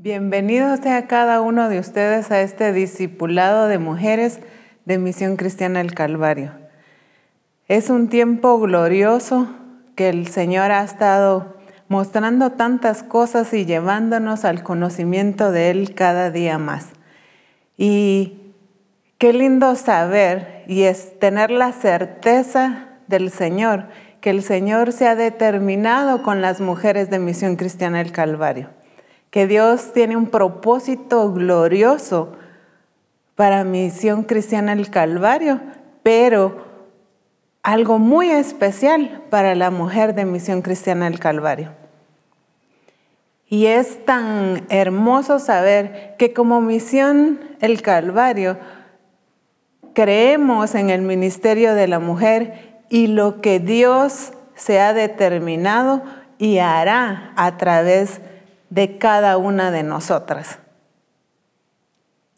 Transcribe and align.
Bienvenidos 0.00 0.78
sea 0.78 1.08
cada 1.08 1.40
uno 1.40 1.68
de 1.68 1.80
ustedes 1.80 2.30
a 2.30 2.40
este 2.40 2.72
discipulado 2.72 3.66
de 3.66 3.78
mujeres 3.78 4.38
de 4.84 4.96
Misión 4.96 5.34
Cristiana 5.34 5.80
del 5.80 5.92
Calvario. 5.92 6.52
Es 7.66 7.90
un 7.90 8.08
tiempo 8.08 8.60
glorioso 8.60 9.48
que 9.96 10.08
el 10.08 10.28
Señor 10.28 10.70
ha 10.70 10.84
estado 10.84 11.56
mostrando 11.88 12.52
tantas 12.52 13.02
cosas 13.02 13.52
y 13.52 13.66
llevándonos 13.66 14.44
al 14.44 14.62
conocimiento 14.62 15.50
de 15.50 15.72
Él 15.72 15.96
cada 15.96 16.30
día 16.30 16.58
más. 16.58 16.90
Y 17.76 18.54
qué 19.18 19.32
lindo 19.32 19.74
saber 19.74 20.62
y 20.68 20.84
es 20.84 21.18
tener 21.18 21.50
la 21.50 21.72
certeza 21.72 22.86
del 23.08 23.32
Señor, 23.32 23.88
que 24.20 24.30
el 24.30 24.44
Señor 24.44 24.92
se 24.92 25.08
ha 25.08 25.16
determinado 25.16 26.22
con 26.22 26.40
las 26.40 26.60
mujeres 26.60 27.10
de 27.10 27.18
Misión 27.18 27.56
Cristiana 27.56 27.98
del 27.98 28.12
Calvario 28.12 28.77
que 29.30 29.46
Dios 29.46 29.92
tiene 29.92 30.16
un 30.16 30.26
propósito 30.26 31.32
glorioso 31.32 32.32
para 33.34 33.64
Misión 33.64 34.24
Cristiana 34.24 34.72
el 34.72 34.90
Calvario, 34.90 35.60
pero 36.02 36.66
algo 37.62 37.98
muy 37.98 38.30
especial 38.30 39.22
para 39.30 39.54
la 39.54 39.70
mujer 39.70 40.14
de 40.14 40.24
Misión 40.24 40.62
Cristiana 40.62 41.06
el 41.06 41.18
Calvario. 41.18 41.72
Y 43.46 43.66
es 43.66 44.04
tan 44.04 44.66
hermoso 44.68 45.38
saber 45.38 46.14
que 46.18 46.32
como 46.32 46.60
Misión 46.60 47.40
el 47.60 47.80
Calvario 47.80 48.58
creemos 49.94 50.74
en 50.74 50.90
el 50.90 51.02
ministerio 51.02 51.74
de 51.74 51.88
la 51.88 51.98
mujer 51.98 52.82
y 52.88 53.06
lo 53.06 53.40
que 53.40 53.58
Dios 53.58 54.32
se 54.54 54.80
ha 54.80 54.92
determinado 54.92 56.02
y 56.38 56.58
hará 56.58 57.32
a 57.36 57.56
través 57.56 58.20
de 58.70 58.98
cada 58.98 59.36
una 59.36 59.70
de 59.70 59.82
nosotras. 59.82 60.58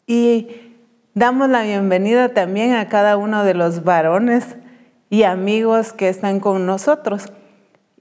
Y 0.05 0.75
damos 1.13 1.49
la 1.49 1.63
bienvenida 1.63 2.29
también 2.29 2.73
a 2.73 2.89
cada 2.89 3.17
uno 3.17 3.43
de 3.43 3.53
los 3.53 3.83
varones 3.83 4.57
y 5.09 5.23
amigos 5.23 5.93
que 5.93 6.09
están 6.09 6.39
con 6.39 6.65
nosotros. 6.65 7.31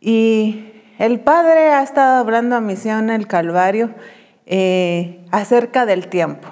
Y 0.01 0.73
el 0.98 1.20
Padre 1.20 1.73
ha 1.73 1.83
estado 1.83 2.19
hablando 2.19 2.56
a 2.56 2.61
Misión 2.61 3.11
el 3.11 3.27
Calvario 3.27 3.91
eh, 4.47 5.25
acerca 5.31 5.86
del 5.86 6.08
tiempo, 6.08 6.48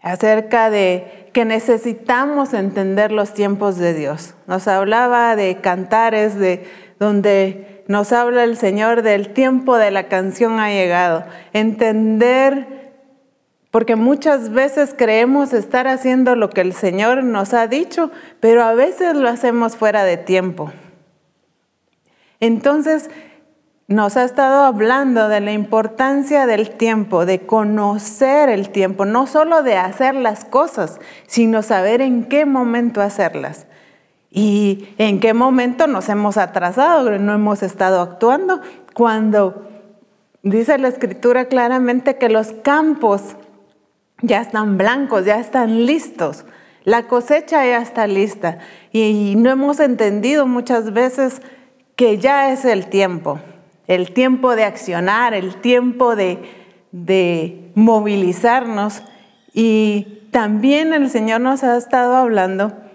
acerca 0.00 0.70
de 0.70 1.30
que 1.32 1.44
necesitamos 1.44 2.54
entender 2.54 3.12
los 3.12 3.34
tiempos 3.34 3.76
de 3.76 3.92
Dios. 3.92 4.34
Nos 4.46 4.68
hablaba 4.68 5.36
de 5.36 5.60
cantares, 5.60 6.36
de 6.38 6.66
donde 6.98 7.75
nos 7.88 8.12
habla 8.12 8.44
el 8.44 8.56
Señor 8.56 9.02
del 9.02 9.32
tiempo 9.32 9.76
de 9.76 9.90
la 9.90 10.08
canción 10.08 10.58
ha 10.58 10.70
llegado. 10.70 11.24
Entender, 11.52 12.92
porque 13.70 13.96
muchas 13.96 14.50
veces 14.50 14.94
creemos 14.96 15.52
estar 15.52 15.86
haciendo 15.86 16.34
lo 16.34 16.50
que 16.50 16.62
el 16.62 16.72
Señor 16.72 17.22
nos 17.22 17.54
ha 17.54 17.66
dicho, 17.66 18.10
pero 18.40 18.64
a 18.64 18.74
veces 18.74 19.14
lo 19.14 19.28
hacemos 19.28 19.76
fuera 19.76 20.04
de 20.04 20.16
tiempo. 20.16 20.72
Entonces, 22.40 23.10
nos 23.88 24.16
ha 24.16 24.24
estado 24.24 24.64
hablando 24.64 25.28
de 25.28 25.40
la 25.40 25.52
importancia 25.52 26.46
del 26.46 26.70
tiempo, 26.70 27.24
de 27.24 27.46
conocer 27.46 28.48
el 28.48 28.70
tiempo, 28.70 29.04
no 29.04 29.28
solo 29.28 29.62
de 29.62 29.76
hacer 29.76 30.16
las 30.16 30.44
cosas, 30.44 30.98
sino 31.28 31.62
saber 31.62 32.00
en 32.00 32.24
qué 32.24 32.46
momento 32.46 33.00
hacerlas. 33.00 33.66
¿Y 34.38 34.90
en 34.98 35.18
qué 35.18 35.32
momento 35.32 35.86
nos 35.86 36.10
hemos 36.10 36.36
atrasado? 36.36 37.18
No 37.18 37.32
hemos 37.32 37.62
estado 37.62 38.02
actuando 38.02 38.60
cuando 38.92 39.66
dice 40.42 40.76
la 40.76 40.88
escritura 40.88 41.46
claramente 41.46 42.18
que 42.18 42.28
los 42.28 42.52
campos 42.52 43.34
ya 44.20 44.42
están 44.42 44.76
blancos, 44.76 45.24
ya 45.24 45.40
están 45.40 45.86
listos. 45.86 46.44
La 46.84 47.08
cosecha 47.08 47.64
ya 47.64 47.80
está 47.80 48.06
lista 48.06 48.58
y 48.92 49.32
no 49.38 49.48
hemos 49.48 49.80
entendido 49.80 50.46
muchas 50.46 50.92
veces 50.92 51.40
que 51.96 52.18
ya 52.18 52.52
es 52.52 52.66
el 52.66 52.88
tiempo, 52.88 53.40
el 53.86 54.12
tiempo 54.12 54.54
de 54.54 54.64
accionar, 54.64 55.32
el 55.32 55.62
tiempo 55.62 56.14
de, 56.14 56.42
de 56.92 57.70
movilizarnos. 57.74 59.02
Y 59.54 60.28
también 60.30 60.92
el 60.92 61.08
Señor 61.08 61.40
nos 61.40 61.64
ha 61.64 61.78
estado 61.78 62.16
hablando 62.16 62.85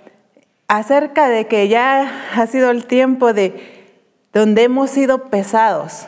acerca 0.72 1.28
de 1.28 1.48
que 1.48 1.68
ya 1.68 2.09
ha 2.34 2.48
sido 2.48 2.72
el 2.72 2.86
tiempo 2.86 3.34
de 3.34 4.00
donde 4.32 4.64
hemos 4.64 4.90
sido 4.90 5.30
pesados. 5.30 6.08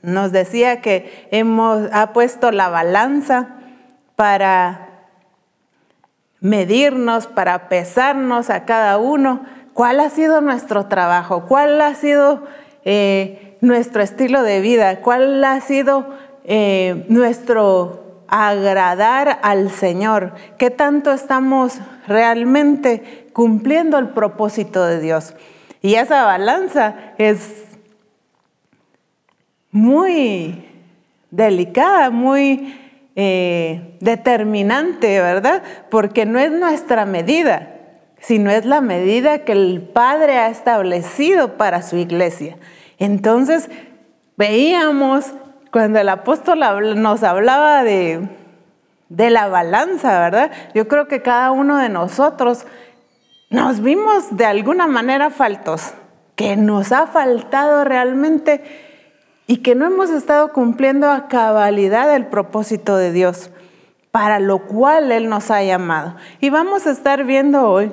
Nos 0.00 0.32
decía 0.32 0.80
que 0.80 1.28
hemos 1.30 1.90
ha 1.92 2.14
puesto 2.14 2.50
la 2.50 2.70
balanza 2.70 3.56
para 4.16 4.88
medirnos, 6.40 7.26
para 7.26 7.68
pesarnos 7.68 8.48
a 8.48 8.64
cada 8.64 8.96
uno. 8.96 9.42
¿Cuál 9.74 10.00
ha 10.00 10.08
sido 10.08 10.40
nuestro 10.40 10.86
trabajo? 10.86 11.44
¿Cuál 11.46 11.78
ha 11.82 11.94
sido 11.94 12.44
eh, 12.86 13.58
nuestro 13.60 14.00
estilo 14.00 14.42
de 14.42 14.62
vida? 14.62 15.02
¿Cuál 15.02 15.44
ha 15.44 15.60
sido 15.60 16.14
eh, 16.44 17.04
nuestro 17.10 18.24
agradar 18.26 19.38
al 19.42 19.70
Señor? 19.70 20.32
¿Qué 20.56 20.70
tanto 20.70 21.12
estamos 21.12 21.78
realmente 22.06 23.27
cumpliendo 23.38 23.98
el 23.98 24.08
propósito 24.08 24.84
de 24.84 24.98
Dios. 24.98 25.32
Y 25.80 25.94
esa 25.94 26.24
balanza 26.24 26.96
es 27.18 27.66
muy 29.70 30.68
delicada, 31.30 32.10
muy 32.10 32.76
eh, 33.14 33.96
determinante, 34.00 35.20
¿verdad? 35.20 35.62
Porque 35.88 36.26
no 36.26 36.40
es 36.40 36.50
nuestra 36.50 37.06
medida, 37.06 37.76
sino 38.18 38.50
es 38.50 38.64
la 38.64 38.80
medida 38.80 39.44
que 39.44 39.52
el 39.52 39.82
Padre 39.82 40.38
ha 40.38 40.48
establecido 40.48 41.56
para 41.56 41.82
su 41.82 41.96
iglesia. 41.96 42.56
Entonces, 42.98 43.70
veíamos 44.36 45.26
cuando 45.70 46.00
el 46.00 46.08
apóstol 46.08 46.58
nos 47.00 47.22
hablaba 47.22 47.84
de, 47.84 48.28
de 49.10 49.30
la 49.30 49.46
balanza, 49.46 50.18
¿verdad? 50.18 50.50
Yo 50.74 50.88
creo 50.88 51.06
que 51.06 51.22
cada 51.22 51.52
uno 51.52 51.76
de 51.76 51.88
nosotros 51.88 52.66
nos 53.50 53.80
vimos 53.80 54.36
de 54.36 54.44
alguna 54.44 54.86
manera 54.86 55.30
faltos, 55.30 55.94
que 56.36 56.56
nos 56.56 56.92
ha 56.92 57.06
faltado 57.06 57.84
realmente 57.84 58.62
y 59.46 59.58
que 59.58 59.74
no 59.74 59.86
hemos 59.86 60.10
estado 60.10 60.52
cumpliendo 60.52 61.10
a 61.10 61.28
cabalidad 61.28 62.14
el 62.14 62.26
propósito 62.26 62.96
de 62.96 63.12
Dios, 63.12 63.50
para 64.10 64.38
lo 64.38 64.66
cual 64.66 65.10
Él 65.10 65.28
nos 65.28 65.50
ha 65.50 65.62
llamado. 65.64 66.16
Y 66.40 66.50
vamos 66.50 66.86
a 66.86 66.90
estar 66.90 67.24
viendo 67.24 67.68
hoy 67.68 67.90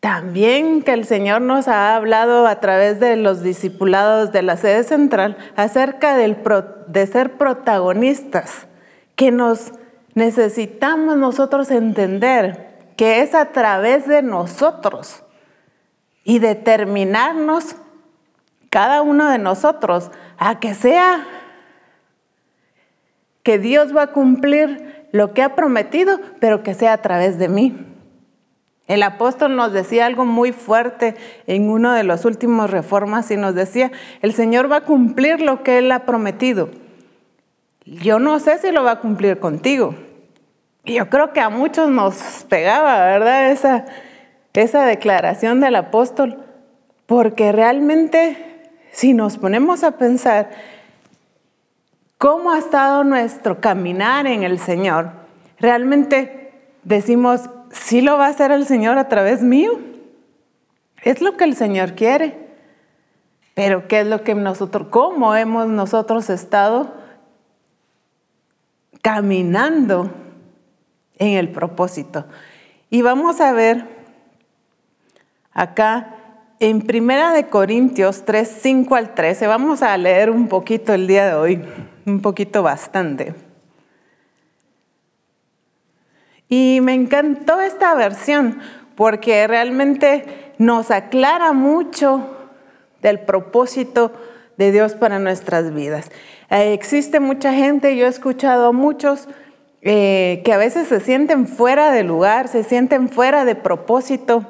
también 0.00 0.82
que 0.82 0.94
el 0.94 1.04
Señor 1.04 1.42
nos 1.42 1.68
ha 1.68 1.94
hablado 1.94 2.46
a 2.46 2.60
través 2.60 3.00
de 3.00 3.16
los 3.16 3.42
discipulados 3.42 4.32
de 4.32 4.42
la 4.42 4.56
sede 4.56 4.82
central 4.82 5.36
acerca 5.56 6.16
de 6.16 7.06
ser 7.06 7.32
protagonistas, 7.32 8.66
que 9.14 9.30
nos 9.30 9.72
necesitamos 10.14 11.18
nosotros 11.18 11.70
entender 11.70 12.69
que 13.00 13.22
es 13.22 13.34
a 13.34 13.46
través 13.46 14.06
de 14.06 14.20
nosotros 14.20 15.22
y 16.22 16.38
determinarnos, 16.38 17.76
cada 18.68 19.00
uno 19.00 19.30
de 19.30 19.38
nosotros, 19.38 20.10
a 20.36 20.60
que 20.60 20.74
sea 20.74 21.26
que 23.42 23.58
Dios 23.58 23.96
va 23.96 24.02
a 24.02 24.06
cumplir 24.12 25.08
lo 25.12 25.32
que 25.32 25.40
ha 25.40 25.54
prometido, 25.54 26.20
pero 26.40 26.62
que 26.62 26.74
sea 26.74 26.92
a 26.92 27.00
través 27.00 27.38
de 27.38 27.48
mí. 27.48 27.74
El 28.86 29.02
apóstol 29.02 29.56
nos 29.56 29.72
decía 29.72 30.04
algo 30.04 30.26
muy 30.26 30.52
fuerte 30.52 31.16
en 31.46 31.70
uno 31.70 31.94
de 31.94 32.04
los 32.04 32.26
últimos 32.26 32.68
reformas 32.68 33.30
y 33.30 33.38
nos 33.38 33.54
decía, 33.54 33.92
el 34.20 34.34
Señor 34.34 34.70
va 34.70 34.76
a 34.76 34.84
cumplir 34.84 35.40
lo 35.40 35.62
que 35.62 35.78
Él 35.78 35.90
ha 35.90 36.04
prometido. 36.04 36.68
Yo 37.86 38.18
no 38.18 38.38
sé 38.40 38.58
si 38.58 38.70
lo 38.70 38.84
va 38.84 38.90
a 38.90 39.00
cumplir 39.00 39.38
contigo, 39.38 39.94
y 40.84 40.94
yo 40.94 41.08
creo 41.10 41.32
que 41.32 41.40
a 41.40 41.50
muchos 41.50 41.90
nos 41.90 42.44
pegaba, 42.48 43.04
¿verdad? 43.04 43.50
Esa, 43.50 43.84
esa 44.54 44.84
declaración 44.86 45.60
del 45.60 45.76
apóstol, 45.76 46.44
porque 47.06 47.52
realmente 47.52 48.70
si 48.92 49.12
nos 49.12 49.38
ponemos 49.38 49.84
a 49.84 49.92
pensar 49.92 50.50
cómo 52.18 52.52
ha 52.52 52.58
estado 52.58 53.04
nuestro 53.04 53.60
caminar 53.60 54.26
en 54.26 54.42
el 54.42 54.58
Señor, 54.58 55.10
realmente 55.58 56.52
decimos, 56.82 57.50
sí 57.70 58.00
lo 58.00 58.16
va 58.16 58.26
a 58.26 58.30
hacer 58.30 58.50
el 58.50 58.66
Señor 58.66 58.98
a 58.98 59.08
través 59.08 59.42
mío. 59.42 59.78
Es 61.02 61.20
lo 61.20 61.36
que 61.36 61.44
el 61.44 61.56
Señor 61.56 61.94
quiere. 61.94 62.50
Pero 63.54 63.88
¿qué 63.88 64.00
es 64.00 64.06
lo 64.06 64.22
que 64.22 64.34
nosotros, 64.34 64.88
cómo 64.90 65.34
hemos 65.34 65.68
nosotros 65.68 66.30
estado 66.30 66.94
caminando 69.02 70.10
en 71.20 71.36
el 71.38 71.50
propósito. 71.50 72.26
Y 72.90 73.02
vamos 73.02 73.40
a 73.40 73.52
ver 73.52 73.84
acá 75.52 76.16
en 76.58 76.82
Primera 76.82 77.32
de 77.32 77.46
Corintios 77.46 78.24
3, 78.24 78.58
5 78.60 78.96
al 78.96 79.14
13, 79.14 79.46
vamos 79.46 79.82
a 79.82 79.96
leer 79.96 80.30
un 80.30 80.48
poquito 80.48 80.92
el 80.92 81.06
día 81.06 81.26
de 81.26 81.34
hoy. 81.34 81.62
un 82.06 82.20
poquito 82.20 82.62
bastante. 82.62 83.34
Y 86.48 86.80
me 86.82 86.94
encantó 86.94 87.60
esta 87.60 87.94
versión 87.94 88.58
porque 88.96 89.46
realmente 89.46 90.52
nos 90.58 90.90
aclara 90.90 91.52
mucho 91.52 92.36
del 93.00 93.20
propósito 93.20 94.12
de 94.56 94.72
Dios 94.72 94.94
para 94.94 95.18
nuestras 95.18 95.72
vidas. 95.72 96.10
Eh, 96.50 96.74
existe 96.74 97.20
mucha 97.20 97.52
gente, 97.52 97.96
yo 97.96 98.06
he 98.06 98.08
escuchado 98.08 98.66
a 98.66 98.72
muchos 98.72 99.28
eh, 99.82 100.42
que 100.44 100.52
a 100.52 100.58
veces 100.58 100.88
se 100.88 101.00
sienten 101.00 101.46
fuera 101.46 101.90
de 101.90 102.02
lugar, 102.02 102.48
se 102.48 102.64
sienten 102.64 103.08
fuera 103.08 103.46
de 103.46 103.54
propósito, 103.54 104.44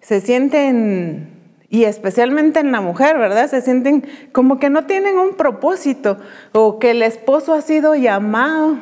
se 0.00 0.22
sienten, 0.22 1.28
y 1.68 1.84
especialmente 1.84 2.60
en 2.60 2.72
la 2.72 2.80
mujer, 2.80 3.18
¿verdad? 3.18 3.50
Se 3.50 3.60
sienten 3.60 4.06
como 4.32 4.58
que 4.58 4.70
no 4.70 4.86
tienen 4.86 5.18
un 5.18 5.34
propósito 5.34 6.16
o 6.52 6.78
que 6.78 6.92
el 6.92 7.02
esposo 7.02 7.52
ha 7.52 7.60
sido 7.60 7.94
llamado 7.94 8.78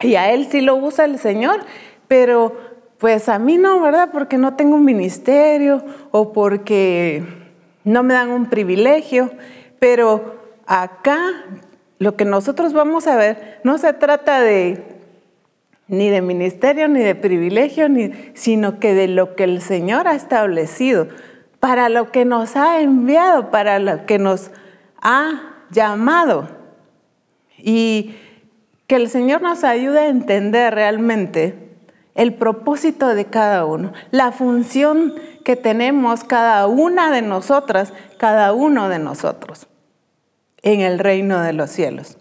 y 0.00 0.16
a 0.16 0.32
él 0.32 0.48
sí 0.50 0.60
lo 0.60 0.74
usa 0.74 1.04
el 1.04 1.18
Señor, 1.18 1.60
pero 2.08 2.56
pues 2.98 3.28
a 3.28 3.38
mí 3.38 3.58
no, 3.58 3.80
¿verdad? 3.80 4.10
Porque 4.12 4.38
no 4.38 4.56
tengo 4.56 4.74
un 4.74 4.84
ministerio 4.84 5.84
o 6.10 6.32
porque 6.32 7.22
no 7.84 8.02
me 8.02 8.14
dan 8.14 8.30
un 8.30 8.46
privilegio, 8.46 9.30
pero 9.78 10.36
acá 10.66 11.18
lo 11.98 12.16
que 12.16 12.24
nosotros 12.24 12.72
vamos 12.72 13.06
a 13.06 13.16
ver 13.16 13.60
no 13.62 13.78
se 13.78 13.92
trata 13.92 14.40
de 14.40 14.95
ni 15.88 16.10
de 16.10 16.20
ministerio, 16.20 16.88
ni 16.88 17.00
de 17.00 17.14
privilegio, 17.14 17.88
ni, 17.88 18.12
sino 18.34 18.78
que 18.80 18.94
de 18.94 19.08
lo 19.08 19.36
que 19.36 19.44
el 19.44 19.62
Señor 19.62 20.08
ha 20.08 20.14
establecido, 20.14 21.08
para 21.60 21.88
lo 21.88 22.10
que 22.10 22.24
nos 22.24 22.56
ha 22.56 22.80
enviado, 22.80 23.50
para 23.50 23.78
lo 23.78 24.04
que 24.06 24.18
nos 24.18 24.50
ha 25.00 25.54
llamado. 25.70 26.48
Y 27.58 28.16
que 28.86 28.96
el 28.96 29.08
Señor 29.08 29.42
nos 29.42 29.64
ayude 29.64 30.00
a 30.00 30.08
entender 30.08 30.74
realmente 30.74 31.54
el 32.14 32.34
propósito 32.34 33.08
de 33.14 33.26
cada 33.26 33.64
uno, 33.64 33.92
la 34.10 34.32
función 34.32 35.14
que 35.44 35.56
tenemos 35.56 36.24
cada 36.24 36.66
una 36.66 37.10
de 37.10 37.22
nosotras, 37.22 37.92
cada 38.18 38.52
uno 38.52 38.88
de 38.88 38.98
nosotros 38.98 39.66
en 40.62 40.80
el 40.80 40.98
reino 40.98 41.40
de 41.42 41.52
los 41.52 41.70
cielos, 41.70 42.16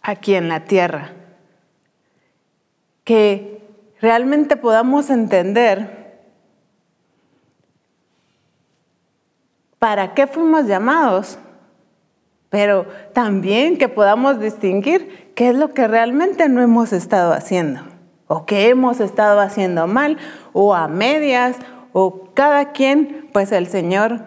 aquí 0.00 0.34
en 0.34 0.48
la 0.48 0.64
tierra 0.64 1.12
que 3.06 3.62
realmente 4.00 4.56
podamos 4.56 5.10
entender 5.10 6.18
para 9.78 10.12
qué 10.12 10.26
fuimos 10.26 10.66
llamados, 10.66 11.38
pero 12.50 12.84
también 13.12 13.78
que 13.78 13.88
podamos 13.88 14.40
distinguir 14.40 15.30
qué 15.36 15.50
es 15.50 15.54
lo 15.54 15.72
que 15.72 15.86
realmente 15.86 16.48
no 16.48 16.60
hemos 16.60 16.92
estado 16.92 17.32
haciendo, 17.32 17.82
o 18.26 18.44
qué 18.44 18.70
hemos 18.70 18.98
estado 18.98 19.38
haciendo 19.38 19.86
mal, 19.86 20.18
o 20.52 20.74
a 20.74 20.88
medias, 20.88 21.58
o 21.92 22.30
cada 22.34 22.72
quien, 22.72 23.30
pues 23.32 23.52
el 23.52 23.68
Señor 23.68 24.22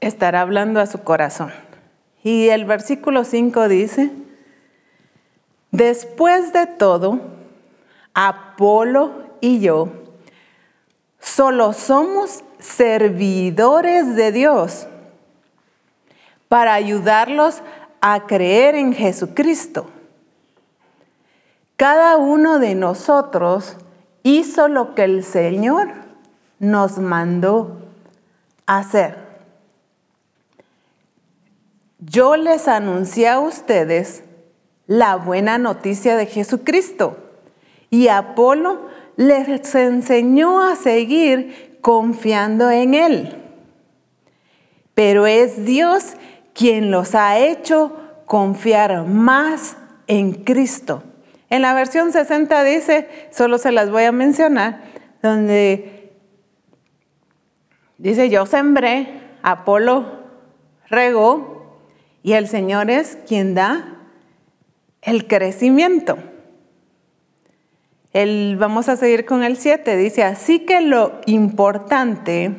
estará 0.00 0.40
hablando 0.40 0.80
a 0.80 0.86
su 0.86 1.02
corazón. 1.02 1.52
Y 2.22 2.48
el 2.48 2.64
versículo 2.64 3.24
5 3.24 3.68
dice, 3.68 4.10
después 5.70 6.54
de 6.54 6.66
todo, 6.66 7.41
Apolo 8.14 9.12
y 9.40 9.60
yo 9.60 9.88
solo 11.18 11.72
somos 11.72 12.42
servidores 12.58 14.14
de 14.16 14.32
Dios 14.32 14.86
para 16.48 16.74
ayudarlos 16.74 17.62
a 18.00 18.26
creer 18.26 18.74
en 18.74 18.92
Jesucristo. 18.92 19.86
Cada 21.76 22.16
uno 22.16 22.58
de 22.58 22.74
nosotros 22.74 23.76
hizo 24.22 24.68
lo 24.68 24.94
que 24.94 25.04
el 25.04 25.24
Señor 25.24 25.88
nos 26.58 26.98
mandó 26.98 27.78
hacer. 28.66 29.16
Yo 31.98 32.36
les 32.36 32.68
anuncié 32.68 33.28
a 33.28 33.40
ustedes 33.40 34.24
la 34.86 35.16
buena 35.16 35.56
noticia 35.58 36.16
de 36.16 36.26
Jesucristo 36.26 37.16
y 37.92 38.08
Apolo 38.08 38.88
les 39.16 39.74
enseñó 39.74 40.62
a 40.62 40.76
seguir 40.76 41.76
confiando 41.82 42.70
en 42.70 42.94
Él. 42.94 43.36
Pero 44.94 45.26
es 45.26 45.66
Dios 45.66 46.14
quien 46.54 46.90
los 46.90 47.14
ha 47.14 47.38
hecho 47.38 47.92
confiar 48.24 49.04
más 49.04 49.76
en 50.06 50.32
Cristo. 50.32 51.02
En 51.50 51.60
la 51.60 51.74
versión 51.74 52.12
60 52.12 52.64
dice, 52.64 53.08
solo 53.30 53.58
se 53.58 53.72
las 53.72 53.90
voy 53.90 54.04
a 54.04 54.12
mencionar, 54.12 54.80
donde 55.22 56.14
dice, 57.98 58.30
yo 58.30 58.46
sembré, 58.46 59.20
Apolo 59.42 60.06
regó, 60.88 61.76
y 62.22 62.32
el 62.32 62.48
Señor 62.48 62.90
es 62.90 63.18
quien 63.26 63.54
da 63.54 63.98
el 65.02 65.26
crecimiento 65.26 66.16
vamos 68.58 68.88
a 68.88 68.96
seguir 68.96 69.24
con 69.24 69.42
el 69.42 69.56
7, 69.56 69.96
dice, 69.96 70.22
así 70.22 70.60
que 70.60 70.80
lo 70.80 71.20
importante, 71.26 72.54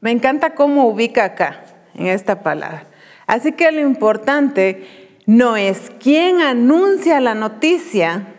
me 0.00 0.10
encanta 0.10 0.54
cómo 0.54 0.86
ubica 0.86 1.24
acá 1.24 1.64
en 1.94 2.06
esta 2.06 2.42
palabra, 2.42 2.86
así 3.26 3.52
que 3.52 3.70
lo 3.72 3.80
importante 3.80 4.86
no 5.26 5.56
es 5.56 5.90
quién 5.98 6.40
anuncia 6.40 7.20
la 7.20 7.34
noticia, 7.34 8.34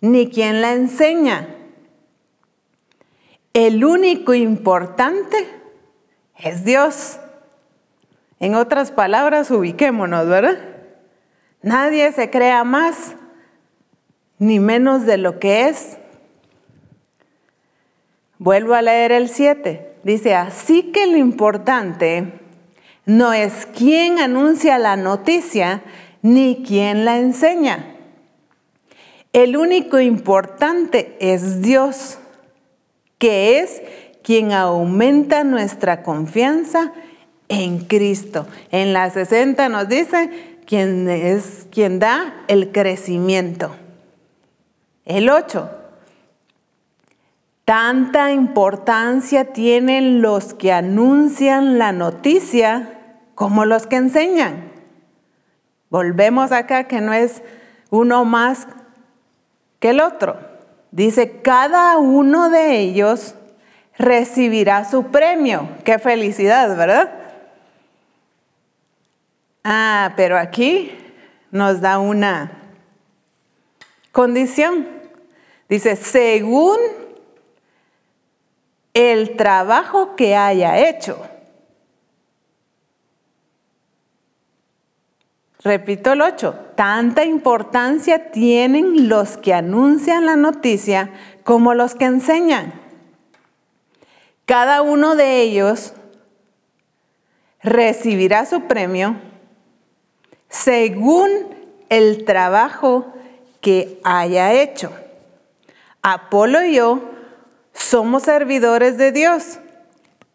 ni 0.00 0.28
quién 0.28 0.60
la 0.60 0.72
enseña. 0.72 1.48
El 3.52 3.84
único 3.84 4.34
importante 4.34 5.36
es 6.36 6.64
Dios. 6.64 7.18
En 8.40 8.54
otras 8.54 8.90
palabras, 8.90 9.50
ubiquémonos, 9.50 10.26
¿verdad? 10.26 10.58
Nadie 11.60 12.10
se 12.12 12.30
crea 12.30 12.64
más 12.64 13.14
ni 14.42 14.58
menos 14.58 15.06
de 15.06 15.18
lo 15.18 15.38
que 15.38 15.68
es. 15.68 15.98
Vuelvo 18.38 18.74
a 18.74 18.82
leer 18.82 19.12
el 19.12 19.28
7. 19.28 19.92
Dice, 20.02 20.34
así 20.34 20.90
que 20.90 21.06
lo 21.06 21.16
importante 21.16 22.40
no 23.06 23.32
es 23.32 23.66
quién 23.66 24.18
anuncia 24.18 24.80
la 24.80 24.96
noticia 24.96 25.84
ni 26.22 26.64
quién 26.66 27.04
la 27.04 27.20
enseña. 27.20 27.94
El 29.32 29.56
único 29.56 30.00
importante 30.00 31.16
es 31.20 31.62
Dios, 31.62 32.18
que 33.18 33.60
es 33.60 33.80
quien 34.24 34.50
aumenta 34.50 35.44
nuestra 35.44 36.02
confianza 36.02 36.92
en 37.48 37.78
Cristo. 37.78 38.48
En 38.72 38.92
la 38.92 39.08
60 39.08 39.68
nos 39.68 39.88
dice, 39.88 40.30
quien 40.66 41.08
es 41.08 41.68
quien 41.70 42.00
da 42.00 42.42
el 42.48 42.72
crecimiento. 42.72 43.76
El 45.04 45.30
8. 45.30 45.70
Tanta 47.64 48.32
importancia 48.32 49.52
tienen 49.52 50.22
los 50.22 50.54
que 50.54 50.72
anuncian 50.72 51.78
la 51.78 51.92
noticia 51.92 52.98
como 53.34 53.64
los 53.64 53.86
que 53.86 53.96
enseñan. 53.96 54.70
Volvemos 55.90 56.52
acá 56.52 56.84
que 56.84 57.00
no 57.00 57.12
es 57.12 57.42
uno 57.90 58.24
más 58.24 58.66
que 59.78 59.90
el 59.90 60.00
otro. 60.00 60.38
Dice, 60.90 61.40
cada 61.42 61.98
uno 61.98 62.50
de 62.50 62.78
ellos 62.78 63.34
recibirá 63.98 64.84
su 64.84 65.06
premio. 65.06 65.68
Qué 65.84 65.98
felicidad, 65.98 66.76
¿verdad? 66.76 67.12
Ah, 69.64 70.12
pero 70.16 70.38
aquí 70.38 70.92
nos 71.50 71.80
da 71.80 71.98
una 71.98 72.61
condición. 74.12 74.86
Dice, 75.68 75.96
según 75.96 76.78
el 78.94 79.36
trabajo 79.36 80.16
que 80.16 80.36
haya 80.36 80.78
hecho. 80.88 81.18
Repito 85.64 86.12
el 86.12 86.22
8, 86.22 86.72
tanta 86.74 87.24
importancia 87.24 88.32
tienen 88.32 89.08
los 89.08 89.36
que 89.36 89.54
anuncian 89.54 90.26
la 90.26 90.34
noticia 90.34 91.10
como 91.44 91.72
los 91.74 91.94
que 91.94 92.04
enseñan. 92.06 92.74
Cada 94.44 94.82
uno 94.82 95.14
de 95.14 95.40
ellos 95.40 95.94
recibirá 97.62 98.44
su 98.44 98.62
premio 98.62 99.16
según 100.48 101.30
el 101.88 102.24
trabajo 102.24 103.14
que 103.62 103.98
haya 104.04 104.52
hecho. 104.52 104.92
Apolo 106.02 106.62
y 106.62 106.74
yo 106.74 107.00
somos 107.72 108.24
servidores 108.24 108.98
de 108.98 109.12
Dios 109.12 109.60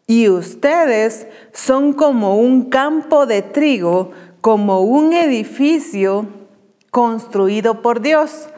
y 0.08 0.28
ustedes 0.28 1.28
son 1.52 1.92
como 1.92 2.38
un 2.38 2.70
campo 2.70 3.26
de 3.26 3.42
trigo 3.42 4.10
como 4.40 4.80
un 4.80 5.12
edificio 5.12 6.26
construido 6.90 7.82
por 7.82 8.00
Dios, 8.00 8.48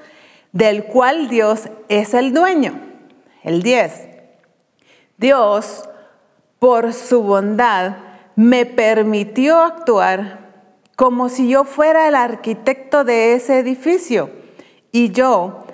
del 0.53 0.85
cual 0.85 1.29
Dios 1.29 1.69
es 1.89 2.15
el 2.15 2.33
dueño. 2.33 2.81
El 3.43 3.63
10. 3.63 4.09
Dios, 5.19 5.89
por 6.61 6.93
su 6.93 7.23
bondad, 7.23 7.97
me 8.37 8.67
permitió 8.67 9.59
actuar 9.59 10.39
como 10.95 11.29
si 11.29 11.49
yo 11.49 11.65
fuera 11.65 12.07
el 12.07 12.15
arquitecto 12.15 13.03
de 13.03 13.35
ese 13.35 13.59
edificio. 13.59 14.40
Y 14.93 15.11
yo, 15.11 15.65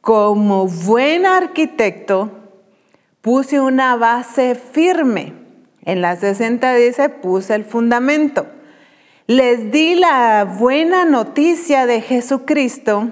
como 0.00 0.66
buen 0.66 1.26
arquitecto, 1.26 2.30
puse 3.20 3.60
una 3.60 3.96
base 3.96 4.54
firme. 4.54 5.34
En 5.84 6.02
la 6.02 6.16
60 6.16 6.74
dice, 6.74 7.08
puse 7.08 7.54
el 7.54 7.64
fundamento. 7.64 8.46
Les 9.26 9.70
di 9.72 9.94
la 9.94 10.44
buena 10.44 11.04
noticia 11.04 11.86
de 11.86 12.00
Jesucristo. 12.00 13.08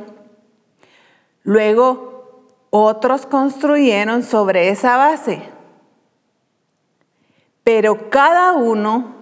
Luego 1.43 2.45
otros 2.71 3.27
construyeron 3.27 4.23
sobre 4.23 4.69
esa 4.69 4.97
base. 4.97 5.43
Pero 7.65 8.11
cada 8.11 8.53
uno 8.53 9.17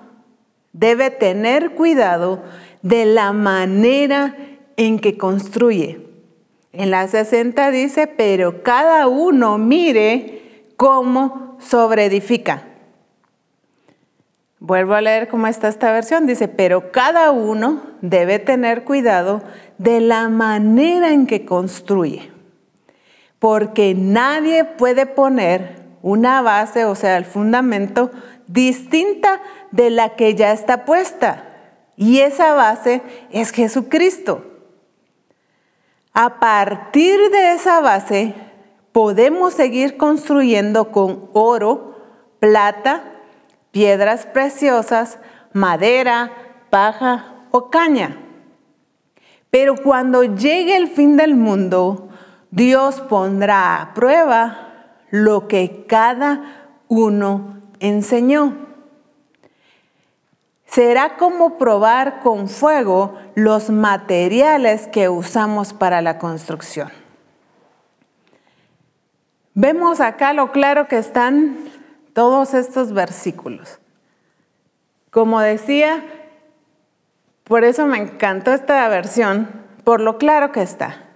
debe 0.72 1.10
tener 1.10 1.75
cuidado 1.75 2.42
de 2.82 3.04
la 3.04 3.32
manera 3.32 4.37
en 4.76 4.98
que 4.98 5.18
construye. 5.18 6.07
En 6.78 6.92
la 6.92 7.08
60 7.08 7.73
dice, 7.73 8.06
pero 8.06 8.62
cada 8.62 9.08
uno 9.08 9.58
mire 9.58 10.70
cómo 10.76 11.56
sobreedifica. 11.58 12.68
Vuelvo 14.61 14.94
a 14.94 15.00
leer 15.00 15.26
cómo 15.26 15.49
está 15.49 15.66
esta 15.66 15.90
versión. 15.90 16.28
Dice, 16.28 16.47
pero 16.47 16.92
cada 16.92 17.32
uno 17.32 17.82
debe 18.00 18.38
tener 18.38 18.85
cuidado 18.85 19.42
de 19.78 20.00
la 20.00 20.28
manera 20.28 21.11
en 21.11 21.26
que 21.26 21.44
construye. 21.44 22.30
Porque 23.40 23.97
nadie 23.97 24.62
puede 24.62 25.06
poner 25.06 25.82
una 26.00 26.42
base, 26.42 26.85
o 26.85 26.94
sea, 26.94 27.16
el 27.16 27.25
fundamento, 27.25 28.12
distinta 28.47 29.40
de 29.73 29.90
la 29.90 30.11
que 30.14 30.37
ya 30.37 30.52
está 30.52 30.85
puesta. 30.85 31.56
Y 31.97 32.20
esa 32.20 32.54
base 32.54 33.02
es 33.32 33.50
Jesucristo. 33.50 34.48
A 36.12 36.40
partir 36.40 37.18
de 37.30 37.52
esa 37.52 37.80
base 37.80 38.34
podemos 38.92 39.54
seguir 39.54 39.96
construyendo 39.96 40.90
con 40.90 41.28
oro, 41.32 41.96
plata, 42.40 43.04
piedras 43.70 44.26
preciosas, 44.26 45.18
madera, 45.52 46.32
paja 46.70 47.34
o 47.50 47.70
caña. 47.70 48.18
Pero 49.50 49.76
cuando 49.76 50.24
llegue 50.24 50.76
el 50.76 50.88
fin 50.88 51.16
del 51.16 51.34
mundo, 51.34 52.08
Dios 52.50 53.00
pondrá 53.00 53.80
a 53.80 53.94
prueba 53.94 54.68
lo 55.10 55.48
que 55.48 55.84
cada 55.86 56.72
uno 56.88 57.60
enseñó. 57.80 58.67
Será 60.70 61.16
como 61.16 61.56
probar 61.56 62.20
con 62.20 62.48
fuego 62.48 63.18
los 63.34 63.70
materiales 63.70 64.87
que 64.87 65.08
usamos 65.08 65.72
para 65.72 66.02
la 66.02 66.18
construcción. 66.18 66.90
Vemos 69.54 70.00
acá 70.00 70.34
lo 70.34 70.52
claro 70.52 70.87
que 70.87 70.98
están 70.98 71.58
todos 72.12 72.54
estos 72.54 72.92
versículos. 72.92 73.80
Como 75.10 75.40
decía, 75.40 76.04
por 77.44 77.64
eso 77.64 77.87
me 77.87 77.98
encantó 77.98 78.52
esta 78.52 78.87
versión, 78.88 79.48
por 79.84 80.00
lo 80.00 80.18
claro 80.18 80.52
que 80.52 80.62
está. 80.62 81.06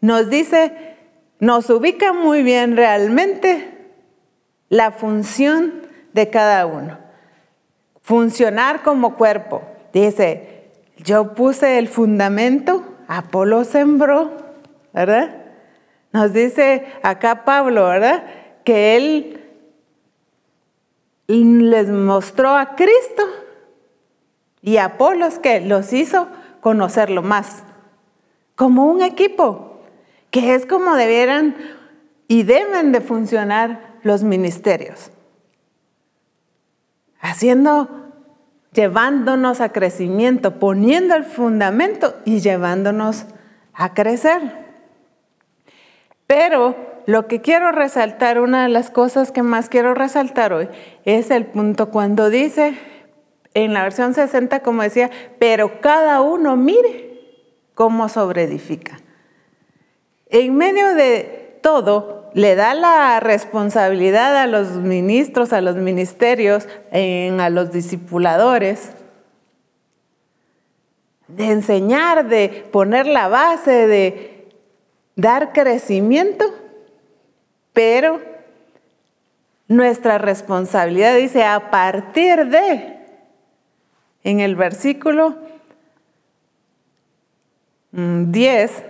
Nos 0.00 0.28
dice, 0.28 0.96
nos 1.38 1.70
ubica 1.70 2.12
muy 2.12 2.42
bien 2.42 2.76
realmente 2.76 3.92
la 4.68 4.90
función 4.90 5.86
de 6.12 6.30
cada 6.30 6.66
uno. 6.66 7.07
Funcionar 8.08 8.82
como 8.82 9.16
cuerpo. 9.16 9.60
Dice, 9.92 10.70
yo 10.96 11.34
puse 11.34 11.78
el 11.78 11.88
fundamento, 11.88 12.82
Apolo 13.06 13.64
sembró, 13.64 14.30
¿verdad? 14.94 15.36
Nos 16.14 16.32
dice 16.32 16.86
acá 17.02 17.44
Pablo, 17.44 17.86
¿verdad? 17.86 18.24
Que 18.64 18.96
él 18.96 19.44
les 21.26 21.90
mostró 21.90 22.56
a 22.56 22.76
Cristo 22.76 23.24
y 24.62 24.78
a 24.78 24.86
Apolos 24.86 25.38
que 25.38 25.60
los 25.60 25.92
hizo 25.92 26.28
conocerlo 26.60 27.20
más, 27.20 27.62
como 28.54 28.86
un 28.86 29.02
equipo, 29.02 29.82
que 30.30 30.54
es 30.54 30.64
como 30.64 30.94
debieran 30.94 31.56
y 32.26 32.44
deben 32.44 32.90
de 32.90 33.02
funcionar 33.02 33.98
los 34.02 34.22
ministerios, 34.22 35.10
haciendo, 37.28 37.88
llevándonos 38.72 39.60
a 39.60 39.70
crecimiento, 39.70 40.58
poniendo 40.58 41.14
el 41.14 41.24
fundamento 41.24 42.14
y 42.24 42.40
llevándonos 42.40 43.26
a 43.74 43.94
crecer. 43.94 44.40
Pero 46.26 46.76
lo 47.06 47.26
que 47.26 47.40
quiero 47.40 47.72
resaltar, 47.72 48.40
una 48.40 48.62
de 48.62 48.68
las 48.70 48.90
cosas 48.90 49.30
que 49.32 49.42
más 49.42 49.68
quiero 49.68 49.94
resaltar 49.94 50.52
hoy, 50.52 50.68
es 51.04 51.30
el 51.30 51.46
punto 51.46 51.90
cuando 51.90 52.30
dice, 52.30 52.74
en 53.54 53.74
la 53.74 53.82
versión 53.82 54.14
60, 54.14 54.60
como 54.60 54.82
decía, 54.82 55.10
pero 55.38 55.80
cada 55.80 56.20
uno 56.20 56.56
mire 56.56 57.20
cómo 57.74 58.08
sobreedifica. 58.08 59.00
En 60.30 60.54
medio 60.56 60.94
de 60.94 61.58
todo, 61.62 62.17
le 62.34 62.54
da 62.54 62.74
la 62.74 63.20
responsabilidad 63.20 64.36
a 64.36 64.46
los 64.46 64.70
ministros, 64.72 65.52
a 65.52 65.60
los 65.60 65.76
ministerios, 65.76 66.66
a 66.92 67.50
los 67.50 67.72
discipuladores, 67.72 68.90
de 71.28 71.50
enseñar, 71.50 72.28
de 72.28 72.68
poner 72.72 73.06
la 73.06 73.28
base, 73.28 73.86
de 73.86 74.48
dar 75.14 75.52
crecimiento 75.52 76.46
pero 77.78 78.20
nuestra 79.68 80.18
responsabilidad 80.18 81.14
dice 81.14 81.44
a 81.44 81.70
partir 81.70 82.46
de, 82.46 82.98
en 84.24 84.40
el 84.40 84.56
versículo 84.56 85.36
10, 87.92 88.82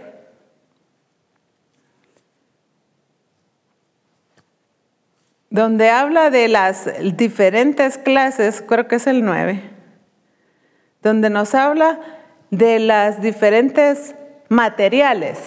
donde 5.50 5.90
habla 5.90 6.30
de 6.30 6.48
las 6.48 6.88
diferentes 7.16 7.98
clases, 7.98 8.62
creo 8.66 8.88
que 8.88 8.96
es 8.96 9.06
el 9.06 9.24
9, 9.24 9.62
donde 11.02 11.30
nos 11.30 11.54
habla 11.54 12.00
de 12.50 12.78
las 12.78 13.20
diferentes 13.20 14.14
materiales 14.48 15.38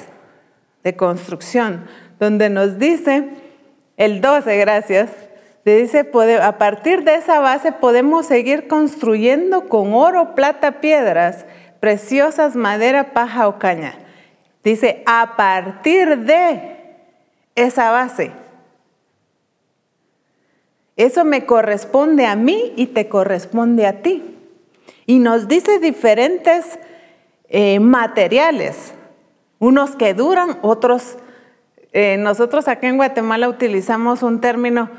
de 0.84 0.96
construcción 0.96 1.86
donde 2.22 2.51
nos 2.51 2.77
dice, 2.77 3.29
el 3.98 4.22
12, 4.22 4.55
gracias, 4.58 5.10
dice, 5.65 6.08
a 6.39 6.58
partir 6.60 7.03
de 7.03 7.15
esa 7.15 7.39
base 7.39 7.72
podemos 7.72 8.27
seguir 8.27 8.67
construyendo 8.67 9.67
con 9.67 9.96
oro, 9.96 10.36
plata, 10.36 10.81
piedras, 10.81 11.48
preciosas, 11.79 12.55
madera, 12.55 13.13
paja 13.13 13.48
o 13.48 13.58
caña. 13.58 13.96
Dice, 14.63 15.01
a 15.08 15.36
partir 15.36 16.20
de 16.20 16.77
esa 17.55 17.89
base. 17.89 18.31
Eso 21.01 21.25
me 21.25 21.46
corresponde 21.46 22.25
a 22.25 22.36
mí 22.36 22.74
y 22.75 22.88
te 22.88 23.08
corresponde 23.08 23.88
a 23.88 24.01
ti. 24.01 24.24
Y 25.08 25.20
nos 25.20 25.48
dice 25.48 25.79
diferentes 25.79 26.79
eh, 27.50 27.79
materiales, 27.79 28.93
unos 29.60 29.96
que 29.96 30.13
duran, 30.13 30.60
otros 30.62 31.17
eh, 31.93 32.17
nosotros 32.17 32.67
acá 32.67 32.88
en 32.88 32.98
Guatemala 32.98 33.50
utilizamos 33.50 34.24
un 34.24 34.39
término, 34.39 34.89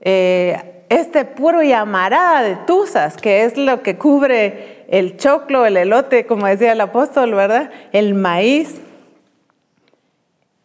eh, 0.00 0.84
este 0.90 1.24
puro 1.24 1.62
llamarada 1.62 2.42
de 2.42 2.56
tuzas, 2.66 3.16
que 3.16 3.44
es 3.44 3.56
lo 3.56 3.82
que 3.82 3.96
cubre 3.96 4.84
el 4.88 5.16
choclo, 5.16 5.66
el 5.66 5.76
elote, 5.76 6.26
como 6.26 6.46
decía 6.46 6.72
el 6.72 6.80
apóstol, 6.80 7.34
¿verdad? 7.34 7.70
El 7.92 8.14
maíz. 8.14 8.80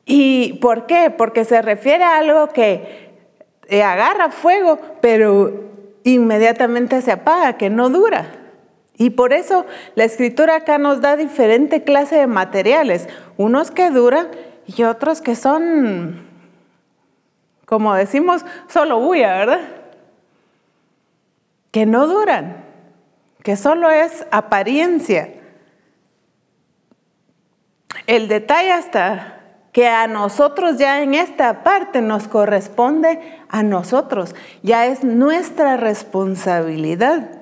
¿Y 0.06 0.54
por 0.62 0.86
qué? 0.86 1.10
Porque 1.10 1.46
se 1.46 1.62
refiere 1.62 2.04
a 2.04 2.18
algo 2.18 2.50
que 2.50 3.11
agarra 3.80 4.32
fuego, 4.32 4.80
pero 5.02 5.72
inmediatamente 6.04 7.02
se 7.02 7.12
apaga, 7.12 7.58
que 7.58 7.70
no 7.70 7.90
dura. 7.90 8.26
Y 8.98 9.12
por 9.12 9.34
eso 9.34 9.66
la 9.96 10.04
escritura 10.04 10.58
acá 10.58 10.78
nos 10.78 11.02
da 11.02 11.16
diferente 11.16 11.84
clase 11.84 12.18
de 12.18 12.28
materiales, 12.28 13.08
unos 13.38 13.72
que 13.72 13.90
duran 13.90 14.28
y 14.68 14.84
otros 14.84 15.22
que 15.22 15.36
son, 15.36 16.28
como 17.66 17.94
decimos, 17.96 18.46
solo 18.68 19.00
bulla, 19.00 19.38
¿verdad? 19.38 19.62
Que 21.72 21.86
no 21.86 22.06
duran, 22.06 22.64
que 23.44 23.56
solo 23.56 23.90
es 23.90 24.26
apariencia. 24.32 25.34
El 28.06 28.28
detalle 28.28 28.78
está 28.78 29.41
que 29.72 29.88
a 29.88 30.08
nosotros 30.08 30.78
ya 30.78 31.02
en 31.02 31.14
esta 31.14 31.64
parte 31.64 32.02
nos 32.02 32.28
corresponde 32.28 33.20
a 33.50 33.64
nosotros, 33.64 34.36
ya 34.64 34.86
es 34.88 35.04
nuestra 35.04 35.78
responsabilidad. 35.78 37.42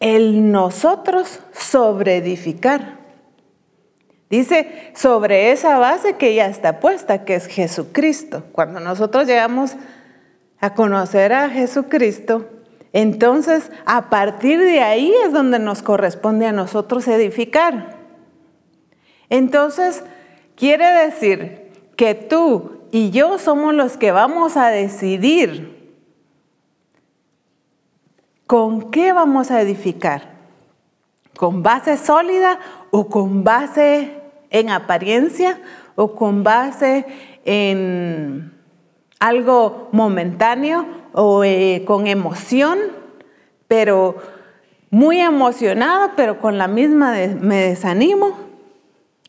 El 0.00 0.52
nosotros 0.52 1.40
sobre 1.52 2.18
edificar. 2.18 2.98
Dice 4.30 4.92
sobre 4.94 5.50
esa 5.50 5.78
base 5.78 6.14
que 6.16 6.34
ya 6.34 6.46
está 6.46 6.80
puesta, 6.80 7.24
que 7.24 7.34
es 7.34 7.46
Jesucristo. 7.46 8.44
Cuando 8.52 8.78
nosotros 8.78 9.26
llegamos 9.26 9.74
a 10.60 10.74
conocer 10.74 11.32
a 11.32 11.48
Jesucristo, 11.48 12.46
entonces 12.92 13.72
a 13.86 14.08
partir 14.10 14.60
de 14.60 14.80
ahí 14.80 15.12
es 15.24 15.32
donde 15.32 15.58
nos 15.58 15.82
corresponde 15.82 16.46
a 16.46 16.52
nosotros 16.52 17.08
edificar. 17.08 17.97
Entonces, 19.30 20.02
quiere 20.56 20.86
decir 20.86 21.70
que 21.96 22.14
tú 22.14 22.78
y 22.90 23.10
yo 23.10 23.38
somos 23.38 23.74
los 23.74 23.96
que 23.96 24.12
vamos 24.12 24.56
a 24.56 24.68
decidir 24.68 25.78
con 28.46 28.90
qué 28.90 29.12
vamos 29.12 29.50
a 29.50 29.60
edificar. 29.60 30.38
¿Con 31.36 31.62
base 31.62 31.96
sólida 31.96 32.58
o 32.90 33.08
con 33.08 33.44
base 33.44 34.14
en 34.50 34.70
apariencia 34.70 35.60
o 35.94 36.16
con 36.16 36.42
base 36.42 37.04
en 37.44 38.52
algo 39.20 39.88
momentáneo 39.92 40.86
o 41.12 41.44
eh, 41.44 41.84
con 41.86 42.06
emoción, 42.06 42.78
pero 43.68 44.16
muy 44.90 45.20
emocionado, 45.20 46.12
pero 46.16 46.40
con 46.40 46.56
la 46.56 46.66
misma 46.66 47.12
me 47.40 47.56
desanimo? 47.56 48.47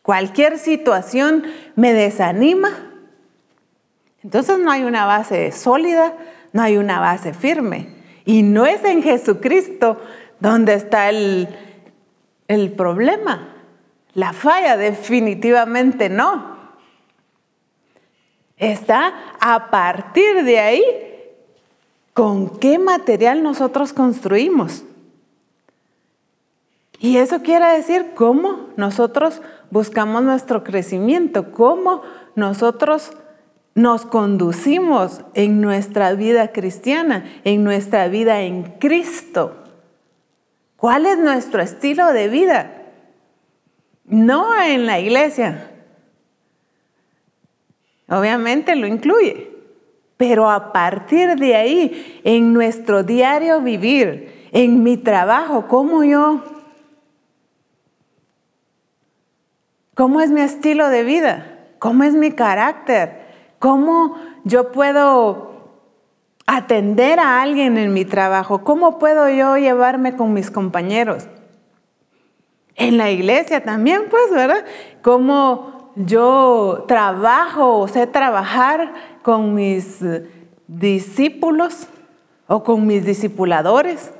Cualquier 0.02 0.58
situación 0.58 1.44
me 1.76 1.92
desanima. 1.92 2.70
Entonces 4.22 4.58
no 4.58 4.70
hay 4.70 4.84
una 4.84 5.06
base 5.06 5.52
sólida, 5.52 6.14
no 6.52 6.62
hay 6.62 6.76
una 6.76 7.00
base 7.00 7.34
firme. 7.34 7.94
Y 8.24 8.42
no 8.42 8.66
es 8.66 8.84
en 8.84 9.02
Jesucristo 9.02 10.00
donde 10.40 10.74
está 10.74 11.08
el, 11.08 11.48
el 12.48 12.72
problema. 12.72 13.54
La 14.14 14.32
falla 14.32 14.76
definitivamente 14.76 16.08
no. 16.08 16.58
Está 18.56 19.14
a 19.40 19.70
partir 19.70 20.44
de 20.44 20.58
ahí 20.58 20.84
con 22.12 22.58
qué 22.58 22.78
material 22.78 23.42
nosotros 23.42 23.92
construimos. 23.92 24.84
Y 26.98 27.16
eso 27.16 27.40
quiere 27.40 27.66
decir 27.66 28.12
cómo 28.14 28.68
nosotros 28.76 29.40
buscamos 29.70 30.22
nuestro 30.22 30.64
crecimiento, 30.64 31.52
cómo 31.52 32.02
nosotros 32.34 33.12
nos 33.74 34.04
conducimos 34.04 35.22
en 35.34 35.60
nuestra 35.60 36.14
vida 36.14 36.52
cristiana, 36.52 37.24
en 37.44 37.64
nuestra 37.64 38.08
vida 38.08 38.42
en 38.42 38.64
Cristo. 38.78 39.56
¿Cuál 40.76 41.06
es 41.06 41.18
nuestro 41.18 41.62
estilo 41.62 42.12
de 42.12 42.28
vida? 42.28 42.72
No 44.04 44.60
en 44.60 44.86
la 44.86 44.98
iglesia. 44.98 45.70
Obviamente 48.08 48.74
lo 48.74 48.88
incluye, 48.88 49.50
pero 50.16 50.50
a 50.50 50.72
partir 50.72 51.36
de 51.36 51.54
ahí, 51.54 52.20
en 52.24 52.52
nuestro 52.52 53.04
diario 53.04 53.60
vivir, 53.60 54.48
en 54.52 54.82
mi 54.82 54.96
trabajo, 54.96 55.68
¿cómo 55.68 56.02
yo 56.02 56.42
¿Cómo 59.94 60.20
es 60.20 60.30
mi 60.30 60.40
estilo 60.40 60.88
de 60.88 61.02
vida? 61.02 61.58
¿Cómo 61.78 62.04
es 62.04 62.14
mi 62.14 62.32
carácter? 62.32 63.20
¿Cómo 63.58 64.16
yo 64.44 64.70
puedo 64.72 65.50
atender 66.46 67.18
a 67.20 67.42
alguien 67.42 67.76
en 67.76 67.92
mi 67.92 68.04
trabajo? 68.04 68.64
¿Cómo 68.64 68.98
puedo 68.98 69.28
yo 69.28 69.56
llevarme 69.56 70.16
con 70.16 70.32
mis 70.32 70.50
compañeros? 70.50 71.26
En 72.76 72.96
la 72.96 73.10
iglesia 73.10 73.62
también, 73.62 74.04
pues, 74.10 74.30
¿verdad? 74.30 74.64
¿Cómo 75.02 75.92
yo 75.96 76.84
trabajo 76.88 77.78
o 77.78 77.88
sé 77.88 78.06
trabajar 78.06 78.94
con 79.22 79.54
mis 79.54 80.02
discípulos 80.66 81.88
o 82.46 82.62
con 82.62 82.86
mis 82.86 83.04
discipuladores? 83.04 84.12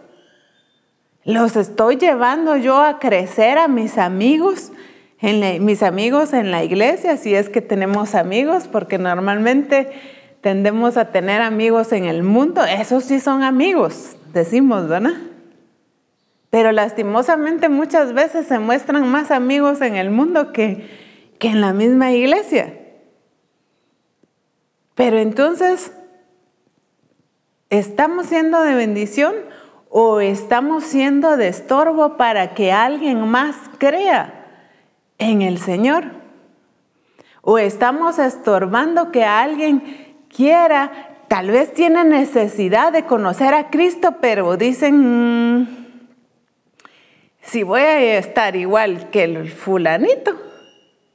¿Los 1.24 1.56
estoy 1.56 1.96
llevando 1.96 2.56
yo 2.56 2.80
a 2.80 2.98
crecer 2.98 3.58
a 3.58 3.68
mis 3.68 3.98
amigos? 3.98 4.72
Mis 5.20 5.82
amigos 5.82 6.32
en 6.32 6.50
la 6.50 6.64
iglesia, 6.64 7.16
si 7.16 7.34
es 7.34 7.48
que 7.48 7.60
tenemos 7.60 8.14
amigos, 8.14 8.68
porque 8.68 8.98
normalmente 8.98 9.90
tendemos 10.40 10.96
a 10.96 11.12
tener 11.12 11.42
amigos 11.42 11.92
en 11.92 12.04
el 12.04 12.22
mundo, 12.22 12.64
esos 12.64 13.04
sí 13.04 13.20
son 13.20 13.42
amigos, 13.42 14.16
decimos, 14.32 14.88
¿verdad? 14.88 15.12
Pero 16.48 16.72
lastimosamente 16.72 17.68
muchas 17.68 18.12
veces 18.14 18.46
se 18.46 18.58
muestran 18.58 19.08
más 19.08 19.30
amigos 19.30 19.82
en 19.82 19.94
el 19.94 20.10
mundo 20.10 20.52
que, 20.52 20.88
que 21.38 21.48
en 21.48 21.60
la 21.60 21.72
misma 21.72 22.12
iglesia. 22.12 22.74
Pero 24.94 25.18
entonces, 25.18 25.92
¿estamos 27.68 28.26
siendo 28.26 28.62
de 28.62 28.74
bendición 28.74 29.34
o 29.90 30.20
estamos 30.20 30.84
siendo 30.84 31.36
de 31.36 31.48
estorbo 31.48 32.16
para 32.16 32.54
que 32.54 32.72
alguien 32.72 33.28
más 33.28 33.56
crea? 33.78 34.39
En 35.20 35.42
el 35.42 35.58
Señor. 35.58 36.04
O 37.42 37.58
estamos 37.58 38.18
estorbando 38.18 39.12
que 39.12 39.24
alguien 39.24 40.16
quiera, 40.28 40.90
tal 41.28 41.50
vez 41.50 41.72
tiene 41.72 42.02
necesidad 42.04 42.92
de 42.92 43.04
conocer 43.04 43.54
a 43.54 43.70
Cristo, 43.70 44.16
pero 44.20 44.56
dicen, 44.56 45.60
mm, 45.60 45.68
si 47.42 47.62
voy 47.62 47.80
a 47.80 48.18
estar 48.18 48.56
igual 48.56 49.10
que 49.10 49.24
el 49.24 49.50
fulanito 49.50 50.36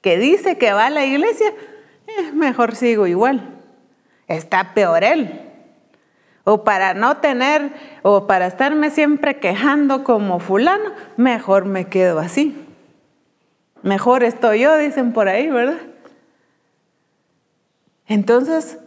que 0.01 0.17
dice 0.17 0.57
que 0.57 0.71
va 0.71 0.85
a 0.85 0.89
la 0.89 1.05
iglesia, 1.05 1.49
eh, 2.07 2.31
mejor 2.33 2.75
sigo 2.75 3.07
igual. 3.07 3.55
Está 4.27 4.73
peor 4.73 5.03
él. 5.03 5.41
O 6.43 6.63
para 6.63 6.93
no 6.93 7.17
tener, 7.17 7.71
o 8.03 8.27
para 8.27 8.45
estarme 8.45 8.91
siempre 8.91 9.39
quejando 9.39 10.03
como 10.03 10.39
fulano, 10.39 10.91
mejor 11.17 11.65
me 11.65 11.85
quedo 11.85 12.19
así. 12.19 12.64
Mejor 13.85 14.23
estoy 14.23 14.61
yo, 14.61 14.75
dicen 14.77 15.13
por 15.13 15.27
ahí, 15.27 15.47
¿verdad? 15.47 15.77
Entonces, 18.07 18.79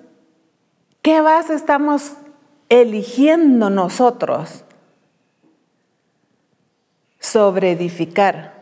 ¿qué 1.03 1.21
base 1.21 1.55
estamos 1.55 2.15
eligiendo 2.69 3.71
nosotros 3.71 4.65
sobre 7.21 7.71
edificar? 7.71 8.59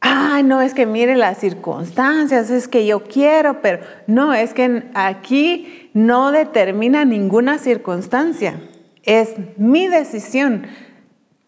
Ah, 0.00 0.42
no, 0.44 0.60
es 0.62 0.74
que 0.74 0.86
mire 0.86 1.16
las 1.16 1.38
circunstancias, 1.38 2.50
es 2.50 2.68
que 2.68 2.86
yo 2.86 3.02
quiero, 3.02 3.62
pero 3.62 3.84
no, 4.06 4.32
es 4.32 4.54
que 4.54 4.90
aquí 4.94 5.90
no 5.92 6.30
determina 6.30 7.04
ninguna 7.04 7.58
circunstancia. 7.58 8.60
Es 9.02 9.34
mi 9.56 9.88
decisión 9.88 10.68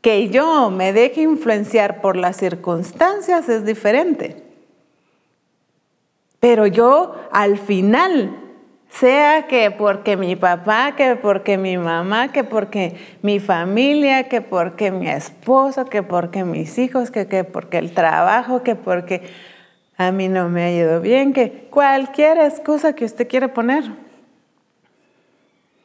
que 0.05 0.29
yo 0.29 0.69
me 0.69 0.93
deje 0.93 1.23
influenciar 1.23 2.03
por 2.03 2.17
las 2.17 2.37
circunstancias 2.37 3.49
es 3.49 3.65
diferente. 3.65 4.37
Pero 6.41 6.67
yo 6.67 7.15
al 7.33 7.57
final, 7.57 8.39
sea 8.91 9.47
que 9.47 9.71
porque 9.71 10.19
mi 10.19 10.37
papá, 10.37 10.95
que 10.95 11.17
porque 11.17 11.57
mi 11.57 11.79
mamá, 11.79 12.33
que 12.33 12.45
porque 12.45 12.97
mi 13.23 13.41
familia, 13.41 14.29
que 14.29 14.43
porque 14.43 14.91
mi 14.91 15.09
esposo, 15.09 15.87
que 15.87 16.03
porque 16.03 16.45
mis 16.45 16.77
hijos, 16.77 17.11
que, 17.11 17.27
que 17.27 17.43
porque 17.43 17.79
el 17.79 17.95
trabajo, 17.95 18.63
que 18.63 18.77
porque 18.77 19.23
a 19.97 20.13
mí 20.13 20.29
no 20.29 20.51
me 20.51 20.65
ha 20.65 20.71
ido 20.71 21.01
bien, 21.01 21.33
que 21.33 21.67
cualquier 21.71 22.37
excusa 22.41 22.95
que 22.95 23.07
usted 23.07 23.27
quiera 23.27 23.55
poner. 23.55 23.85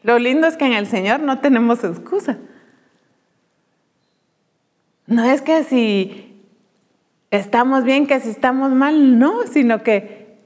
Lo 0.04 0.20
lindo 0.20 0.46
es 0.46 0.58
que 0.58 0.66
en 0.66 0.74
el 0.74 0.88
Señor 0.88 1.22
no 1.22 1.40
tenemos 1.40 1.86
excusa. 1.86 2.38
No 5.10 5.24
es 5.24 5.42
que 5.42 5.64
si 5.64 6.46
estamos 7.32 7.84
bien, 7.84 8.06
que 8.06 8.20
si 8.20 8.30
estamos 8.30 8.72
mal, 8.74 9.18
no, 9.18 9.48
sino 9.48 9.82
que 9.82 10.38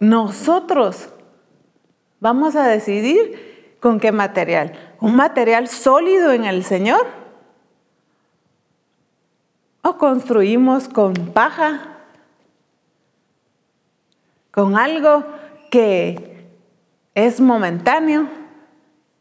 nosotros 0.00 1.10
vamos 2.18 2.56
a 2.56 2.66
decidir 2.66 3.76
con 3.78 4.00
qué 4.00 4.10
material. 4.10 4.72
Un 4.98 5.14
material 5.14 5.68
sólido 5.68 6.32
en 6.32 6.44
el 6.44 6.64
Señor. 6.64 7.06
O 9.82 9.96
construimos 9.96 10.88
con 10.88 11.14
paja, 11.14 11.98
con 14.50 14.76
algo 14.76 15.24
que 15.70 16.48
es 17.14 17.40
momentáneo, 17.40 18.28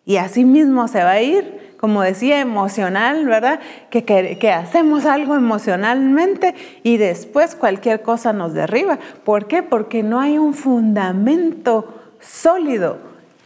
Y 0.04 0.18
así 0.18 0.46
mismo 0.46 0.88
se 0.88 1.04
va 1.04 1.12
a 1.12 1.22
ir, 1.22 1.61
como 1.82 2.04
decía, 2.04 2.40
emocional, 2.40 3.26
¿verdad? 3.26 3.60
Que, 3.90 4.06
que, 4.06 4.52
hacemos 4.52 5.08
algo 5.08 5.36
emocionalmente 5.36 6.54
y 6.84 6.98
después 6.98 7.56
cualquier 7.56 8.04
cosa 8.04 8.34
nos 8.34 8.54
derriba. 8.54 9.00
¿Por 9.26 9.48
qué? 9.48 9.64
Porque 9.64 10.04
no 10.04 10.20
hay 10.20 10.38
un 10.38 10.54
fundamento 10.54 12.16
sólido. 12.20 13.00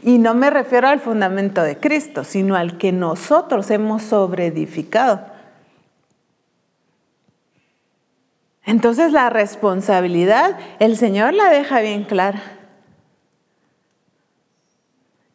Y 0.04 0.18
no 0.18 0.34
me 0.34 0.50
refiero 0.50 0.90
al 0.90 1.00
fundamento 1.00 1.64
de 1.64 1.78
Cristo, 1.78 2.26
sino 2.26 2.58
al 2.58 2.78
que 2.78 2.92
nosotros 2.92 3.72
hemos 3.72 4.04
sobreedificado. 4.04 5.22
Entonces 8.66 9.14
la 9.14 9.30
responsabilidad, 9.30 10.60
el 10.80 10.98
Señor 10.98 11.34
la 11.34 11.50
deja 11.50 11.80
bien 11.80 12.04
clara, 12.04 12.44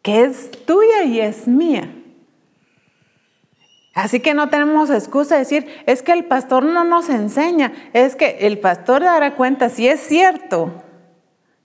que 0.02 0.24
es 0.24 0.50
tuya 0.66 1.04
y 1.04 1.20
es 1.20 1.48
mía. 1.48 1.88
Así 4.00 4.20
que 4.20 4.32
no 4.32 4.48
tenemos 4.48 4.88
excusa 4.88 5.34
de 5.34 5.40
decir, 5.40 5.66
es 5.84 6.02
que 6.02 6.12
el 6.12 6.24
pastor 6.24 6.64
no 6.64 6.84
nos 6.84 7.10
enseña, 7.10 7.72
es 7.92 8.16
que 8.16 8.38
el 8.40 8.58
pastor 8.58 9.02
dará 9.02 9.34
cuenta 9.34 9.68
si 9.68 9.88
es 9.88 10.00
cierto 10.00 10.72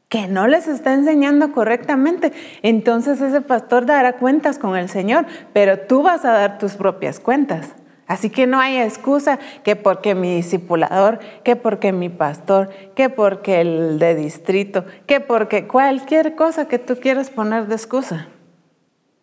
que 0.09 0.27
no 0.27 0.45
les 0.45 0.67
está 0.67 0.93
enseñando 0.93 1.53
correctamente, 1.53 2.33
entonces 2.61 3.21
ese 3.21 3.39
pastor 3.39 3.85
dará 3.85 4.17
cuentas 4.17 4.59
con 4.59 4.75
el 4.75 4.89
Señor, 4.89 5.25
pero 5.53 5.79
tú 5.79 6.03
vas 6.03 6.25
a 6.25 6.33
dar 6.33 6.57
tus 6.57 6.73
propias 6.73 7.21
cuentas. 7.21 7.73
Así 8.05 8.29
que 8.29 8.47
no 8.47 8.59
hay 8.59 8.79
excusa 8.79 9.39
que 9.63 9.77
porque 9.77 10.13
mi 10.13 10.35
discipulador, 10.35 11.19
que 11.45 11.55
porque 11.55 11.93
mi 11.93 12.09
pastor, 12.09 12.69
que 12.95 13.09
porque 13.09 13.61
el 13.61 13.97
de 13.97 14.13
distrito, 14.13 14.83
que 15.07 15.21
porque 15.21 15.67
cualquier 15.67 16.35
cosa 16.35 16.67
que 16.67 16.79
tú 16.79 16.97
quieras 16.97 17.29
poner 17.29 17.67
de 17.67 17.75
excusa. 17.75 18.27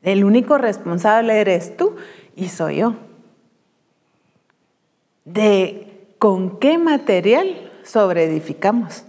El 0.00 0.24
único 0.24 0.56
responsable 0.56 1.40
eres 1.40 1.76
tú 1.76 1.94
y 2.36 2.48
soy 2.48 2.76
yo. 2.76 2.94
De 5.24 6.14
con 6.18 6.58
qué 6.58 6.78
material 6.78 7.72
sobreedificamos. 7.84 9.04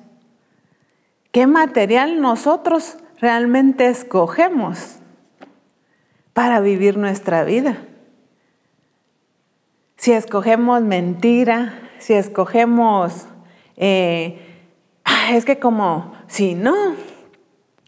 ¿Qué 1.31 1.47
material 1.47 2.21
nosotros 2.21 2.97
realmente 3.19 3.87
escogemos 3.87 4.97
para 6.33 6.59
vivir 6.59 6.97
nuestra 6.97 7.43
vida? 7.43 7.77
si 10.03 10.11
escogemos 10.11 10.81
mentira, 10.81 11.79
si 11.97 12.13
escogemos, 12.13 13.25
eh, 13.77 14.37
ah, 15.05 15.29
es 15.31 15.45
que 15.45 15.59
como, 15.59 16.13
si 16.27 16.55
no, 16.55 16.75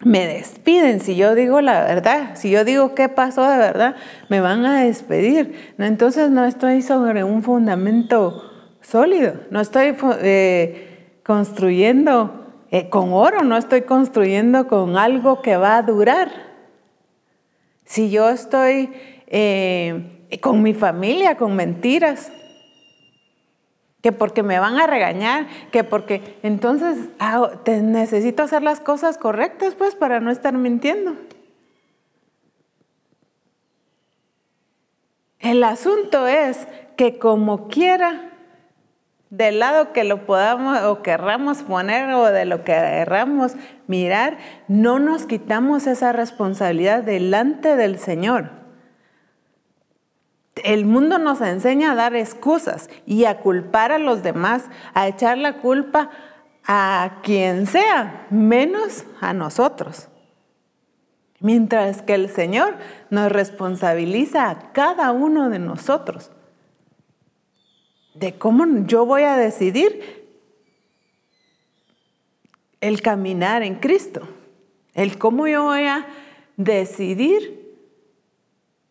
me 0.03 0.27
despiden, 0.27 0.99
si 0.99 1.15
yo 1.15 1.35
digo 1.35 1.61
la 1.61 1.83
verdad, 1.83 2.35
si 2.35 2.49
yo 2.49 2.65
digo 2.65 2.95
qué 2.95 3.09
pasó 3.09 3.49
de 3.49 3.57
verdad, 3.57 3.95
me 4.29 4.41
van 4.41 4.65
a 4.65 4.83
despedir. 4.83 5.73
Entonces 5.77 6.29
no 6.31 6.45
estoy 6.45 6.81
sobre 6.81 7.23
un 7.23 7.43
fundamento 7.43 8.43
sólido, 8.81 9.35
no 9.51 9.61
estoy 9.61 9.95
eh, 10.21 11.19
construyendo 11.23 12.45
eh, 12.71 12.89
con 12.89 13.13
oro, 13.13 13.43
no 13.43 13.57
estoy 13.57 13.81
construyendo 13.83 14.67
con 14.67 14.97
algo 14.97 15.41
que 15.41 15.55
va 15.57 15.77
a 15.77 15.81
durar. 15.81 16.29
Si 17.85 18.09
yo 18.09 18.29
estoy 18.29 18.89
con 20.41 20.61
mi 20.61 20.73
familia, 20.73 21.35
con 21.35 21.55
mentiras. 21.55 22.31
Que 24.05 24.11
porque 24.11 24.43
me 24.43 24.59
van 24.59 24.77
a 24.77 24.85
regañar, 24.85 25.47
que 25.71 25.83
porque 25.83 26.37
entonces 26.43 27.09
te 27.63 27.81
necesito 27.81 28.43
hacer 28.43 28.61
las 28.61 28.79
cosas 28.79 29.17
correctas, 29.17 29.73
pues, 29.73 29.95
para 29.95 30.19
no 30.19 30.29
estar 30.29 30.53
mintiendo. 30.53 31.15
El 35.39 35.63
asunto 35.63 36.27
es 36.27 36.67
que 36.97 37.17
como 37.17 37.67
quiera, 37.67 38.29
del 39.31 39.57
lado 39.57 39.91
que 39.91 40.03
lo 40.03 40.27
podamos 40.27 40.83
o 40.83 41.01
querramos 41.01 41.63
poner 41.63 42.13
o 42.13 42.25
de 42.25 42.45
lo 42.45 42.59
que 42.59 42.73
querramos 42.73 43.53
mirar, 43.87 44.37
no 44.67 44.99
nos 44.99 45.25
quitamos 45.25 45.87
esa 45.87 46.13
responsabilidad 46.13 47.01
delante 47.01 47.75
del 47.75 47.97
Señor 47.97 48.64
el 50.63 50.85
mundo 50.85 51.19
nos 51.19 51.41
enseña 51.41 51.91
a 51.91 51.95
dar 51.95 52.15
excusas 52.15 52.89
y 53.05 53.25
a 53.25 53.39
culpar 53.39 53.91
a 53.91 53.99
los 53.99 54.23
demás, 54.23 54.65
a 54.93 55.07
echar 55.07 55.37
la 55.37 55.57
culpa 55.57 56.09
a 56.65 57.19
quien 57.23 57.67
sea, 57.67 58.27
menos 58.29 59.05
a 59.21 59.33
nosotros. 59.33 60.07
Mientras 61.39 62.01
que 62.01 62.15
el 62.15 62.29
Señor 62.29 62.75
nos 63.09 63.31
responsabiliza 63.31 64.49
a 64.49 64.71
cada 64.71 65.11
uno 65.11 65.49
de 65.49 65.59
nosotros 65.59 66.31
de 68.15 68.37
cómo 68.37 68.65
yo 68.85 69.05
voy 69.05 69.23
a 69.23 69.35
decidir 69.35 70.25
el 72.79 73.01
caminar 73.01 73.61
en 73.61 73.75
Cristo, 73.75 74.27
el 74.93 75.17
cómo 75.17 75.47
yo 75.47 75.65
voy 75.65 75.83
a 75.83 76.07
decidir 76.55 77.64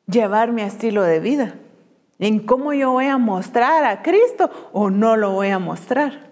llevar 0.06 0.52
mi 0.52 0.62
estilo 0.62 1.02
de 1.02 1.20
vida, 1.20 1.54
en 2.18 2.40
cómo 2.40 2.72
yo 2.72 2.92
voy 2.92 3.06
a 3.06 3.18
mostrar 3.18 3.84
a 3.84 4.02
Cristo 4.02 4.50
o 4.72 4.90
no 4.90 5.16
lo 5.16 5.32
voy 5.32 5.48
a 5.48 5.58
mostrar. 5.58 6.30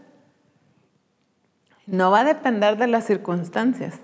No 1.86 2.10
va 2.10 2.20
a 2.20 2.24
depender 2.24 2.76
de 2.76 2.86
las 2.86 3.04
circunstancias. 3.04 3.98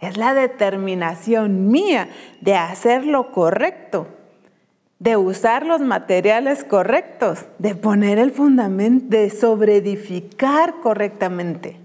Es 0.00 0.16
la 0.16 0.34
determinación 0.34 1.68
mía 1.68 2.08
de 2.40 2.54
hacer 2.54 3.06
lo 3.06 3.30
correcto, 3.30 4.08
de 4.98 5.16
usar 5.16 5.66
los 5.66 5.80
materiales 5.80 6.64
correctos, 6.64 7.44
de 7.58 7.74
poner 7.74 8.18
el 8.18 8.32
fundamento, 8.32 9.06
de 9.16 9.30
sobreedificar 9.30 10.80
correctamente. 10.80 11.78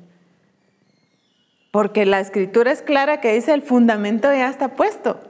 Porque 1.72 2.06
la 2.06 2.20
escritura 2.20 2.72
es 2.72 2.82
clara 2.82 3.22
que 3.22 3.34
dice 3.34 3.54
el 3.54 3.62
fundamento 3.62 4.32
ya 4.34 4.50
está 4.50 4.70
puesto. 4.70 5.29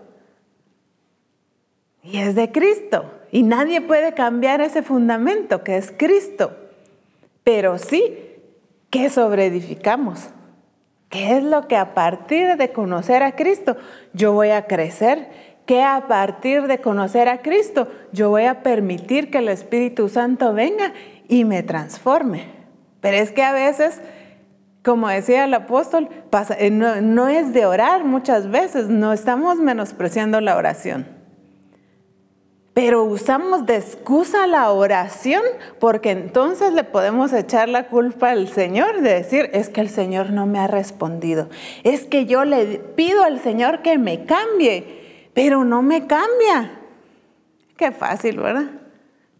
Y 2.03 2.17
es 2.17 2.35
de 2.35 2.51
Cristo. 2.51 3.05
Y 3.31 3.43
nadie 3.43 3.81
puede 3.81 4.13
cambiar 4.13 4.61
ese 4.61 4.81
fundamento 4.81 5.63
que 5.63 5.77
es 5.77 5.93
Cristo. 5.95 6.55
Pero 7.43 7.77
sí 7.77 8.17
que 8.89 9.09
sobreedificamos. 9.09 10.29
¿Qué 11.09 11.37
es 11.37 11.43
lo 11.43 11.67
que 11.67 11.75
a 11.75 11.93
partir 11.93 12.57
de 12.57 12.71
conocer 12.71 13.23
a 13.23 13.35
Cristo 13.35 13.77
yo 14.13 14.33
voy 14.33 14.49
a 14.49 14.67
crecer? 14.67 15.29
¿Qué 15.65 15.83
a 15.83 16.07
partir 16.07 16.67
de 16.67 16.79
conocer 16.79 17.29
a 17.29 17.41
Cristo 17.41 17.87
yo 18.11 18.29
voy 18.29 18.45
a 18.45 18.63
permitir 18.63 19.29
que 19.29 19.39
el 19.39 19.49
Espíritu 19.49 20.09
Santo 20.09 20.53
venga 20.53 20.93
y 21.27 21.45
me 21.45 21.63
transforme? 21.63 22.45
Pero 23.01 23.17
es 23.17 23.31
que 23.31 23.43
a 23.43 23.53
veces, 23.53 24.01
como 24.83 25.07
decía 25.07 25.45
el 25.45 25.53
apóstol, 25.53 26.09
eh, 26.57 26.69
no, 26.69 27.01
no 27.01 27.27
es 27.27 27.53
de 27.53 27.65
orar 27.65 28.03
muchas 28.03 28.49
veces, 28.49 28.87
no 28.89 29.13
estamos 29.13 29.57
menospreciando 29.57 30.41
la 30.41 30.57
oración 30.57 31.18
pero 32.73 33.03
usamos 33.03 33.65
de 33.65 33.75
excusa 33.75 34.47
la 34.47 34.71
oración 34.71 35.41
porque 35.79 36.11
entonces 36.11 36.73
le 36.73 36.83
podemos 36.83 37.33
echar 37.33 37.67
la 37.67 37.87
culpa 37.87 38.31
al 38.31 38.47
Señor 38.47 39.01
de 39.01 39.15
decir, 39.15 39.49
es 39.53 39.69
que 39.69 39.81
el 39.81 39.89
Señor 39.89 40.31
no 40.31 40.45
me 40.45 40.59
ha 40.59 40.67
respondido, 40.67 41.49
es 41.83 42.05
que 42.05 42.25
yo 42.25 42.45
le 42.45 42.79
pido 42.95 43.23
al 43.23 43.39
Señor 43.39 43.81
que 43.81 43.97
me 43.97 44.25
cambie, 44.25 45.29
pero 45.33 45.65
no 45.65 45.81
me 45.81 46.07
cambia. 46.07 46.79
Qué 47.75 47.91
fácil, 47.91 48.37
¿verdad? 48.39 48.65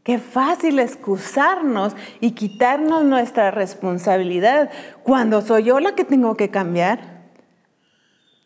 Qué 0.03 0.17
fácil 0.17 0.79
excusarnos 0.79 1.95
y 2.19 2.31
quitarnos 2.31 3.03
nuestra 3.03 3.51
responsabilidad 3.51 4.71
cuando 5.03 5.41
soy 5.41 5.65
yo 5.65 5.79
la 5.79 5.93
que 5.93 6.03
tengo 6.03 6.35
que 6.35 6.49
cambiar. 6.49 7.19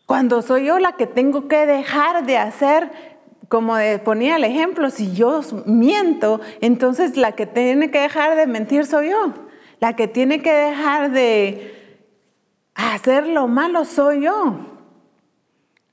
Cuando 0.04 0.42
soy 0.42 0.66
yo 0.66 0.78
la 0.78 0.92
que 0.96 1.06
tengo 1.06 1.48
que 1.48 1.64
dejar 1.64 2.26
de 2.26 2.36
hacer 2.36 3.13
como 3.54 3.76
ponía 4.02 4.34
el 4.34 4.42
ejemplo, 4.42 4.90
si 4.90 5.14
yo 5.14 5.40
miento, 5.64 6.40
entonces 6.60 7.16
la 7.16 7.36
que 7.36 7.46
tiene 7.46 7.88
que 7.92 8.00
dejar 8.00 8.36
de 8.36 8.48
mentir 8.48 8.84
soy 8.84 9.10
yo. 9.10 9.32
La 9.78 9.94
que 9.94 10.08
tiene 10.08 10.42
que 10.42 10.52
dejar 10.52 11.12
de 11.12 12.02
hacer 12.74 13.28
lo 13.28 13.46
malo 13.46 13.84
soy 13.84 14.22
yo. 14.22 14.56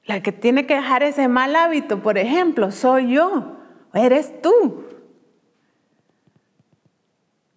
La 0.06 0.24
que 0.24 0.32
tiene 0.32 0.65
que 0.65 0.74
dejar 0.74 1.04
ese 1.04 1.28
mal 1.28 1.56
hábito, 1.56 2.02
por 2.02 2.17
ejemplo, 2.17 2.71
soy 2.71 3.13
yo. 3.13 3.58
Eres 3.93 4.41
tú. 4.41 4.86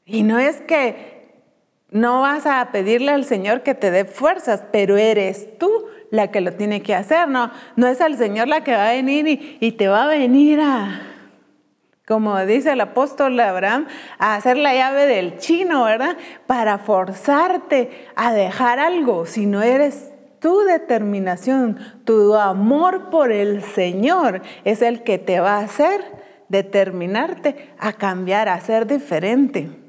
Y 0.05 0.23
no 0.23 0.39
es 0.39 0.61
que 0.61 1.33
no 1.89 2.21
vas 2.21 2.45
a 2.45 2.73
pedirle 2.73 3.11
al 3.11 3.25
Señor 3.25 3.63
que 3.63 3.75
te 3.75 3.91
dé 3.91 4.05
fuerzas, 4.05 4.65
pero 4.71 4.99
eres 4.99 5.57
tú 5.57 5.87
la 6.15 6.31
que 6.31 6.41
lo 6.41 6.53
tiene 6.53 6.81
que 6.81 6.95
hacer, 6.95 7.29
no, 7.29 7.51
no 7.75 7.89
es 7.89 8.01
el 8.01 8.17
Señor 8.17 8.47
la 8.47 8.63
que 8.63 8.73
va 8.73 8.91
a 8.91 8.93
venir 8.93 9.59
y, 9.61 9.73
te 9.73 9.89
va 9.89 10.05
a 10.05 10.07
venir 10.07 10.61
a, 10.61 11.03
como 12.07 12.39
dice 12.47 12.73
el 12.73 12.81
apóstol 12.81 13.39
Abraham, 13.41 13.89
a 14.19 14.37
hacer 14.37 14.57
la 14.57 14.75
llave 14.75 15.07
del 15.07 15.39
chino, 15.39 15.85
¿verdad? 15.85 16.17
Para 16.47 16.79
forzarte 16.79 18.07
a 18.15 18.33
dejar 18.33 18.79
algo, 18.79 19.27
si 19.27 19.47
no 19.47 19.63
eres 19.63 20.13
tu 20.39 20.61
determinación, 20.61 21.79
tu 22.05 22.35
amor 22.35 23.11
por 23.11 23.33
el 23.33 23.63
Señor 23.63 24.43
es 24.65 24.83
el 24.83 25.03
que 25.03 25.19
te 25.19 25.41
va 25.41 25.57
a 25.57 25.65
hacer 25.65 26.01
determinarte 26.49 27.73
a 27.77 27.95
cambiar, 27.95 28.49
a 28.49 28.61
ser 28.61 28.87
diferente. 28.87 29.84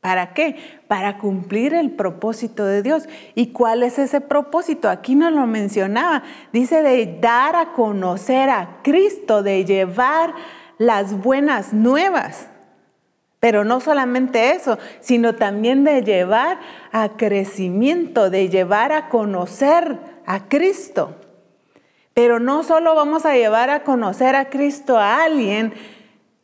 ¿Para 0.00 0.32
qué? 0.32 0.56
Para 0.88 1.18
cumplir 1.18 1.74
el 1.74 1.90
propósito 1.90 2.64
de 2.64 2.82
Dios. 2.82 3.06
¿Y 3.34 3.48
cuál 3.48 3.82
es 3.82 3.98
ese 3.98 4.22
propósito? 4.22 4.88
Aquí 4.88 5.14
no 5.14 5.30
lo 5.30 5.46
mencionaba. 5.46 6.22
Dice 6.52 6.82
de 6.82 7.18
dar 7.20 7.54
a 7.54 7.72
conocer 7.72 8.48
a 8.48 8.78
Cristo, 8.82 9.42
de 9.42 9.66
llevar 9.66 10.34
las 10.78 11.20
buenas 11.20 11.74
nuevas. 11.74 12.48
Pero 13.40 13.64
no 13.64 13.80
solamente 13.80 14.52
eso, 14.52 14.78
sino 15.00 15.34
también 15.34 15.84
de 15.84 16.02
llevar 16.02 16.58
a 16.92 17.10
crecimiento, 17.10 18.30
de 18.30 18.48
llevar 18.48 18.92
a 18.92 19.10
conocer 19.10 19.98
a 20.24 20.48
Cristo. 20.48 21.16
Pero 22.14 22.40
no 22.40 22.62
solo 22.62 22.94
vamos 22.94 23.26
a 23.26 23.34
llevar 23.34 23.68
a 23.68 23.82
conocer 23.82 24.34
a 24.34 24.48
Cristo 24.48 24.98
a 24.98 25.24
alguien 25.24 25.74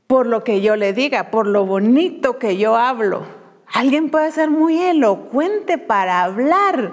por 0.07 0.27
lo 0.27 0.45
que 0.45 0.61
yo 0.61 0.77
le 0.77 0.93
diga, 0.93 1.31
por 1.31 1.47
lo 1.47 1.67
bonito 1.67 2.39
que 2.39 2.57
yo 2.57 2.77
hablo. 2.77 3.36
Alguien 3.77 4.09
puede 4.09 4.33
ser 4.33 4.49
muy 4.49 4.81
elocuente 4.81 5.77
para 5.77 6.23
hablar. 6.23 6.93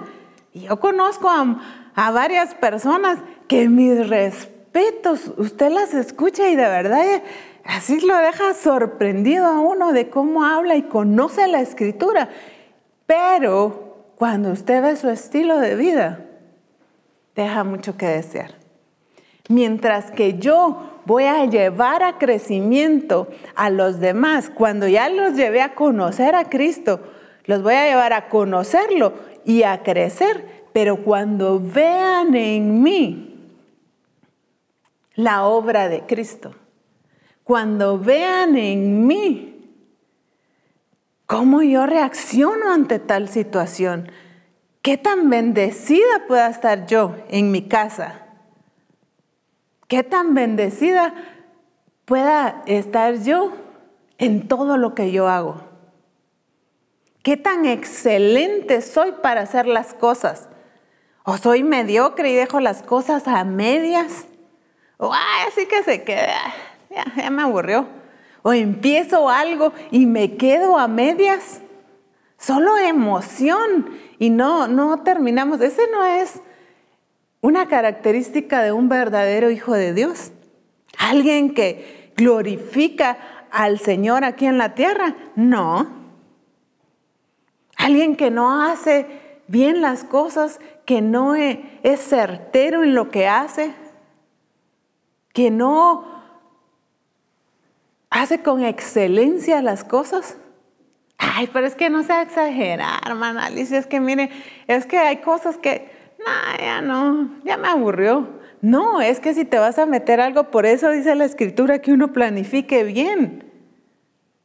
Yo 0.52 0.78
conozco 0.80 1.30
a, 1.30 2.10
varias 2.10 2.54
personas 2.54 3.20
que 3.48 3.70
mis 3.70 4.06
respetos, 4.06 5.32
usted 5.38 5.70
las 5.70 5.94
escucha 5.94 6.46
y 6.50 6.56
de 6.56 6.68
verdad 6.68 7.22
así 7.64 8.00
lo 8.00 8.14
deja 8.18 8.52
sorprendido 8.52 9.46
a 9.46 9.60
uno 9.60 9.94
de 9.94 10.10
cómo 10.10 10.44
habla 10.44 10.76
y 10.76 10.82
conoce 10.82 11.48
la 11.48 11.62
escritura. 11.62 12.28
Pero 13.06 14.12
cuando 14.16 14.50
usted 14.50 14.82
ve 14.82 14.96
su 14.96 15.08
estilo 15.08 15.60
de 15.60 15.76
vida, 15.76 16.26
deja 17.34 17.64
mucho 17.64 17.96
que 17.96 18.08
desear. 18.08 18.56
Mientras 19.48 20.10
que 20.10 20.34
yo 20.34 20.93
voy 21.06 21.24
a 21.24 21.44
llevar 21.46 22.02
a 22.02 22.18
crecimiento 22.18 23.28
a 23.54 23.70
los 23.70 24.00
demás. 24.00 24.50
Cuando 24.50 24.88
ya 24.88 25.08
los 25.08 25.34
llevé 25.34 25.62
a 25.62 25.74
conocer 25.74 26.34
a 26.34 26.48
Cristo, 26.48 27.00
los 27.44 27.62
voy 27.62 27.74
a 27.74 27.86
llevar 27.86 28.12
a 28.12 28.28
conocerlo 28.28 29.14
y 29.44 29.62
a 29.62 29.82
crecer. 29.82 30.64
Pero 30.72 30.96
cuando 31.04 31.60
vean 31.60 32.34
en 32.34 32.82
mí 32.82 33.52
la 35.14 35.44
obra 35.44 35.88
de 35.88 36.02
Cristo, 36.02 36.54
cuando 37.44 37.98
vean 37.98 38.56
en 38.56 39.06
mí 39.06 39.50
cómo 41.26 41.62
yo 41.62 41.86
reacciono 41.86 42.72
ante 42.72 42.98
tal 42.98 43.28
situación, 43.28 44.10
qué 44.82 44.96
tan 44.96 45.30
bendecida 45.30 46.26
pueda 46.26 46.48
estar 46.48 46.86
yo 46.86 47.16
en 47.28 47.50
mi 47.50 47.68
casa 47.68 48.23
qué 49.94 50.02
tan 50.02 50.34
bendecida 50.34 51.14
pueda 52.04 52.64
estar 52.66 53.22
yo 53.22 53.52
en 54.18 54.48
todo 54.48 54.76
lo 54.76 54.92
que 54.92 55.12
yo 55.12 55.28
hago. 55.28 55.60
Qué 57.22 57.36
tan 57.36 57.64
excelente 57.64 58.82
soy 58.82 59.12
para 59.22 59.42
hacer 59.42 59.68
las 59.68 59.94
cosas. 59.94 60.48
O 61.22 61.36
soy 61.36 61.62
mediocre 61.62 62.28
y 62.28 62.34
dejo 62.34 62.58
las 62.58 62.82
cosas 62.82 63.28
a 63.28 63.44
medias. 63.44 64.26
O 64.96 65.12
así 65.46 65.66
que 65.66 65.84
se 65.84 66.02
queda, 66.02 66.42
ya, 66.90 67.04
ya 67.14 67.30
me 67.30 67.42
aburrió. 67.42 67.86
O 68.42 68.52
empiezo 68.52 69.30
algo 69.30 69.72
y 69.92 70.06
me 70.06 70.36
quedo 70.36 70.76
a 70.76 70.88
medias. 70.88 71.60
Solo 72.36 72.78
emoción 72.78 73.96
y 74.18 74.30
no, 74.30 74.66
no 74.66 75.04
terminamos. 75.04 75.60
Ese 75.60 75.88
no 75.92 76.04
es 76.04 76.40
una 77.44 77.68
característica 77.68 78.62
de 78.62 78.72
un 78.72 78.88
verdadero 78.88 79.50
hijo 79.50 79.74
de 79.74 79.92
Dios. 79.92 80.32
Alguien 80.98 81.52
que 81.52 82.10
glorifica 82.16 83.18
al 83.50 83.78
Señor 83.78 84.24
aquí 84.24 84.46
en 84.46 84.56
la 84.56 84.74
tierra. 84.74 85.14
No. 85.36 85.86
Alguien 87.76 88.16
que 88.16 88.30
no 88.30 88.62
hace 88.62 89.04
bien 89.46 89.82
las 89.82 90.04
cosas, 90.04 90.58
que 90.86 91.02
no 91.02 91.36
e, 91.36 91.80
es 91.82 92.00
certero 92.00 92.82
en 92.82 92.94
lo 92.94 93.10
que 93.10 93.28
hace, 93.28 93.74
que 95.34 95.50
no 95.50 96.06
hace 98.08 98.42
con 98.42 98.64
excelencia 98.64 99.60
las 99.60 99.84
cosas. 99.84 100.38
Ay, 101.18 101.50
pero 101.52 101.66
es 101.66 101.74
que 101.74 101.90
no 101.90 102.04
sea 102.04 102.22
exagerar, 102.22 103.00
hermana 103.06 103.44
Alicia, 103.44 103.76
es 103.76 103.86
que 103.86 104.00
mire, 104.00 104.30
es 104.66 104.86
que 104.86 104.96
hay 104.96 105.18
cosas 105.18 105.58
que 105.58 105.93
ya 106.58 106.80
no, 106.80 107.28
ya 107.44 107.56
me 107.56 107.68
aburrió. 107.68 108.28
No, 108.60 109.00
es 109.00 109.20
que 109.20 109.34
si 109.34 109.44
te 109.44 109.58
vas 109.58 109.78
a 109.78 109.86
meter 109.86 110.20
algo, 110.20 110.44
por 110.44 110.64
eso 110.64 110.90
dice 110.90 111.14
la 111.14 111.26
escritura 111.26 111.80
que 111.80 111.92
uno 111.92 112.12
planifique 112.12 112.82
bien. 112.84 113.44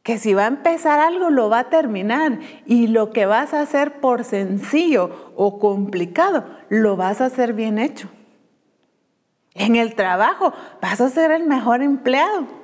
Que 0.03 0.17
si 0.17 0.33
va 0.33 0.43
a 0.43 0.47
empezar 0.47 0.99
algo, 0.99 1.29
lo 1.29 1.49
va 1.49 1.59
a 1.59 1.69
terminar. 1.69 2.39
Y 2.65 2.87
lo 2.87 3.11
que 3.11 3.25
vas 3.25 3.53
a 3.53 3.61
hacer 3.61 4.01
por 4.01 4.25
sencillo 4.25 5.31
o 5.35 5.59
complicado, 5.59 6.45
lo 6.67 6.97
vas 6.97 7.21
a 7.21 7.25
hacer 7.25 7.53
bien 7.53 7.79
hecho. 7.79 8.09
En 9.53 9.75
el 9.75 9.95
trabajo 9.95 10.53
vas 10.81 10.99
a 10.99 11.09
ser 11.09 11.31
el 11.31 11.45
mejor 11.45 11.81
empleado. 11.81 12.58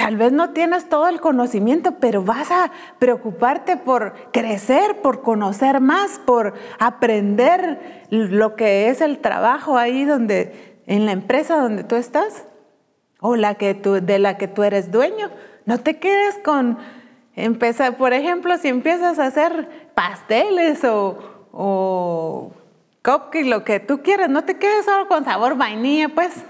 Tal 0.00 0.16
vez 0.16 0.32
no 0.32 0.48
tienes 0.54 0.88
todo 0.88 1.08
el 1.08 1.20
conocimiento, 1.20 1.96
pero 2.00 2.22
vas 2.24 2.50
a 2.50 2.70
preocuparte 2.98 3.76
por 3.76 4.14
crecer, 4.32 5.02
por 5.02 5.20
conocer 5.20 5.82
más, 5.82 6.18
por 6.24 6.54
aprender 6.78 8.06
lo 8.08 8.56
que 8.56 8.88
es 8.88 9.02
el 9.02 9.18
trabajo 9.18 9.76
ahí 9.76 10.06
donde, 10.06 10.80
en 10.86 11.04
la 11.04 11.12
empresa 11.12 11.60
donde 11.60 11.84
tú 11.84 11.96
estás 11.96 12.46
o 13.20 13.36
la 13.36 13.56
que 13.56 13.74
tú, 13.74 14.00
de 14.00 14.18
la 14.18 14.38
que 14.38 14.48
tú 14.48 14.62
eres 14.62 14.90
dueño. 14.90 15.28
No 15.66 15.80
te 15.80 15.98
quedes 15.98 16.38
con 16.38 16.78
empezar, 17.36 17.98
por 17.98 18.14
ejemplo, 18.14 18.56
si 18.56 18.68
empiezas 18.68 19.18
a 19.18 19.26
hacer 19.26 19.90
pasteles 19.92 20.82
o, 20.82 21.18
o 21.52 22.52
cupcakes, 23.04 23.44
lo 23.44 23.64
que 23.64 23.80
tú 23.80 24.00
quieras, 24.02 24.30
no 24.30 24.44
te 24.44 24.56
quedes 24.56 24.86
solo 24.86 25.08
con 25.08 25.26
sabor 25.26 25.58
vainilla, 25.58 26.08
pues. 26.08 26.42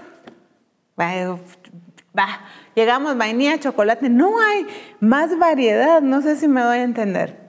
Va, 0.97 2.39
llegamos 2.75 3.17
vainilla, 3.17 3.59
chocolate, 3.59 4.09
no 4.09 4.39
hay 4.39 4.65
más 4.99 5.37
variedad, 5.37 6.01
no 6.01 6.21
sé 6.21 6.35
si 6.35 6.47
me 6.47 6.61
doy 6.61 6.79
a 6.79 6.83
entender. 6.83 7.39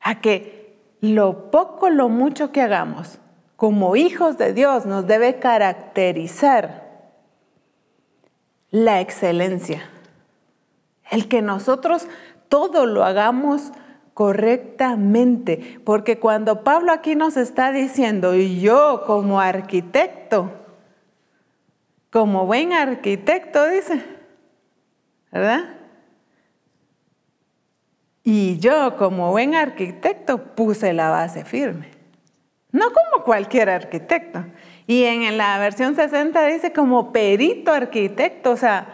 A 0.00 0.20
que 0.20 0.78
lo 1.00 1.50
poco, 1.50 1.90
lo 1.90 2.08
mucho 2.08 2.52
que 2.52 2.60
hagamos 2.60 3.18
como 3.56 3.96
hijos 3.96 4.36
de 4.36 4.52
Dios 4.52 4.84
nos 4.84 5.06
debe 5.06 5.38
caracterizar 5.38 6.84
la 8.70 9.00
excelencia. 9.00 9.82
El 11.10 11.28
que 11.28 11.42
nosotros 11.42 12.06
todo 12.48 12.86
lo 12.86 13.04
hagamos 13.04 13.72
correctamente, 14.12 15.80
porque 15.84 16.18
cuando 16.18 16.62
Pablo 16.62 16.92
aquí 16.92 17.14
nos 17.14 17.36
está 17.36 17.72
diciendo, 17.72 18.34
y 18.34 18.60
yo 18.60 19.04
como 19.06 19.40
arquitecto, 19.40 20.50
como 22.14 22.46
buen 22.46 22.72
arquitecto, 22.72 23.66
dice, 23.66 24.00
¿verdad? 25.32 25.64
Y 28.22 28.60
yo 28.60 28.96
como 28.96 29.32
buen 29.32 29.56
arquitecto 29.56 30.54
puse 30.54 30.92
la 30.92 31.10
base 31.10 31.44
firme. 31.44 31.90
No 32.70 32.92
como 32.92 33.24
cualquier 33.24 33.68
arquitecto. 33.68 34.44
Y 34.86 35.02
en 35.02 35.36
la 35.36 35.58
versión 35.58 35.96
60 35.96 36.46
dice 36.46 36.72
como 36.72 37.12
perito 37.12 37.72
arquitecto, 37.72 38.52
o 38.52 38.56
sea, 38.56 38.86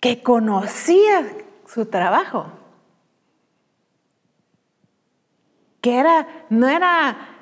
que 0.00 0.20
conocía 0.20 1.28
su 1.64 1.86
trabajo. 1.86 2.50
Que 5.80 5.96
era, 6.00 6.26
no 6.50 6.66
era 6.66 7.37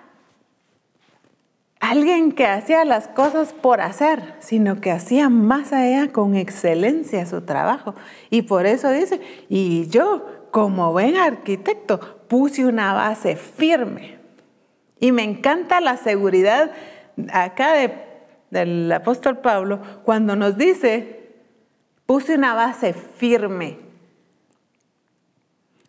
alguien 1.81 2.33
que 2.33 2.47
hacía 2.47 2.85
las 2.85 3.09
cosas 3.09 3.53
por 3.53 3.81
hacer, 3.81 4.35
sino 4.41 4.81
que 4.81 4.91
hacía 4.91 5.29
más 5.29 5.73
allá 5.73 6.13
con 6.13 6.35
excelencia 6.35 7.27
su 7.27 7.43
trabajo. 7.43 7.95
Y 8.31 8.43
por 8.43 8.67
eso 8.67 8.91
dice, 8.91 9.21
y 9.49 9.87
yo 9.89 10.27
como 10.51 10.93
buen 10.93 11.17
arquitecto 11.17 12.01
puse 12.29 12.65
una 12.65 12.93
base 12.93 13.37
firme. 13.37 14.19
Y 14.99 15.13
me 15.13 15.23
encanta 15.23 15.81
la 15.81 15.97
seguridad 15.97 16.71
acá 17.33 17.75
del 18.51 18.91
apóstol 18.93 19.39
Pablo 19.39 19.81
cuando 20.05 20.37
nos 20.37 20.57
dice, 20.57 21.35
puse 22.07 22.35
una 22.35 22.55
base 22.55 22.95
firme. 22.95 23.86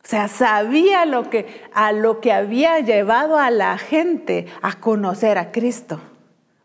O 0.08 0.10
sea, 0.10 0.30
sabía 0.30 1.06
lo 1.06 1.30
que, 1.30 1.66
a 1.74 1.92
lo 1.92 2.22
que 2.22 2.32
había 2.32 2.80
llevado 2.80 3.38
a 3.38 3.52
la 3.52 3.78
gente 3.78 4.48
a 4.62 4.80
conocer 4.80 5.38
a 5.38 5.52
Cristo. 5.52 6.00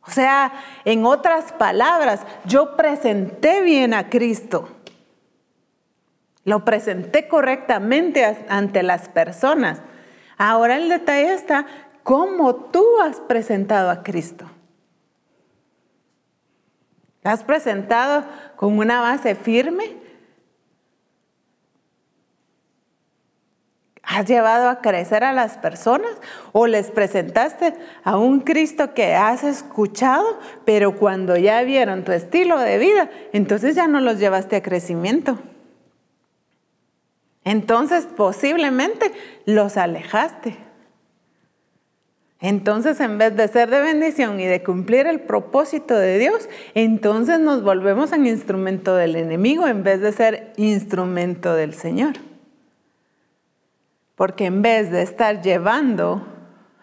O 0.06 0.12
sea, 0.12 0.52
en 0.84 1.04
otras 1.04 1.50
palabras, 1.50 2.20
yo 2.44 2.76
presenté 2.76 3.62
bien 3.62 3.94
a 3.94 4.10
Cristo. 4.10 4.68
Lo 6.44 6.64
presenté 6.64 7.26
correctamente 7.26 8.24
ante 8.48 8.84
las 8.84 9.08
personas. 9.08 9.82
Ahora 10.38 10.76
el 10.76 10.88
detalle 10.88 11.34
está 11.34 11.66
cómo 12.04 12.54
tú 12.54 12.84
has 13.02 13.18
presentado 13.18 13.90
a 13.90 14.04
Cristo. 14.04 14.48
¿Has 17.24 17.42
presentado 17.42 18.24
con 18.54 18.78
una 18.78 19.00
base 19.00 19.34
firme? 19.34 19.96
¿Has 24.14 24.26
llevado 24.26 24.68
a 24.68 24.80
crecer 24.80 25.24
a 25.24 25.32
las 25.32 25.56
personas? 25.56 26.10
¿O 26.52 26.66
les 26.66 26.90
presentaste 26.90 27.72
a 28.04 28.18
un 28.18 28.40
Cristo 28.40 28.92
que 28.92 29.14
has 29.14 29.42
escuchado, 29.42 30.38
pero 30.66 30.96
cuando 30.98 31.34
ya 31.38 31.62
vieron 31.62 32.04
tu 32.04 32.12
estilo 32.12 32.58
de 32.58 32.76
vida, 32.76 33.08
entonces 33.32 33.74
ya 33.74 33.88
no 33.88 34.00
los 34.00 34.18
llevaste 34.18 34.56
a 34.56 34.62
crecimiento? 34.62 35.38
Entonces 37.44 38.06
posiblemente 38.14 39.12
los 39.46 39.78
alejaste. 39.78 40.58
Entonces, 42.38 43.00
en 43.00 43.16
vez 43.16 43.34
de 43.34 43.48
ser 43.48 43.70
de 43.70 43.80
bendición 43.80 44.40
y 44.40 44.46
de 44.46 44.62
cumplir 44.62 45.06
el 45.06 45.20
propósito 45.20 45.96
de 45.96 46.18
Dios, 46.18 46.50
entonces 46.74 47.40
nos 47.40 47.62
volvemos 47.62 48.12
un 48.12 48.26
instrumento 48.26 48.94
del 48.94 49.16
enemigo 49.16 49.66
en 49.68 49.84
vez 49.84 50.02
de 50.02 50.12
ser 50.12 50.52
instrumento 50.56 51.54
del 51.54 51.72
Señor. 51.72 52.31
Porque 54.14 54.46
en 54.46 54.62
vez 54.62 54.90
de 54.90 55.02
estar 55.02 55.42
llevando 55.42 56.26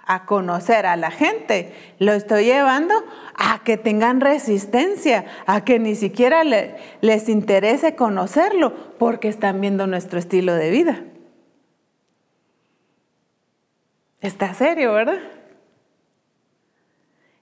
a 0.06 0.26
conocer 0.26 0.88
a 0.88 0.96
la 0.96 1.12
gente, 1.12 1.74
lo 2.00 2.14
estoy 2.14 2.46
llevando 2.46 2.96
a 3.36 3.64
que 3.64 3.78
tengan 3.78 4.22
resistencia, 4.22 5.26
a 5.46 5.64
que 5.64 5.78
ni 5.78 5.94
siquiera 5.96 6.44
les 6.44 7.30
interese 7.30 7.96
conocerlo, 7.96 8.74
porque 8.98 9.28
están 9.28 9.62
viendo 9.62 9.86
nuestro 9.86 10.18
estilo 10.18 10.56
de 10.56 10.72
vida. 10.72 11.04
Está 14.20 14.54
serio, 14.56 14.94
¿verdad? 14.94 15.20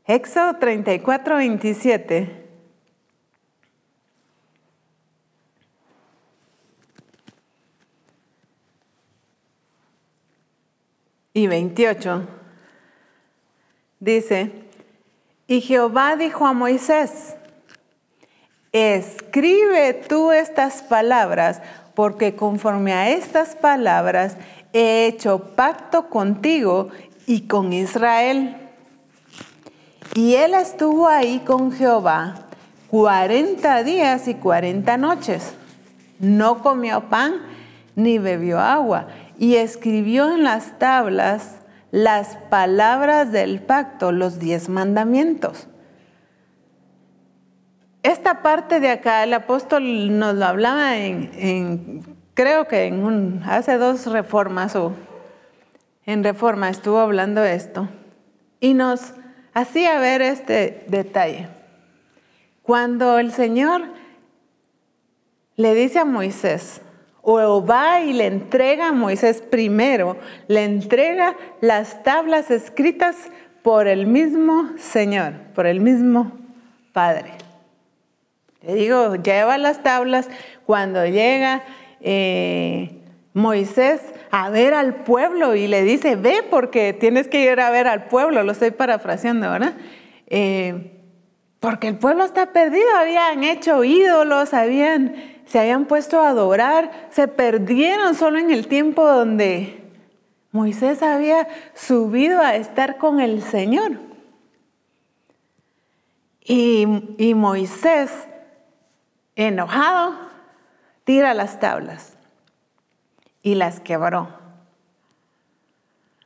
Éxodo 0.05 0.57
34, 0.57 1.37
27. 1.37 2.46
Y 11.37 11.45
28 11.45 12.23
dice, 13.99 14.51
y 15.45 15.61
Jehová 15.61 16.15
dijo 16.15 16.47
a 16.47 16.53
Moisés, 16.53 17.35
escribe 18.71 19.93
tú 19.93 20.31
estas 20.31 20.81
palabras, 20.81 21.61
porque 21.93 22.35
conforme 22.35 22.91
a 22.91 23.11
estas 23.11 23.55
palabras 23.55 24.35
he 24.73 25.05
hecho 25.05 25.53
pacto 25.55 26.09
contigo 26.09 26.89
y 27.27 27.41
con 27.41 27.71
Israel. 27.71 28.57
Y 30.15 30.33
él 30.33 30.55
estuvo 30.55 31.07
ahí 31.07 31.43
con 31.45 31.71
Jehová 31.71 32.47
cuarenta 32.89 33.83
días 33.83 34.27
y 34.27 34.33
cuarenta 34.33 34.97
noches. 34.97 35.53
No 36.17 36.63
comió 36.63 37.09
pan 37.09 37.35
ni 37.95 38.17
bebió 38.17 38.59
agua. 38.59 39.05
Y 39.37 39.55
escribió 39.55 40.33
en 40.33 40.43
las 40.43 40.79
tablas 40.79 41.59
las 41.91 42.37
palabras 42.49 43.31
del 43.31 43.61
pacto, 43.61 44.11
los 44.11 44.39
diez 44.39 44.69
mandamientos. 44.69 45.67
Esta 48.03 48.41
parte 48.41 48.79
de 48.79 48.89
acá, 48.89 49.23
el 49.23 49.33
apóstol 49.33 50.17
nos 50.17 50.35
lo 50.35 50.45
hablaba 50.45 50.97
en, 50.97 52.03
creo 52.33 52.67
que 52.67 52.85
en 52.85 53.41
hace 53.45 53.77
dos 53.77 54.05
reformas 54.07 54.75
o 54.75 54.93
en 56.05 56.23
reforma 56.23 56.69
estuvo 56.69 56.99
hablando 56.99 57.43
esto. 57.43 57.89
Y 58.59 58.73
nos 58.73 59.13
hacía 59.53 59.99
ver 59.99 60.21
este 60.21 60.85
detalle. 60.87 61.49
Cuando 62.63 63.19
el 63.19 63.31
Señor 63.31 63.83
le 65.55 65.73
dice 65.73 65.99
a 65.99 66.05
Moisés, 66.05 66.81
o 67.29 67.65
va 67.65 67.99
y 67.99 68.13
le 68.13 68.25
entrega 68.25 68.87
a 68.87 68.91
Moisés 68.93 69.41
primero, 69.41 70.15
le 70.47 70.63
entrega 70.63 71.35
las 71.59 72.01
tablas 72.01 72.49
escritas 72.49 73.17
por 73.63 73.89
el 73.89 74.07
mismo 74.07 74.69
Señor, 74.77 75.33
por 75.53 75.67
el 75.67 75.81
mismo 75.81 76.31
Padre. 76.93 77.33
Le 78.61 78.75
digo, 78.75 79.15
lleva 79.15 79.57
las 79.57 79.83
tablas 79.83 80.29
cuando 80.65 81.05
llega 81.05 81.63
eh, 81.99 83.01
Moisés 83.33 84.01
a 84.31 84.49
ver 84.49 84.73
al 84.73 85.03
pueblo 85.03 85.53
y 85.53 85.67
le 85.67 85.83
dice, 85.83 86.15
ve 86.15 86.45
porque 86.49 86.93
tienes 86.93 87.27
que 87.27 87.41
ir 87.41 87.59
a 87.59 87.69
ver 87.71 87.89
al 87.89 88.05
pueblo, 88.05 88.41
lo 88.43 88.53
estoy 88.53 88.71
parafraseando, 88.71 89.51
¿verdad? 89.51 89.73
Eh, 90.27 90.93
porque 91.59 91.89
el 91.89 91.97
pueblo 91.97 92.23
está 92.23 92.53
perdido, 92.53 92.87
habían 92.97 93.43
hecho 93.43 93.83
ídolos, 93.83 94.53
habían, 94.53 95.36
se 95.47 95.59
habían 95.59 95.85
puesto 95.85 96.19
a 96.21 96.29
adorar, 96.29 97.07
se 97.09 97.27
perdieron 97.27 98.15
solo 98.15 98.37
en 98.37 98.51
el 98.51 98.67
tiempo 98.67 99.07
donde 99.07 99.81
Moisés 100.51 101.01
había 101.01 101.47
subido 101.73 102.41
a 102.41 102.55
estar 102.55 102.97
con 102.97 103.19
el 103.19 103.41
Señor. 103.41 103.99
Y, 106.41 106.85
y 107.17 107.33
Moisés, 107.33 108.11
enojado, 109.35 110.15
tira 111.03 111.33
las 111.33 111.59
tablas 111.59 112.17
y 113.41 113.55
las 113.55 113.79
quebró. 113.79 114.29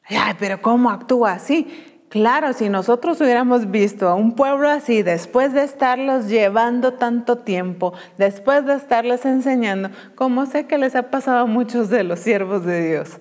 Ay, 0.06 0.36
pero 0.40 0.62
¿cómo 0.62 0.90
actúa 0.90 1.34
así? 1.34 1.91
Claro, 2.12 2.52
si 2.52 2.68
nosotros 2.68 3.22
hubiéramos 3.22 3.72
visto 3.72 4.10
a 4.10 4.16
un 4.16 4.36
pueblo 4.36 4.68
así, 4.70 5.02
después 5.02 5.54
de 5.54 5.64
estarlos 5.64 6.28
llevando 6.28 6.96
tanto 6.96 7.38
tiempo, 7.38 7.94
después 8.18 8.66
de 8.66 8.74
estarles 8.74 9.24
enseñando, 9.24 9.92
como 10.14 10.46
sé 10.46 10.68
que 10.68 10.78
les 10.78 10.94
ha 10.98 11.04
pasado 11.04 11.40
a 11.40 11.46
muchos 11.46 11.90
de 11.90 12.04
los 12.04 12.20
siervos 12.20 12.66
de 12.66 12.86
Dios, 12.86 13.18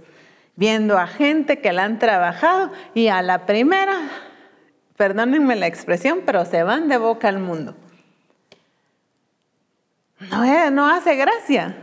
viendo 0.57 0.99
a 0.99 1.07
gente 1.07 1.61
que 1.61 1.73
la 1.73 1.85
han 1.85 2.01
trabajado 2.01 2.73
y 2.93 3.07
a 3.07 3.23
la 3.23 3.47
primera, 3.47 3.95
perdónenme 4.97 5.55
la 5.55 5.69
expresión, 5.69 6.23
pero 6.27 6.45
se 6.45 6.65
van 6.65 6.89
de 6.89 6.97
boca 6.97 7.29
al 7.29 7.39
mundo. 7.39 7.77
No, 10.33 10.71
no 10.73 10.91
hace 10.91 11.15
gracia. 11.15 11.77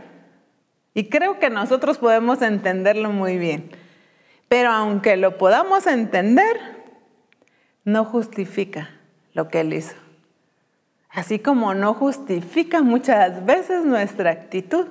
Y 0.92 1.08
creo 1.08 1.38
que 1.38 1.48
nosotros 1.48 1.96
podemos 1.96 2.42
entenderlo 2.42 3.12
muy 3.12 3.38
bien. 3.38 3.70
Pero 4.48 4.70
aunque 4.70 5.16
lo 5.16 5.38
podamos 5.38 5.86
entender, 5.86 6.77
no 7.88 8.04
justifica 8.04 8.90
lo 9.32 9.48
que 9.48 9.60
Él 9.60 9.72
hizo. 9.72 9.94
Así 11.10 11.38
como 11.38 11.72
no 11.74 11.94
justifica 11.94 12.82
muchas 12.82 13.46
veces 13.46 13.84
nuestra 13.84 14.30
actitud. 14.30 14.86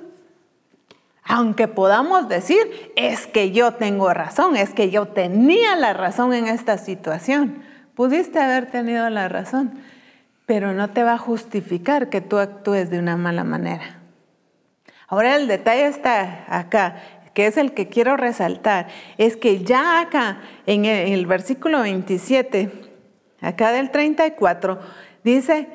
Aunque 1.22 1.68
podamos 1.68 2.28
decir, 2.28 2.58
es 2.96 3.26
que 3.26 3.52
yo 3.52 3.74
tengo 3.74 4.12
razón, 4.12 4.56
es 4.56 4.74
que 4.74 4.90
yo 4.90 5.06
tenía 5.06 5.76
la 5.76 5.92
razón 5.92 6.34
en 6.34 6.48
esta 6.48 6.76
situación. 6.76 7.62
Pudiste 7.94 8.40
haber 8.40 8.66
tenido 8.66 9.08
la 9.10 9.28
razón, 9.28 9.78
pero 10.46 10.72
no 10.72 10.90
te 10.90 11.04
va 11.04 11.14
a 11.14 11.18
justificar 11.18 12.08
que 12.08 12.20
tú 12.20 12.38
actúes 12.38 12.90
de 12.90 12.98
una 12.98 13.16
mala 13.16 13.44
manera. 13.44 14.00
Ahora 15.06 15.36
el 15.36 15.46
detalle 15.46 15.86
está 15.86 16.44
acá, 16.48 16.96
que 17.32 17.46
es 17.46 17.56
el 17.56 17.72
que 17.72 17.88
quiero 17.88 18.16
resaltar, 18.16 18.88
es 19.18 19.36
que 19.36 19.62
ya 19.62 20.00
acá 20.00 20.40
en 20.66 20.84
el, 20.84 21.24
versículo 21.26 21.82
27, 21.82 22.87
acá 23.40 23.72
del 23.72 23.90
34, 23.90 24.78
dice, 25.24 25.68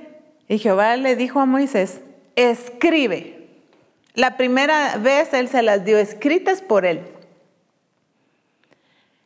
y 0.48 0.58
Jehová 0.60 0.96
le 0.98 1.16
dijo 1.16 1.40
a 1.40 1.46
Moisés, 1.46 2.02
escribe. 2.36 3.48
La 4.14 4.38
primera 4.38 4.98
vez 4.98 5.34
él 5.34 5.48
se 5.48 5.64
las 5.64 5.86
dio 5.86 5.98
escritas 5.98 6.62
por 6.62 6.86
él. 6.86 7.02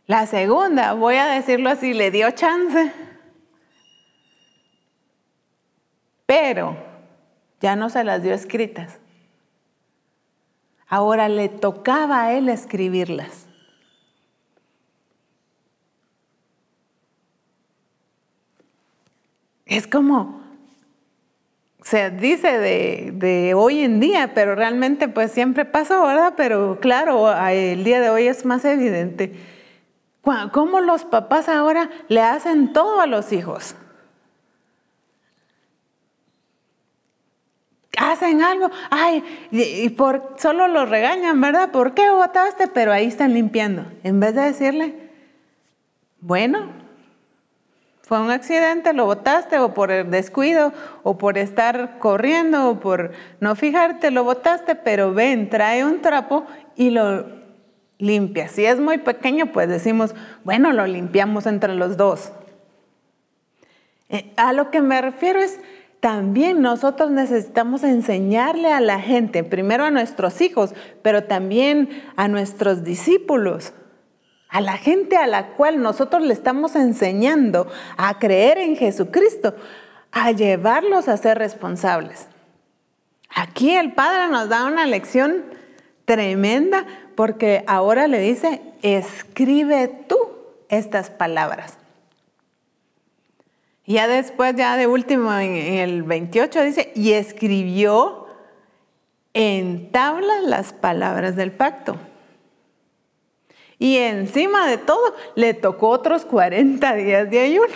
La 0.05 0.25
segunda, 0.25 0.93
voy 0.93 1.15
a 1.15 1.25
decirlo 1.25 1.69
así, 1.69 1.93
le 1.93 2.11
dio 2.11 2.31
chance. 2.31 2.93
Pero 6.25 6.77
ya 7.59 7.75
no 7.75 7.89
se 7.89 8.03
las 8.03 8.23
dio 8.23 8.33
escritas. 8.33 8.99
Ahora 10.87 11.27
le 11.27 11.49
tocaba 11.49 12.23
a 12.23 12.33
él 12.33 12.47
escribirlas. 12.47 13.46
Es 19.67 19.85
como, 19.85 20.41
se 21.83 22.09
dice 22.09 22.57
de, 22.57 23.53
hoy 23.53 23.81
en 23.81 23.99
día, 23.99 24.33
pero 24.33 24.55
realmente 24.55 25.07
pues 25.07 25.31
siempre 25.31 25.65
pasó, 25.65 26.05
¿verdad? 26.05 26.33
Pero 26.35 26.79
claro, 26.79 27.31
el 27.47 27.83
día 27.83 28.01
de 28.01 28.09
hoy 28.09 28.27
es 28.27 28.45
más 28.45 28.65
evidente. 28.65 29.33
¿Cómo 30.51 30.81
los 30.81 31.05
papás 31.05 31.47
ahora 31.47 31.89
le 32.09 32.21
hacen 32.21 32.73
todo 32.73 32.99
a 32.99 33.07
los 33.07 33.31
hijos? 33.31 33.75
hacen 37.97 38.43
algo, 38.43 38.69
ay, 38.91 39.23
y, 39.51 39.89
por 39.89 40.35
solo 40.37 40.67
lo 40.67 40.85
regañan, 40.85 41.41
¿verdad? 41.41 41.71
¿Por 41.71 41.93
qué 41.93 42.09
botaste? 42.11 42.67
Pero 42.67 42.91
ahí 42.91 43.07
están 43.07 43.33
limpiando. 43.33 43.85
En 44.03 44.19
vez 44.19 44.35
de 44.35 44.41
decirle, 44.41 44.93
bueno, 46.19 46.69
fue 48.07 48.21
un 48.21 48.31
accidente, 48.31 48.93
lo 48.93 49.05
botaste, 49.05 49.59
o 49.59 49.73
por 49.73 49.91
el 49.91 50.09
descuido, 50.09 50.71
o 51.03 51.17
por 51.17 51.37
estar 51.37 51.99
corriendo, 51.99 52.69
o 52.69 52.79
por 52.79 53.11
no 53.41 53.53
fijarte, 53.57 54.11
lo 54.11 54.23
botaste, 54.23 54.75
pero 54.75 55.13
ven, 55.13 55.49
trae 55.49 55.83
un 55.83 56.01
trapo 56.01 56.45
y 56.77 56.91
lo 56.91 57.25
limpia. 57.97 58.47
Si 58.47 58.63
es 58.63 58.79
muy 58.79 58.99
pequeño, 58.99 59.51
pues 59.51 59.67
decimos, 59.67 60.15
bueno, 60.45 60.71
lo 60.71 60.87
limpiamos 60.87 61.47
entre 61.47 61.75
los 61.75 61.97
dos. 61.97 62.31
Eh, 64.07 64.31
a 64.37 64.53
lo 64.53 64.71
que 64.71 64.79
me 64.79 65.01
refiero 65.01 65.39
es, 65.39 65.59
también 65.99 66.61
nosotros 66.61 67.11
necesitamos 67.11 67.83
enseñarle 67.83 68.71
a 68.71 68.79
la 68.79 69.01
gente, 69.01 69.43
primero 69.43 69.83
a 69.83 69.91
nuestros 69.91 70.39
hijos, 70.39 70.73
pero 71.01 71.25
también 71.25 71.89
a 72.15 72.29
nuestros 72.29 72.85
discípulos, 72.85 73.73
a 74.49 74.61
la 74.61 74.77
gente 74.77 75.17
a 75.17 75.27
la 75.27 75.47
cual 75.49 75.81
nosotros 75.81 76.21
le 76.23 76.33
estamos 76.33 76.75
enseñando 76.75 77.67
a 77.97 78.17
creer 78.19 78.57
en 78.57 78.75
Jesucristo, 78.75 79.55
a 80.11 80.31
llevarlos 80.31 81.07
a 81.07 81.17
ser 81.17 81.37
responsables. 81.37 82.27
Aquí 83.35 83.75
el 83.75 83.93
Padre 83.93 84.29
nos 84.29 84.49
da 84.49 84.65
una 84.65 84.85
lección 84.85 85.43
tremenda 86.05 86.85
porque 87.15 87.63
ahora 87.67 88.07
le 88.07 88.19
dice, 88.19 88.61
escribe 88.81 89.87
tú 90.07 90.17
estas 90.69 91.09
palabras. 91.09 91.77
Ya 93.85 94.07
después, 94.07 94.55
ya 94.55 94.75
de 94.75 94.85
último, 94.85 95.33
en, 95.33 95.55
el 95.55 96.03
28 96.03 96.61
dice, 96.63 96.91
y 96.93 97.13
escribió 97.13 98.27
en 99.33 99.91
tablas 99.91 100.43
las 100.43 100.73
palabras 100.73 101.35
del 101.35 101.51
pacto. 101.51 101.97
Y 103.79 103.97
encima 103.97 104.67
de 104.67 104.77
todo, 104.77 105.15
le 105.35 105.53
tocó 105.53 105.89
otros 105.89 106.25
40 106.25 106.93
días 106.95 107.29
de 107.29 107.39
ayuno, 107.39 107.73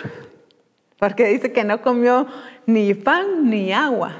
porque 0.98 1.28
dice 1.28 1.52
que 1.52 1.64
no 1.64 1.80
comió 1.80 2.26
ni 2.66 2.94
pan 2.94 3.48
ni 3.48 3.72
agua. 3.72 4.16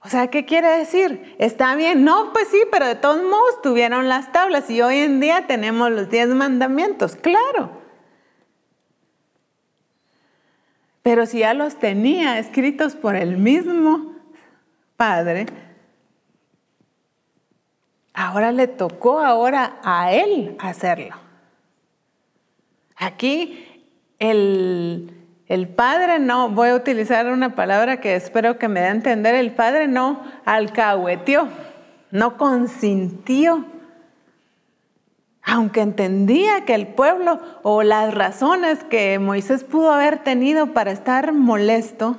O 0.00 0.08
sea, 0.08 0.28
¿qué 0.28 0.44
quiere 0.44 0.68
decir? 0.78 1.34
¿Está 1.38 1.74
bien? 1.74 2.04
No, 2.04 2.32
pues 2.32 2.48
sí, 2.48 2.62
pero 2.70 2.86
de 2.86 2.94
todos 2.94 3.22
modos 3.22 3.60
tuvieron 3.62 4.08
las 4.08 4.32
tablas 4.32 4.70
y 4.70 4.80
hoy 4.80 4.98
en 4.98 5.20
día 5.20 5.46
tenemos 5.46 5.90
los 5.90 6.08
10 6.08 6.28
mandamientos, 6.28 7.16
claro. 7.16 7.70
Pero 11.02 11.26
si 11.26 11.40
ya 11.40 11.52
los 11.52 11.76
tenía 11.76 12.38
escritos 12.38 12.94
por 12.94 13.16
el 13.16 13.38
mismo 13.38 14.14
Padre, 14.96 15.46
ahora 18.18 18.50
le 18.52 18.66
tocó 18.66 19.20
ahora 19.20 19.78
a 19.82 20.12
él 20.12 20.56
hacerlo. 20.58 21.14
Aquí 22.96 23.86
el, 24.18 25.14
el 25.46 25.68
Padre 25.68 26.18
no, 26.18 26.50
voy 26.50 26.70
a 26.70 26.74
utilizar 26.74 27.26
una 27.26 27.54
palabra 27.54 28.00
que 28.00 28.16
espero 28.16 28.58
que 28.58 28.66
me 28.68 28.80
dé 28.80 28.86
a 28.86 28.90
entender, 28.90 29.36
el 29.36 29.52
Padre 29.52 29.86
no 29.86 30.22
alcahueteó, 30.44 31.48
no 32.10 32.36
consintió 32.36 33.64
aunque 35.50 35.80
entendía 35.80 36.66
que 36.66 36.74
el 36.74 36.88
pueblo 36.88 37.40
o 37.62 37.82
las 37.82 38.12
razones 38.14 38.84
que 38.84 39.18
Moisés 39.18 39.64
pudo 39.64 39.90
haber 39.90 40.22
tenido 40.22 40.74
para 40.74 40.90
estar 40.90 41.32
molesto, 41.32 42.18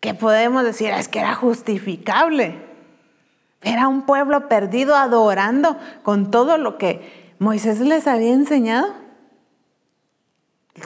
que 0.00 0.14
podemos 0.14 0.64
decir 0.64 0.90
es 0.90 1.06
que 1.06 1.20
era 1.20 1.36
justificable. 1.36 2.67
Era 3.62 3.88
un 3.88 4.02
pueblo 4.02 4.48
perdido 4.48 4.94
adorando 4.94 5.76
con 6.02 6.30
todo 6.30 6.58
lo 6.58 6.78
que 6.78 7.34
Moisés 7.38 7.80
les 7.80 8.06
había 8.06 8.32
enseñado. 8.32 8.94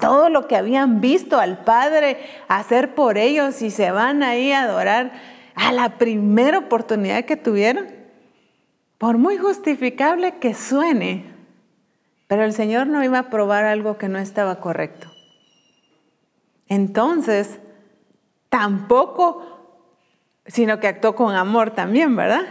Todo 0.00 0.30
lo 0.30 0.48
que 0.48 0.56
habían 0.56 1.00
visto 1.02 1.38
al 1.38 1.64
Padre 1.64 2.18
hacer 2.48 2.94
por 2.94 3.18
ellos 3.18 3.60
y 3.60 3.70
se 3.70 3.90
van 3.90 4.22
ahí 4.22 4.52
a 4.52 4.62
adorar 4.62 5.12
a 5.54 5.72
la 5.72 5.98
primera 5.98 6.58
oportunidad 6.58 7.24
que 7.24 7.36
tuvieron. 7.36 7.88
Por 8.96 9.18
muy 9.18 9.36
justificable 9.36 10.38
que 10.38 10.54
suene, 10.54 11.26
pero 12.26 12.44
el 12.44 12.54
Señor 12.54 12.86
no 12.86 13.04
iba 13.04 13.18
a 13.18 13.30
probar 13.30 13.64
algo 13.64 13.98
que 13.98 14.08
no 14.08 14.18
estaba 14.18 14.60
correcto. 14.60 15.08
Entonces, 16.68 17.60
tampoco, 18.48 19.42
sino 20.46 20.80
que 20.80 20.88
actuó 20.88 21.14
con 21.14 21.34
amor 21.34 21.72
también, 21.72 22.16
¿verdad? 22.16 22.46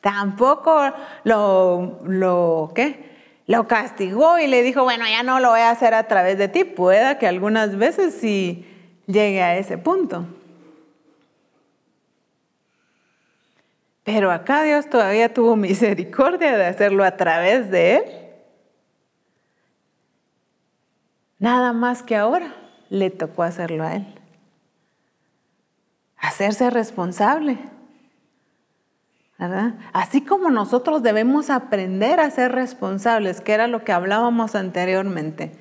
Tampoco 0.00 0.92
lo, 1.24 2.00
lo, 2.04 2.72
¿qué? 2.74 3.10
Lo 3.46 3.66
castigó 3.66 4.38
y 4.38 4.46
le 4.46 4.62
dijo, 4.62 4.84
bueno, 4.84 5.04
ya 5.06 5.22
no 5.22 5.40
lo 5.40 5.50
voy 5.50 5.60
a 5.60 5.70
hacer 5.70 5.92
a 5.92 6.06
través 6.06 6.38
de 6.38 6.48
ti. 6.48 6.64
Pueda 6.64 7.18
que 7.18 7.26
algunas 7.26 7.76
veces 7.76 8.14
sí 8.14 8.66
llegue 9.06 9.42
a 9.42 9.56
ese 9.56 9.76
punto. 9.76 10.26
Pero 14.04 14.30
acá 14.30 14.62
Dios 14.62 14.88
todavía 14.88 15.32
tuvo 15.34 15.56
misericordia 15.56 16.56
de 16.56 16.66
hacerlo 16.66 17.04
a 17.04 17.16
través 17.16 17.70
de 17.70 17.96
él. 17.96 18.04
Nada 21.38 21.72
más 21.72 22.02
que 22.02 22.16
ahora 22.16 22.54
le 22.88 23.10
tocó 23.10 23.42
hacerlo 23.42 23.84
a 23.84 23.94
él. 23.96 24.06
Hacerse 26.16 26.70
responsable. 26.70 27.58
Así 29.92 30.20
como 30.20 30.50
nosotros 30.50 31.02
debemos 31.02 31.48
aprender 31.48 32.20
a 32.20 32.30
ser 32.30 32.52
responsables, 32.52 33.40
que 33.40 33.54
era 33.54 33.68
lo 33.68 33.84
que 33.84 33.92
hablábamos 33.92 34.54
anteriormente, 34.54 35.52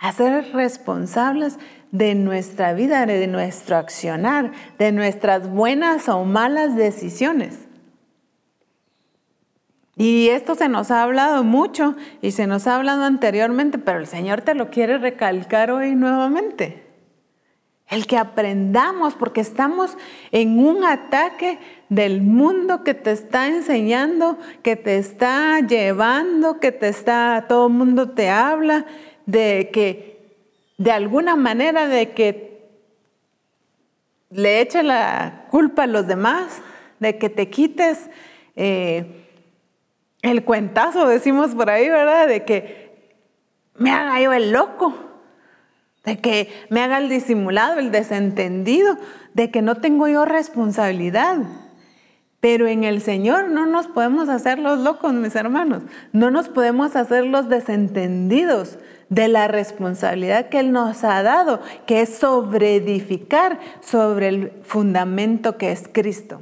a 0.00 0.12
ser 0.12 0.52
responsables 0.52 1.58
de 1.92 2.16
nuestra 2.16 2.72
vida, 2.72 3.06
de 3.06 3.26
nuestro 3.28 3.76
accionar, 3.76 4.50
de 4.78 4.90
nuestras 4.90 5.48
buenas 5.48 6.08
o 6.08 6.24
malas 6.24 6.74
decisiones. 6.74 7.68
Y 9.96 10.30
esto 10.30 10.56
se 10.56 10.68
nos 10.68 10.90
ha 10.90 11.02
hablado 11.02 11.44
mucho 11.44 11.94
y 12.22 12.32
se 12.32 12.48
nos 12.48 12.66
ha 12.66 12.76
hablado 12.76 13.04
anteriormente, 13.04 13.78
pero 13.78 13.98
el 13.98 14.06
Señor 14.06 14.40
te 14.40 14.54
lo 14.54 14.70
quiere 14.70 14.98
recalcar 14.98 15.70
hoy 15.70 15.94
nuevamente. 15.94 16.89
El 17.90 18.06
que 18.06 18.16
aprendamos, 18.16 19.14
porque 19.14 19.40
estamos 19.40 19.96
en 20.30 20.60
un 20.60 20.84
ataque 20.84 21.58
del 21.88 22.22
mundo 22.22 22.84
que 22.84 22.94
te 22.94 23.10
está 23.10 23.48
enseñando, 23.48 24.38
que 24.62 24.76
te 24.76 24.96
está 24.96 25.58
llevando, 25.60 26.60
que 26.60 26.70
te 26.70 26.88
está, 26.88 27.46
todo 27.48 27.66
el 27.66 27.72
mundo 27.72 28.10
te 28.10 28.30
habla 28.30 28.86
de 29.26 29.70
que, 29.72 30.36
de 30.78 30.92
alguna 30.92 31.34
manera, 31.34 31.88
de 31.88 32.12
que 32.12 32.68
le 34.30 34.60
eche 34.60 34.84
la 34.84 35.46
culpa 35.50 35.82
a 35.82 35.88
los 35.88 36.06
demás, 36.06 36.62
de 37.00 37.18
que 37.18 37.28
te 37.28 37.50
quites. 37.50 38.08
Eh, 38.54 39.26
el 40.22 40.44
cuentazo, 40.44 41.08
decimos 41.08 41.56
por 41.56 41.70
ahí, 41.70 41.88
¿verdad? 41.88 42.28
De 42.28 42.44
que 42.44 42.90
me 43.74 43.90
haga 43.90 44.20
yo 44.20 44.32
el 44.32 44.52
loco, 44.52 44.94
de 46.04 46.18
que 46.18 46.48
me 46.70 46.82
haga 46.82 46.98
el 46.98 47.08
disimulado, 47.08 47.78
el 47.78 47.90
desentendido, 47.90 48.96
de 49.34 49.50
que 49.50 49.62
no 49.62 49.76
tengo 49.76 50.08
yo 50.08 50.24
responsabilidad. 50.24 51.38
Pero 52.40 52.66
en 52.66 52.84
el 52.84 53.02
Señor 53.02 53.50
no 53.50 53.66
nos 53.66 53.86
podemos 53.86 54.30
hacer 54.30 54.58
los 54.58 54.78
locos, 54.78 55.12
mis 55.12 55.36
hermanos. 55.36 55.82
No 56.12 56.30
nos 56.30 56.48
podemos 56.48 56.96
hacer 56.96 57.26
los 57.26 57.50
desentendidos 57.50 58.78
de 59.10 59.28
la 59.28 59.46
responsabilidad 59.46 60.48
que 60.48 60.60
Él 60.60 60.72
nos 60.72 61.04
ha 61.04 61.22
dado, 61.22 61.60
que 61.86 62.00
es 62.00 62.16
sobre 62.16 62.76
edificar 62.76 63.58
sobre 63.82 64.28
el 64.28 64.52
fundamento 64.62 65.58
que 65.58 65.70
es 65.70 65.90
Cristo, 65.92 66.40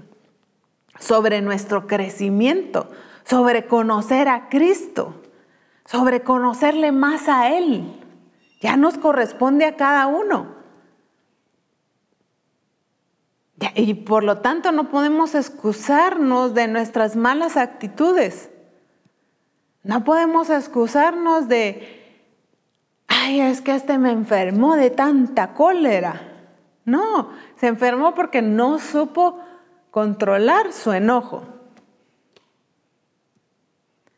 sobre 1.00 1.40
nuestro 1.40 1.88
crecimiento, 1.88 2.88
sobre 3.24 3.66
conocer 3.66 4.28
a 4.28 4.48
Cristo, 4.48 5.20
sobre 5.84 6.20
conocerle 6.20 6.92
más 6.92 7.28
a 7.28 7.56
Él. 7.56 7.97
Ya 8.60 8.76
nos 8.76 8.98
corresponde 8.98 9.64
a 9.64 9.76
cada 9.76 10.06
uno. 10.06 10.58
Y 13.74 13.94
por 13.94 14.22
lo 14.22 14.38
tanto 14.38 14.72
no 14.72 14.88
podemos 14.88 15.34
excusarnos 15.34 16.54
de 16.54 16.68
nuestras 16.68 17.16
malas 17.16 17.56
actitudes. 17.56 18.50
No 19.82 20.04
podemos 20.04 20.50
excusarnos 20.50 21.48
de, 21.48 22.26
ay, 23.08 23.40
es 23.40 23.60
que 23.60 23.74
este 23.74 23.98
me 23.98 24.12
enfermó 24.12 24.76
de 24.76 24.90
tanta 24.90 25.54
cólera. 25.54 26.20
No, 26.84 27.30
se 27.56 27.66
enfermó 27.66 28.14
porque 28.14 28.42
no 28.42 28.78
supo 28.78 29.40
controlar 29.90 30.72
su 30.72 30.92
enojo. 30.92 31.42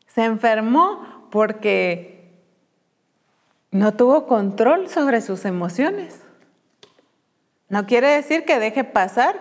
Se 0.07 0.23
enfermó 0.23 1.27
porque 1.31 2.20
no 3.71 3.93
tuvo 3.93 4.27
control 4.27 4.89
sobre 4.89 5.21
sus 5.21 5.45
emociones. 5.45 6.19
No 7.69 7.85
quiere 7.85 8.09
decir 8.09 8.43
que 8.45 8.59
deje 8.59 8.83
pasar 8.83 9.39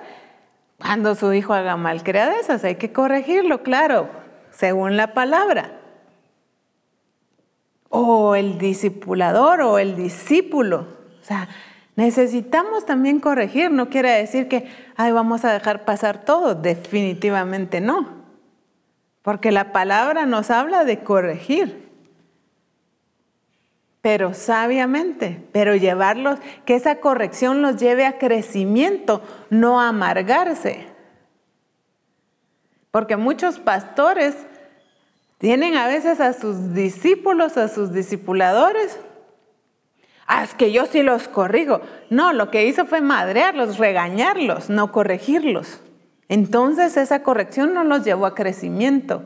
Cuando 0.78 1.14
su 1.14 1.34
hijo 1.34 1.52
haga 1.52 1.76
malcriadezas, 1.76 2.64
hay 2.64 2.76
que 2.76 2.90
corregirlo, 2.90 3.62
claro, 3.62 4.08
según 4.50 4.96
la 4.96 5.12
palabra. 5.12 5.78
O 7.90 8.34
el 8.34 8.56
discipulador 8.56 9.60
o 9.60 9.78
el 9.78 9.94
discípulo. 9.94 10.86
O 11.20 11.24
sea, 11.24 11.50
necesitamos 11.96 12.86
también 12.86 13.20
corregir. 13.20 13.70
No 13.70 13.90
quiere 13.90 14.12
decir 14.12 14.48
que, 14.48 14.68
ay, 14.96 15.12
vamos 15.12 15.44
a 15.44 15.52
dejar 15.52 15.84
pasar 15.84 16.24
todo. 16.24 16.54
Definitivamente 16.54 17.82
no. 17.82 18.08
Porque 19.20 19.52
la 19.52 19.72
palabra 19.72 20.24
nos 20.24 20.50
habla 20.50 20.84
de 20.84 21.00
corregir 21.00 21.89
pero 24.02 24.32
sabiamente, 24.32 25.42
pero 25.52 25.76
llevarlos, 25.76 26.38
que 26.64 26.74
esa 26.74 27.00
corrección 27.00 27.60
los 27.60 27.76
lleve 27.76 28.06
a 28.06 28.18
crecimiento, 28.18 29.22
no 29.50 29.80
a 29.80 29.88
amargarse. 29.88 30.86
Porque 32.90 33.16
muchos 33.16 33.58
pastores 33.58 34.34
tienen 35.38 35.76
a 35.76 35.86
veces 35.86 36.20
a 36.20 36.32
sus 36.32 36.74
discípulos, 36.74 37.56
a 37.56 37.68
sus 37.68 37.92
discipuladores. 37.92 38.98
Ah, 40.26 40.44
es 40.44 40.54
que 40.54 40.72
yo 40.72 40.86
sí 40.86 41.02
los 41.02 41.28
corrijo. 41.28 41.80
No, 42.08 42.32
lo 42.32 42.50
que 42.50 42.66
hizo 42.66 42.86
fue 42.86 43.00
madrearlos, 43.00 43.78
regañarlos, 43.78 44.70
no 44.70 44.92
corregirlos. 44.92 45.80
Entonces 46.28 46.96
esa 46.96 47.22
corrección 47.22 47.74
no 47.74 47.84
los 47.84 48.04
llevó 48.04 48.26
a 48.26 48.34
crecimiento. 48.34 49.24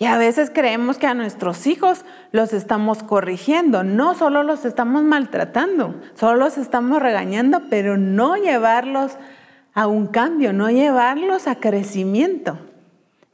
Y 0.00 0.06
a 0.06 0.16
veces 0.16 0.50
creemos 0.50 0.96
que 0.96 1.06
a 1.06 1.12
nuestros 1.12 1.66
hijos 1.66 2.06
los 2.32 2.54
estamos 2.54 3.02
corrigiendo, 3.02 3.84
no 3.84 4.14
solo 4.14 4.42
los 4.42 4.64
estamos 4.64 5.02
maltratando, 5.02 5.94
solo 6.14 6.38
los 6.38 6.56
estamos 6.56 7.02
regañando, 7.02 7.64
pero 7.68 7.98
no 7.98 8.36
llevarlos 8.36 9.18
a 9.74 9.86
un 9.86 10.06
cambio, 10.06 10.54
no 10.54 10.70
llevarlos 10.70 11.46
a 11.46 11.56
crecimiento. 11.56 12.58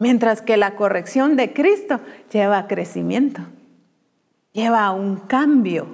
Mientras 0.00 0.42
que 0.42 0.56
la 0.56 0.74
corrección 0.74 1.36
de 1.36 1.52
Cristo 1.52 2.00
lleva 2.32 2.58
a 2.58 2.66
crecimiento, 2.66 3.42
lleva 4.52 4.86
a 4.86 4.90
un 4.90 5.18
cambio. 5.18 5.86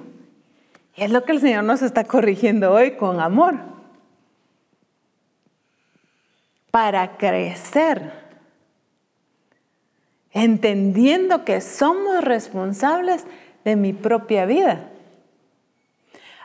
Y 0.95 1.03
es 1.03 1.11
lo 1.11 1.23
que 1.23 1.33
el 1.33 1.39
Señor 1.39 1.65
nos 1.65 1.83
está 1.83 2.03
corrigiendo 2.05 2.71
hoy 2.71 2.97
con 2.97 3.19
amor. 3.19 3.59
Para 6.71 7.15
crecer 7.15 8.22
entendiendo 10.33 11.45
que 11.45 11.61
somos 11.61 12.23
responsables 12.23 13.25
de 13.63 13.75
mi 13.75 13.93
propia 13.93 14.45
vida. 14.45 14.89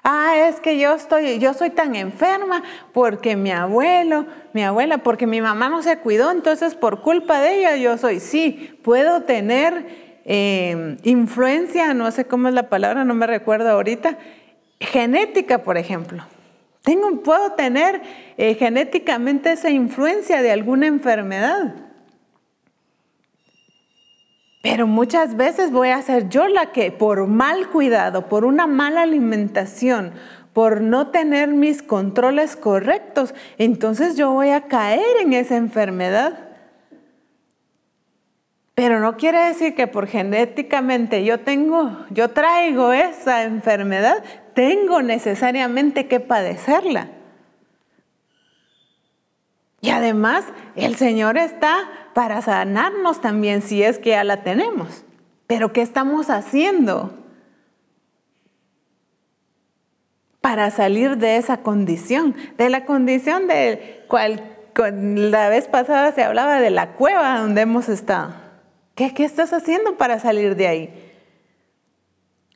Ah, 0.04 0.48
es 0.48 0.60
que 0.60 0.78
yo 0.78 0.94
estoy, 0.94 1.38
yo 1.38 1.54
soy 1.54 1.70
tan 1.70 1.94
enferma 1.94 2.62
porque 2.92 3.36
mi 3.36 3.50
abuelo, 3.50 4.26
mi 4.52 4.62
abuela, 4.62 4.98
porque 4.98 5.26
mi 5.26 5.40
mamá 5.40 5.68
no 5.68 5.82
se 5.82 5.98
cuidó, 5.98 6.30
entonces 6.30 6.74
por 6.74 7.02
culpa 7.02 7.40
de 7.40 7.58
ella 7.58 7.76
yo 7.76 7.98
soy. 7.98 8.20
Sí, 8.20 8.78
puedo 8.82 9.22
tener 9.22 9.86
eh, 10.24 10.96
influencia, 11.02 11.94
no 11.94 12.10
sé 12.10 12.26
cómo 12.26 12.48
es 12.48 12.54
la 12.54 12.68
palabra, 12.68 13.04
no 13.04 13.14
me 13.14 13.26
recuerdo 13.26 13.70
ahorita, 13.70 14.18
genética, 14.80 15.64
por 15.64 15.76
ejemplo. 15.76 16.24
Tengo, 16.82 17.22
puedo 17.22 17.52
tener 17.52 18.00
eh, 18.38 18.54
genéticamente 18.54 19.52
esa 19.52 19.68
influencia 19.68 20.40
de 20.40 20.52
alguna 20.52 20.86
enfermedad. 20.86 21.74
Pero 24.70 24.86
muchas 24.86 25.34
veces 25.34 25.72
voy 25.72 25.88
a 25.88 26.02
ser 26.02 26.28
yo 26.28 26.46
la 26.46 26.72
que 26.72 26.92
por 26.92 27.26
mal 27.26 27.70
cuidado, 27.70 28.28
por 28.28 28.44
una 28.44 28.66
mala 28.66 29.00
alimentación, 29.00 30.12
por 30.52 30.82
no 30.82 31.06
tener 31.06 31.48
mis 31.48 31.82
controles 31.82 32.54
correctos, 32.54 33.34
entonces 33.56 34.18
yo 34.18 34.30
voy 34.30 34.50
a 34.50 34.68
caer 34.68 35.22
en 35.22 35.32
esa 35.32 35.56
enfermedad. 35.56 36.50
Pero 38.74 39.00
no 39.00 39.16
quiere 39.16 39.38
decir 39.38 39.74
que 39.74 39.86
por 39.86 40.06
genéticamente 40.06 41.24
yo 41.24 41.40
tengo, 41.40 42.04
yo 42.10 42.28
traigo 42.28 42.92
esa 42.92 43.44
enfermedad, 43.44 44.22
tengo 44.52 45.00
necesariamente 45.00 46.08
que 46.08 46.20
padecerla. 46.20 47.08
Y 49.80 49.90
además, 49.90 50.44
el 50.76 50.96
Señor 50.96 51.38
está 51.38 51.76
para 52.14 52.42
sanarnos 52.42 53.20
también 53.20 53.62
si 53.62 53.82
es 53.82 53.98
que 53.98 54.10
ya 54.10 54.24
la 54.24 54.42
tenemos. 54.42 55.04
Pero 55.46 55.72
¿qué 55.72 55.82
estamos 55.82 56.30
haciendo 56.30 57.14
para 60.40 60.70
salir 60.70 61.16
de 61.16 61.36
esa 61.36 61.58
condición? 61.58 62.34
De 62.56 62.70
la 62.70 62.84
condición 62.84 63.46
de 63.46 64.04
cual 64.08 64.56
la 64.76 65.48
vez 65.48 65.68
pasada 65.68 66.12
se 66.12 66.22
hablaba 66.22 66.60
de 66.60 66.70
la 66.70 66.92
cueva 66.92 67.38
donde 67.38 67.62
hemos 67.62 67.88
estado. 67.88 68.34
¿Qué, 68.94 69.14
qué 69.14 69.24
estás 69.24 69.52
haciendo 69.52 69.96
para 69.96 70.18
salir 70.18 70.56
de 70.56 70.66
ahí? 70.66 71.07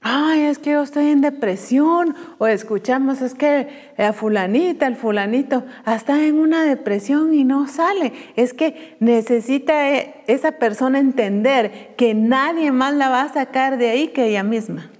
Ay, 0.02 0.42
es 0.42 0.58
que 0.58 0.72
yo 0.72 0.82
estoy 0.82 1.08
en 1.08 1.20
depresión, 1.20 2.16
o 2.38 2.46
escuchamos, 2.46 3.22
es 3.22 3.34
que 3.34 3.92
la 3.96 4.12
fulanita, 4.12 4.86
el 4.86 4.96
fulanito, 4.96 5.64
está 5.86 6.24
en 6.24 6.38
una 6.38 6.64
depresión 6.64 7.32
y 7.32 7.44
no 7.44 7.68
sale. 7.68 8.12
Es 8.34 8.52
que 8.52 8.96
necesita 8.98 9.90
e, 9.90 10.24
esa 10.26 10.52
persona 10.52 10.98
entender 10.98 11.94
que 11.96 12.14
nadie 12.14 12.72
más 12.72 12.94
la 12.94 13.08
va 13.08 13.22
a 13.22 13.32
sacar 13.32 13.78
de 13.78 13.90
ahí 13.90 14.08
que 14.08 14.26
ella 14.26 14.42
misma. 14.42 14.90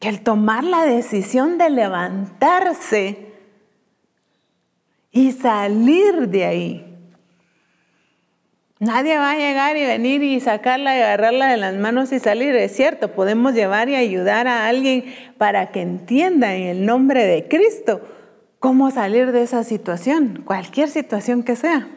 Que 0.00 0.08
el 0.08 0.20
tomar 0.22 0.64
la 0.64 0.84
decisión 0.84 1.58
de 1.58 1.70
levantarse 1.70 3.32
y 5.12 5.32
salir 5.32 6.28
de 6.28 6.44
ahí 6.44 6.95
Nadie 8.86 9.18
va 9.18 9.32
a 9.32 9.36
llegar 9.36 9.76
y 9.76 9.84
venir 9.84 10.22
y 10.22 10.38
sacarla 10.38 10.96
y 10.96 11.02
agarrarla 11.02 11.48
de 11.48 11.56
las 11.56 11.74
manos 11.74 12.12
y 12.12 12.20
salir. 12.20 12.54
Es 12.54 12.76
cierto, 12.76 13.12
podemos 13.12 13.52
llevar 13.52 13.88
y 13.88 13.96
ayudar 13.96 14.46
a 14.46 14.68
alguien 14.68 15.12
para 15.38 15.72
que 15.72 15.82
entienda 15.82 16.54
en 16.54 16.68
el 16.68 16.86
nombre 16.86 17.24
de 17.24 17.48
Cristo 17.48 18.00
cómo 18.60 18.90
salir 18.90 19.32
de 19.32 19.42
esa 19.42 19.64
situación, 19.64 20.42
cualquier 20.44 20.88
situación 20.88 21.42
que 21.42 21.56
sea. 21.56 21.88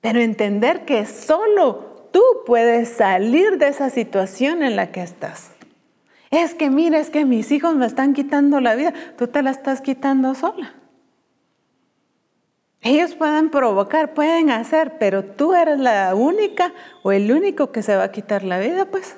Pero 0.00 0.20
entender 0.20 0.84
que 0.84 1.06
solo 1.06 2.08
tú 2.12 2.22
puedes 2.44 2.88
salir 2.88 3.58
de 3.58 3.68
esa 3.68 3.90
situación 3.90 4.62
en 4.62 4.74
la 4.74 4.90
que 4.90 5.02
estás. 5.02 5.52
Es 6.32 6.54
que 6.54 6.68
mira, 6.68 6.98
es 6.98 7.10
que 7.10 7.24
mis 7.24 7.52
hijos 7.52 7.76
me 7.76 7.86
están 7.86 8.12
quitando 8.12 8.60
la 8.60 8.74
vida, 8.74 8.92
tú 9.16 9.28
te 9.28 9.42
la 9.42 9.50
estás 9.50 9.80
quitando 9.80 10.34
sola. 10.34 10.74
Ellos 12.82 13.14
pueden 13.14 13.50
provocar, 13.50 14.12
pueden 14.12 14.50
hacer, 14.50 14.98
pero 14.98 15.24
tú 15.24 15.54
eres 15.54 15.78
la 15.78 16.16
única 16.16 16.74
o 17.04 17.12
el 17.12 17.30
único 17.30 17.70
que 17.70 17.80
se 17.80 17.94
va 17.96 18.04
a 18.04 18.12
quitar 18.12 18.42
la 18.42 18.58
vida, 18.58 18.86
pues. 18.86 19.16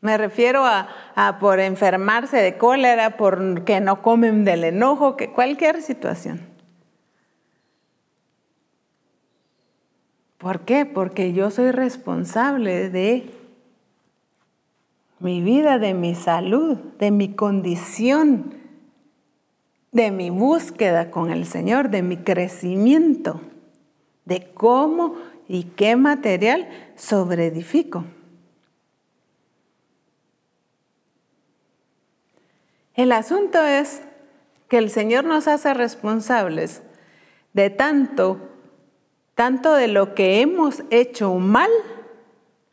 Me 0.00 0.18
refiero 0.18 0.64
a, 0.64 1.38
por 1.40 1.60
enfermarse 1.60 2.36
de 2.38 2.58
cólera, 2.58 3.16
por 3.16 3.62
que 3.64 3.80
no 3.80 4.02
comen 4.02 4.44
del 4.44 4.64
enojo, 4.64 5.16
que 5.16 5.30
cualquier 5.30 5.80
situación. 5.80 6.40
¿Por 10.38 10.60
qué? 10.60 10.86
Porque 10.86 11.32
yo 11.32 11.50
soy 11.50 11.70
responsable 11.70 12.90
de 12.90 13.30
mi 15.20 15.40
vida, 15.40 15.78
de 15.78 15.94
mi 15.94 16.16
salud, 16.16 16.78
de 16.98 17.10
mi 17.12 17.34
condición 17.34 18.57
de 19.92 20.10
mi 20.10 20.30
búsqueda 20.30 21.10
con 21.10 21.30
el 21.30 21.46
Señor, 21.46 21.90
de 21.90 22.02
mi 22.02 22.18
crecimiento, 22.18 23.40
de 24.24 24.50
cómo 24.52 25.16
y 25.48 25.64
qué 25.64 25.96
material 25.96 26.68
sobreedifico. 26.96 28.04
El 32.94 33.12
asunto 33.12 33.62
es 33.62 34.02
que 34.68 34.78
el 34.78 34.90
Señor 34.90 35.24
nos 35.24 35.48
hace 35.48 35.72
responsables 35.72 36.82
de 37.52 37.70
tanto, 37.70 38.38
tanto 39.34 39.74
de 39.74 39.88
lo 39.88 40.14
que 40.14 40.40
hemos 40.40 40.82
hecho 40.90 41.34
mal 41.34 41.70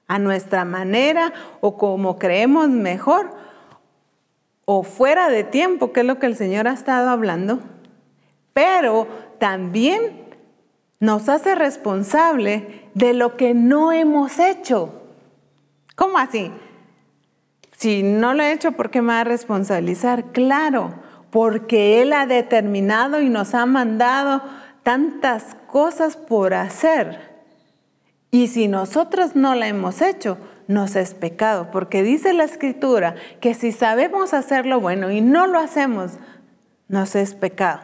a 0.08 0.20
nuestra 0.20 0.66
manera 0.66 1.32
o 1.62 1.78
como 1.78 2.20
creemos 2.20 2.70
mejor, 2.70 3.32
o 4.66 4.84
fuera 4.84 5.30
de 5.30 5.44
tiempo, 5.44 5.94
que 5.94 6.02
es 6.02 6.06
lo 6.06 6.20
que 6.20 6.26
el 6.26 6.36
Señor 6.36 6.68
ha 6.68 6.74
estado 6.74 7.10
hablando, 7.10 7.60
pero 8.54 9.08
también 9.40 10.26
nos 11.00 11.30
hace 11.30 11.56
responsable 11.56 12.90
de 12.94 13.14
lo 13.14 13.38
que 13.38 13.54
no 13.54 13.92
hemos 13.92 14.40
hecho. 14.40 15.04
¿Cómo 15.96 16.18
así? 16.18 16.52
Si 17.78 18.04
no 18.04 18.34
lo 18.34 18.44
he 18.44 18.54
hecho, 18.54 18.72
¿por 18.72 18.90
qué 18.90 19.02
me 19.02 19.10
va 19.10 19.22
a 19.22 19.26
responsabilizar? 19.26 20.32
Claro, 20.32 20.96
porque 21.30 22.02
Él 22.02 22.14
ha 22.14 22.26
determinado 22.26 23.22
y 23.22 23.30
nos 23.30 23.54
ha 23.54 23.66
mandado 23.66 24.42
tantas 24.84 25.56
cosas 25.68 26.16
por 26.16 26.54
hacer. 26.54 27.36
Y 28.32 28.48
si 28.48 28.68
nosotros 28.68 29.36
no 29.36 29.56
la 29.56 29.68
hemos 29.68 30.02
hecho, 30.02 30.38
nos 30.68 30.96
es 30.96 31.14
pecado, 31.14 31.70
porque 31.72 32.04
dice 32.04 32.34
la 32.34 32.44
escritura 32.44 33.16
que 33.40 33.54
si 33.54 33.72
sabemos 33.72 34.34
hacer 34.34 34.66
lo 34.66 34.80
bueno 34.80 35.12
y 35.12 35.22
no 35.22 35.48
lo 35.48 35.60
hacemos, 35.60 36.14
nos 36.88 37.16
es 37.16 37.34
pecado. 37.34 37.82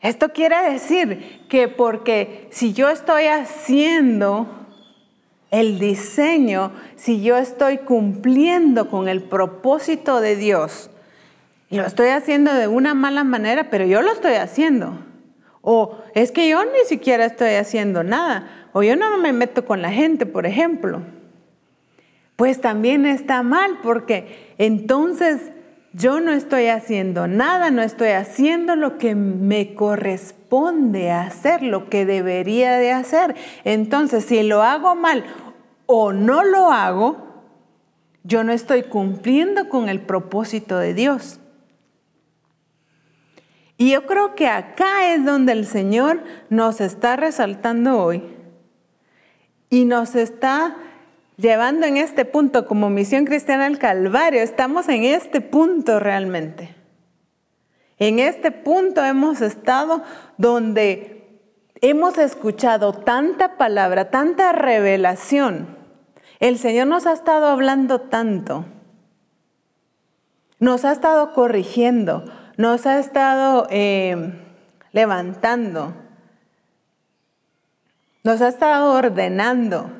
Esto 0.00 0.32
quiere 0.32 0.70
decir 0.70 1.46
que 1.48 1.68
porque 1.68 2.48
si 2.50 2.72
yo 2.72 2.90
estoy 2.90 3.26
haciendo 3.26 4.48
el 5.52 5.78
diseño, 5.78 6.72
si 6.96 7.22
yo 7.22 7.36
estoy 7.36 7.78
cumpliendo 7.78 8.88
con 8.88 9.08
el 9.08 9.22
propósito 9.22 10.20
de 10.20 10.34
Dios, 10.34 10.90
lo 11.70 11.86
estoy 11.86 12.08
haciendo 12.08 12.52
de 12.52 12.66
una 12.66 12.94
mala 12.94 13.22
manera, 13.22 13.70
pero 13.70 13.86
yo 13.86 14.02
lo 14.02 14.10
estoy 14.10 14.34
haciendo. 14.34 14.98
O 15.60 15.98
es 16.14 16.32
que 16.32 16.48
yo 16.48 16.64
ni 16.64 16.84
siquiera 16.86 17.24
estoy 17.24 17.50
haciendo 17.54 18.02
nada. 18.02 18.61
O 18.72 18.82
yo 18.82 18.96
no 18.96 19.16
me 19.18 19.32
meto 19.32 19.64
con 19.64 19.82
la 19.82 19.90
gente, 19.90 20.26
por 20.26 20.46
ejemplo. 20.46 21.02
Pues 22.36 22.60
también 22.60 23.06
está 23.06 23.42
mal 23.42 23.78
porque 23.82 24.54
entonces 24.58 25.52
yo 25.92 26.20
no 26.20 26.32
estoy 26.32 26.68
haciendo 26.68 27.28
nada, 27.28 27.70
no 27.70 27.82
estoy 27.82 28.08
haciendo 28.08 28.76
lo 28.76 28.96
que 28.96 29.14
me 29.14 29.74
corresponde 29.74 31.10
hacer, 31.10 31.62
lo 31.62 31.90
que 31.90 32.06
debería 32.06 32.76
de 32.76 32.92
hacer. 32.92 33.36
Entonces, 33.64 34.24
si 34.24 34.42
lo 34.42 34.62
hago 34.62 34.94
mal 34.94 35.24
o 35.86 36.14
no 36.14 36.42
lo 36.44 36.72
hago, 36.72 37.32
yo 38.24 38.42
no 38.42 38.52
estoy 38.52 38.84
cumpliendo 38.84 39.68
con 39.68 39.90
el 39.90 40.00
propósito 40.00 40.78
de 40.78 40.94
Dios. 40.94 41.40
Y 43.76 43.90
yo 43.90 44.06
creo 44.06 44.34
que 44.34 44.46
acá 44.46 45.12
es 45.12 45.24
donde 45.24 45.52
el 45.52 45.66
Señor 45.66 46.22
nos 46.48 46.80
está 46.80 47.16
resaltando 47.16 47.98
hoy 47.98 48.22
y 49.72 49.86
nos 49.86 50.14
está 50.16 50.76
llevando 51.38 51.86
en 51.86 51.96
este 51.96 52.26
punto 52.26 52.66
como 52.66 52.90
misión 52.90 53.24
cristiana 53.24 53.64
al 53.64 53.78
Calvario. 53.78 54.42
Estamos 54.42 54.86
en 54.90 55.04
este 55.04 55.40
punto 55.40 55.98
realmente. 55.98 56.74
En 57.98 58.18
este 58.18 58.50
punto 58.50 59.02
hemos 59.02 59.40
estado 59.40 60.02
donde 60.36 61.40
hemos 61.80 62.18
escuchado 62.18 62.92
tanta 62.92 63.56
palabra, 63.56 64.10
tanta 64.10 64.52
revelación. 64.52 65.74
El 66.38 66.58
Señor 66.58 66.86
nos 66.86 67.06
ha 67.06 67.14
estado 67.14 67.46
hablando 67.46 67.98
tanto. 67.98 68.66
Nos 70.58 70.84
ha 70.84 70.92
estado 70.92 71.32
corrigiendo, 71.32 72.26
nos 72.58 72.84
ha 72.84 72.98
estado 72.98 73.66
eh, 73.70 74.34
levantando, 74.92 75.94
nos 78.24 78.40
ha 78.40 78.48
estado 78.48 78.92
ordenando. 78.92 79.90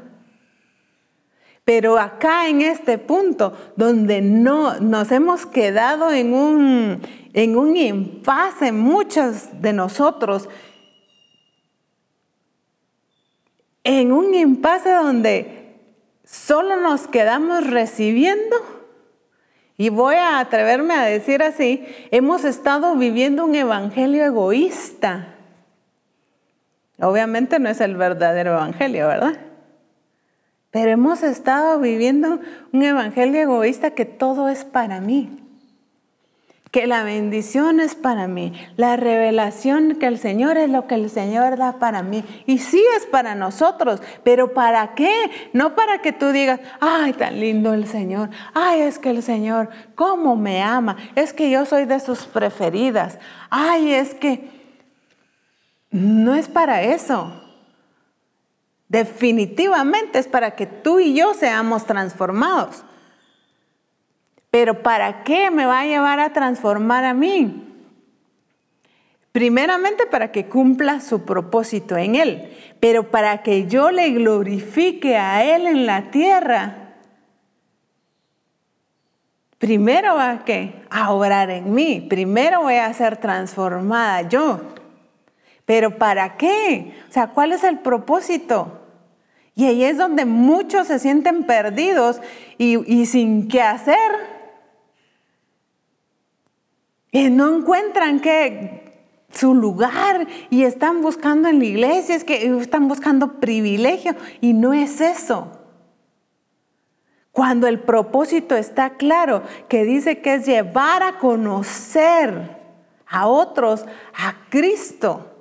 Pero 1.65 1.99
acá 1.99 2.49
en 2.49 2.61
este 2.61 2.99
punto, 2.99 3.57
donde 3.77 4.21
no 4.21 4.81
nos 4.81 5.13
hemos 5.13 5.47
quedado 5.47 6.11
en 6.11 6.35
un, 6.35 7.01
en 7.33 7.57
un 7.57 7.77
impasse, 7.77 8.73
muchos 8.73 9.61
de 9.61 9.73
nosotros, 9.73 10.49
en 13.85 14.13
un 14.13 14.35
impasse 14.35 14.91
donde 14.91 15.79
solo 16.25 16.81
nos 16.81 17.07
quedamos 17.07 17.69
recibiendo, 17.69 18.57
y 19.79 19.89
voy 19.89 20.17
a 20.17 20.39
atreverme 20.39 20.95
a 20.95 21.05
decir 21.05 21.43
así, 21.43 21.85
hemos 22.11 22.45
estado 22.45 22.95
viviendo 22.97 23.45
un 23.45 23.55
evangelio 23.55 24.25
egoísta. 24.25 25.37
Obviamente 27.03 27.59
no 27.59 27.69
es 27.69 27.81
el 27.81 27.97
verdadero 27.97 28.53
evangelio, 28.53 29.09
¿verdad? 29.09 29.37
Pero 30.71 30.91
hemos 30.91 31.23
estado 31.25 31.81
viviendo 31.81 32.39
un 32.73 32.83
evangelio 32.83 33.41
egoísta 33.41 33.91
que 33.91 34.05
todo 34.05 34.49
es 34.49 34.65
para 34.65 35.01
mí. 35.01 35.39
Que 36.71 36.87
la 36.87 37.03
bendición 37.03 37.81
es 37.81 37.97
para 37.97 38.29
mí. 38.29 38.55
La 38.77 38.97
revelación 38.97 39.97
que 39.97 40.07
el 40.07 40.17
Señor 40.17 40.57
es 40.57 40.71
lo 40.71 40.87
que 40.87 40.95
el 40.95 41.11
Señor 41.11 41.59
da 41.59 41.79
para 41.81 42.03
mí. 42.03 42.25
Y 42.47 42.59
sí 42.59 42.83
es 42.97 43.05
para 43.05 43.35
nosotros. 43.35 44.01
Pero 44.23 44.55
¿para 44.55 44.95
qué? 44.95 45.13
No 45.53 45.75
para 45.75 45.99
que 45.99 46.13
tú 46.13 46.31
digas, 46.31 46.61
ay, 46.81 47.13
tan 47.15 47.39
lindo 47.39 47.75
el 47.75 47.87
Señor. 47.87 48.31
Ay, 48.55 48.81
es 48.83 48.99
que 48.99 49.11
el 49.11 49.23
Señor, 49.23 49.69
¿cómo 49.97 50.37
me 50.37 50.63
ama? 50.63 50.97
Es 51.17 51.35
que 51.35 51.51
yo 51.51 51.67
soy 51.67 51.85
de 51.85 52.01
sus 52.01 52.25
preferidas. 52.27 53.19
Ay, 53.51 53.93
es 53.93 54.15
que 54.15 54.62
no 55.93 56.35
es 56.35 56.49
para 56.49 56.83
eso. 56.83 57.31
Definitivamente 58.89 60.19
es 60.19 60.27
para 60.27 60.53
que 60.57 60.67
tú 60.67 60.99
y 60.99 61.15
yo 61.15 61.35
seamos 61.35 61.87
transformados. 61.87 62.85
Pero 64.51 64.83
¿para 64.83 65.23
qué 65.23 65.51
me 65.51 65.65
va 65.65 65.81
a 65.81 65.87
llevar 65.87 66.21
a 66.21 66.33
transformar 66.33 67.05
a 67.05 67.15
mí? 67.15 67.69
Primeramente 69.33 70.07
para 70.07 70.31
que 70.31 70.47
cumpla 70.47 71.01
su 71.01 71.25
propósito 71.25 71.97
en 71.97 72.17
Él, 72.17 72.55
pero 72.81 73.11
para 73.11 73.43
que 73.43 73.67
yo 73.67 73.91
le 73.91 74.11
glorifique 74.11 75.17
a 75.17 75.43
Él 75.43 75.67
en 75.67 75.87
la 75.87 76.11
tierra. 76.11 76.97
Primero 79.57 80.17
va 80.17 80.33
a, 80.33 80.43
a 80.91 81.13
obrar 81.13 81.49
en 81.49 81.73
mí, 81.73 82.05
primero 82.11 82.63
voy 82.63 82.75
a 82.75 82.93
ser 82.93 83.17
transformada 83.17 84.23
yo. 84.29 84.61
Pero 85.65 85.99
¿para 85.99 86.37
qué? 86.37 86.95
O 87.09 87.13
sea, 87.13 87.29
¿cuál 87.29 87.53
es 87.53 87.65
el 87.65 87.79
propósito? 87.79 88.81
Y 89.55 89.67
ahí 89.67 89.85
es 89.85 89.99
donde 89.99 90.25
muchos 90.25 90.89
se 90.89 90.99
sienten 90.99 91.45
perdidos 91.45 92.21
y, 92.59 93.07
sin 93.07 93.49
qué 93.49 93.61
hacer. 93.61 94.11
Y 97.11 97.29
no 97.29 97.55
encuentran 97.55 98.21
que 98.21 98.81
su 99.31 99.55
lugar 99.55 100.27
y 100.51 100.65
están 100.65 101.03
buscando 101.03 101.49
en 101.49 101.59
la 101.59 101.65
iglesia, 101.67 102.15
es 102.15 102.25
que 102.25 102.47
están 102.59 102.89
buscando 102.89 103.41
privilegio 103.41 104.15
y 104.41 104.55
no 104.55 104.73
es 104.73 105.01
eso. 105.01 105.59
Cuando 107.31 107.67
el 107.67 107.81
propósito 107.81 108.57
está 108.57 108.91
claro, 108.97 109.43
que 109.69 109.85
dice 109.85 110.21
que 110.21 110.35
es 110.35 110.47
llevar 110.47 111.03
a 111.03 111.19
conocer 111.19 112.59
a 113.07 113.27
otros 113.27 113.87
a 114.15 114.35
Cristo, 114.51 115.32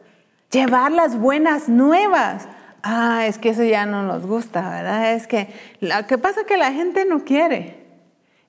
llevar 0.52 0.92
las 0.92 1.18
buenas 1.18 1.70
nuevas, 1.70 2.48
ah, 2.84 3.26
es 3.26 3.38
que 3.38 3.50
eso 3.50 3.64
ya 3.64 3.86
no 3.86 4.04
nos 4.04 4.26
gusta, 4.26 4.70
¿verdad? 4.70 5.14
Es 5.14 5.28
que 5.28 5.48
lo 5.80 6.06
que 6.08 6.18
pasa 6.18 6.42
es 6.42 6.48
que 6.48 6.58
la 6.58 6.72
gente 6.74 7.06
no 7.06 7.24
quiere. 7.24 7.82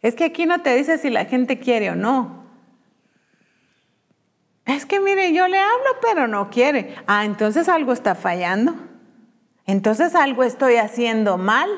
Es 0.03 0.14
que 0.14 0.24
aquí 0.24 0.46
no 0.46 0.62
te 0.62 0.74
dice 0.74 0.98
si 0.98 1.11
la 1.11 1.24
gente 1.24 1.59
quiere 1.59 1.90
o 1.90 1.94
no. 1.94 2.42
Es 4.66 4.84
que 4.84 5.00
mire, 5.00 5.32
yo 5.32 5.48
le 5.48 5.59
hablo, 5.59 5.98
pero 6.00 6.28
no 6.28 6.50
quiere. 6.50 6.94
Ah, 7.07 7.24
entonces 7.24 7.68
algo 7.68 7.92
está 7.92 8.14
fallando. 8.14 8.74
Entonces 9.66 10.14
algo 10.14 10.42
estoy 10.42 10.76
haciendo 10.76 11.38
mal. 11.38 11.68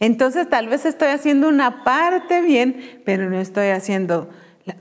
Entonces 0.00 0.48
tal 0.48 0.68
vez 0.68 0.84
estoy 0.84 1.08
haciendo 1.08 1.48
una 1.48 1.84
parte 1.84 2.42
bien, 2.42 3.02
pero 3.04 3.30
no 3.30 3.38
estoy 3.38 3.68
haciendo 3.68 4.28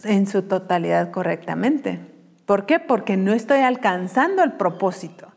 en 0.04 0.26
su 0.26 0.44
totalidad 0.44 1.12
correctamente. 1.12 2.11
¿Por 2.52 2.66
qué? 2.66 2.80
Porque 2.82 3.16
no 3.16 3.32
estoy 3.32 3.60
alcanzando 3.60 4.44
el 4.44 4.52
propósito. 4.52 5.32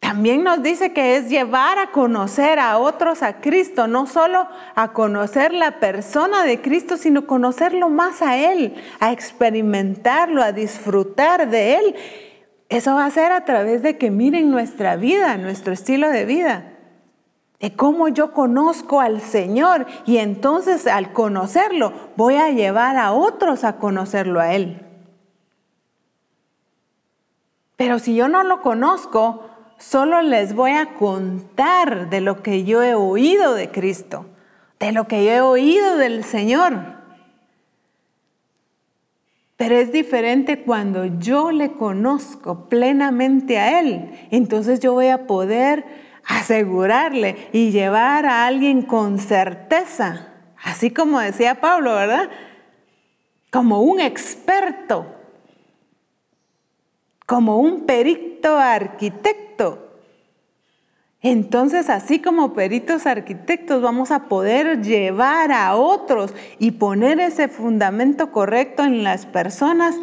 También 0.00 0.42
nos 0.42 0.64
dice 0.64 0.92
que 0.92 1.14
es 1.14 1.28
llevar 1.28 1.78
a 1.78 1.92
conocer 1.92 2.58
a 2.58 2.76
otros 2.76 3.22
a 3.22 3.40
Cristo, 3.40 3.86
no 3.86 4.08
solo 4.08 4.48
a 4.74 4.92
conocer 4.94 5.54
la 5.54 5.78
persona 5.78 6.42
de 6.42 6.60
Cristo, 6.60 6.96
sino 6.96 7.28
conocerlo 7.28 7.88
más 7.88 8.20
a 8.20 8.36
Él, 8.36 8.74
a 8.98 9.12
experimentarlo, 9.12 10.42
a 10.42 10.50
disfrutar 10.50 11.48
de 11.48 11.76
Él. 11.76 11.94
Eso 12.68 12.96
va 12.96 13.04
a 13.04 13.10
ser 13.12 13.30
a 13.30 13.44
través 13.44 13.84
de 13.84 13.96
que 13.96 14.10
miren 14.10 14.50
nuestra 14.50 14.96
vida, 14.96 15.36
nuestro 15.36 15.72
estilo 15.72 16.08
de 16.08 16.24
vida, 16.24 16.77
de 17.60 17.74
cómo 17.74 18.08
yo 18.08 18.32
conozco 18.32 19.00
al 19.00 19.20
Señor 19.20 19.86
y 20.06 20.18
entonces 20.18 20.86
al 20.86 21.12
conocerlo 21.12 21.92
voy 22.16 22.36
a 22.36 22.50
llevar 22.50 22.96
a 22.96 23.12
otros 23.12 23.64
a 23.64 23.78
conocerlo 23.78 24.40
a 24.40 24.54
Él. 24.54 24.84
Pero 27.76 27.98
si 27.98 28.14
yo 28.14 28.28
no 28.28 28.42
lo 28.42 28.60
conozco, 28.62 29.48
solo 29.78 30.22
les 30.22 30.54
voy 30.54 30.72
a 30.72 30.94
contar 30.94 32.10
de 32.10 32.20
lo 32.20 32.42
que 32.42 32.64
yo 32.64 32.82
he 32.82 32.94
oído 32.94 33.54
de 33.54 33.70
Cristo, 33.70 34.26
de 34.78 34.92
lo 34.92 35.06
que 35.06 35.24
yo 35.24 35.30
he 35.30 35.40
oído 35.40 35.96
del 35.96 36.24
Señor. 36.24 36.98
Pero 39.56 39.76
es 39.76 39.90
diferente 39.90 40.62
cuando 40.62 41.04
yo 41.04 41.50
le 41.50 41.72
conozco 41.72 42.68
plenamente 42.68 43.58
a 43.58 43.80
Él. 43.80 44.12
Entonces 44.30 44.78
yo 44.78 44.92
voy 44.92 45.08
a 45.08 45.26
poder 45.26 46.07
asegurarle 46.28 47.48
y 47.52 47.70
llevar 47.70 48.26
a 48.26 48.46
alguien 48.46 48.82
con 48.82 49.18
certeza, 49.18 50.28
así 50.62 50.90
como 50.90 51.18
decía 51.18 51.60
Pablo, 51.60 51.94
¿verdad? 51.94 52.28
Como 53.50 53.80
un 53.80 53.98
experto, 53.98 55.06
como 57.26 57.58
un 57.58 57.86
perito 57.86 58.56
arquitecto 58.58 59.86
Entonces, 61.20 61.90
así 61.90 62.20
como 62.20 62.52
peritos 62.52 63.06
arquitectos, 63.06 63.82
vamos 63.82 64.10
a 64.12 64.28
poder 64.28 64.82
llevar 64.82 65.50
a 65.50 65.74
otros 65.74 66.32
y 66.60 66.72
poner 66.72 67.18
ese 67.18 67.48
fundamento 67.48 68.30
correcto 68.30 68.84
en 68.84 69.02
las 69.02 69.26
personas 69.26 69.96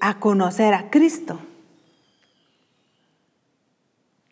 a 0.00 0.18
conocer 0.20 0.72
a 0.72 0.88
Cristo. 0.88 1.38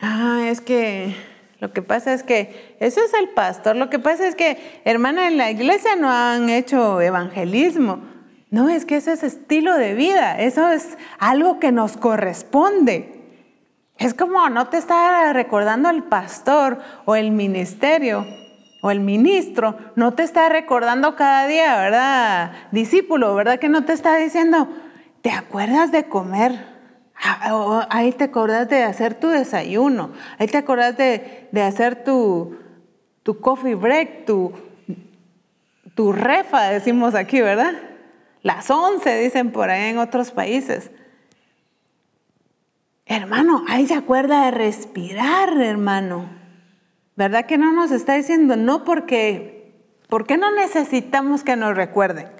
Ah, 0.01 0.39
es 0.51 0.61
que 0.61 1.14
lo 1.61 1.72
que 1.72 1.82
pasa 1.82 2.12
es 2.12 2.22
que 2.22 2.76
eso 2.80 3.01
es 3.03 3.14
el 3.14 3.30
pastor. 3.30 3.76
Lo 3.76 3.90
que 3.90 3.98
pasa 3.98 4.26
es 4.26 4.34
que, 4.34 4.80
hermana, 4.84 5.28
en 5.28 5.36
la 5.36 5.51
iglesia 5.51 5.96
no 5.96 6.11
han 6.11 6.48
hecho 6.48 7.01
evangelismo. 7.01 8.01
No, 8.51 8.68
es 8.68 8.84
que 8.84 8.96
ese 8.96 9.12
es 9.12 9.22
estilo 9.22 9.74
de 9.76 9.94
vida. 9.94 10.40
Eso 10.40 10.70
es 10.70 10.98
algo 11.18 11.61
que 11.61 11.70
nos 11.70 11.96
corresponde. 11.96 13.20
Es 13.98 14.14
como 14.14 14.48
no 14.48 14.68
te 14.68 14.78
está 14.78 15.32
recordando 15.32 15.90
el 15.90 16.03
pastor 16.03 16.78
o 17.05 17.14
el 17.14 17.30
ministerio 17.30 18.26
o 18.82 18.90
el 18.90 19.01
ministro, 19.01 19.76
no 19.94 20.14
te 20.14 20.22
está 20.22 20.48
recordando 20.48 21.14
cada 21.16 21.46
día, 21.46 21.76
¿verdad? 21.76 22.53
Discípulo, 22.72 23.34
¿verdad? 23.34 23.59
Que 23.59 23.68
no 23.68 23.84
te 23.84 23.92
está 23.92 24.16
diciendo, 24.16 24.68
¿te 25.22 25.30
acuerdas 25.30 25.92
de 25.92 26.05
comer? 26.05 26.80
Ah, 27.23 27.87
ahí 27.91 28.12
te 28.12 28.25
acordás 28.25 28.68
de 28.68 28.83
hacer 28.83 29.14
tu 29.14 29.29
desayuno, 29.29 30.12
ahí 30.39 30.47
te 30.47 30.57
acordás 30.57 30.97
de, 30.97 31.51
hacer 31.62 32.03
tu, 32.03 32.57
tu, 33.23 33.41
coffee 33.41 33.75
break, 33.75 34.25
tu, 34.25 34.53
tu 35.95 36.12
refa, 36.12 36.71
decimos 36.71 37.14
aquí, 37.14 37.43
¿verdad? 37.43 37.75
Las 38.43 38.71
once 38.71 39.18
dicen 39.21 39.53
por 39.53 39.68
ahí 39.68 39.91
en 39.91 39.99
otros 39.99 40.31
países. 40.31 40.91
Hermano, 43.05 43.64
ahí 43.68 43.87
se 43.87 43.95
acuerda 43.95 44.47
de 44.47 44.53
respirar, 44.53 45.61
hermano. 45.61 46.31
¿Verdad 47.16 47.45
que 47.45 47.59
no 47.59 47.73
nos 47.73 47.91
está 47.91 48.14
diciendo 48.14 48.57
no 48.57 48.85
porque, 48.85 49.75
¿por 50.09 50.27
qué 50.27 50.39
no 50.39 50.51
necesitamos 50.53 51.45
que 51.45 51.57
nos 51.57 51.77
recuerden? 51.77 52.39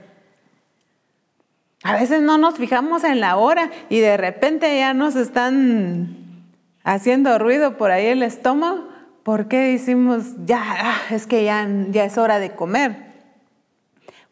A 1.83 1.95
veces 1.95 2.21
no 2.21 2.37
nos 2.37 2.57
fijamos 2.57 3.05
en 3.05 3.21
la 3.21 3.37
hora 3.37 3.71
y 3.89 4.01
de 4.01 4.17
repente 4.17 4.79
ya 4.79 4.93
nos 4.93 5.17
están 5.17 6.45
haciendo 6.85 7.39
ruido 7.39 7.77
por 7.79 7.91
ahí 7.91 8.07
el 8.07 8.23
estómago. 8.23 8.89
¿Por 9.23 9.49
qué 9.49 9.59
decimos, 9.73 10.35
ya, 10.45 10.63
ah, 10.63 11.01
es 11.11 11.27
que 11.27 11.45
ya, 11.45 11.67
ya 11.91 12.05
es 12.05 12.19
hora 12.19 12.39
de 12.39 12.55
comer? 12.55 13.11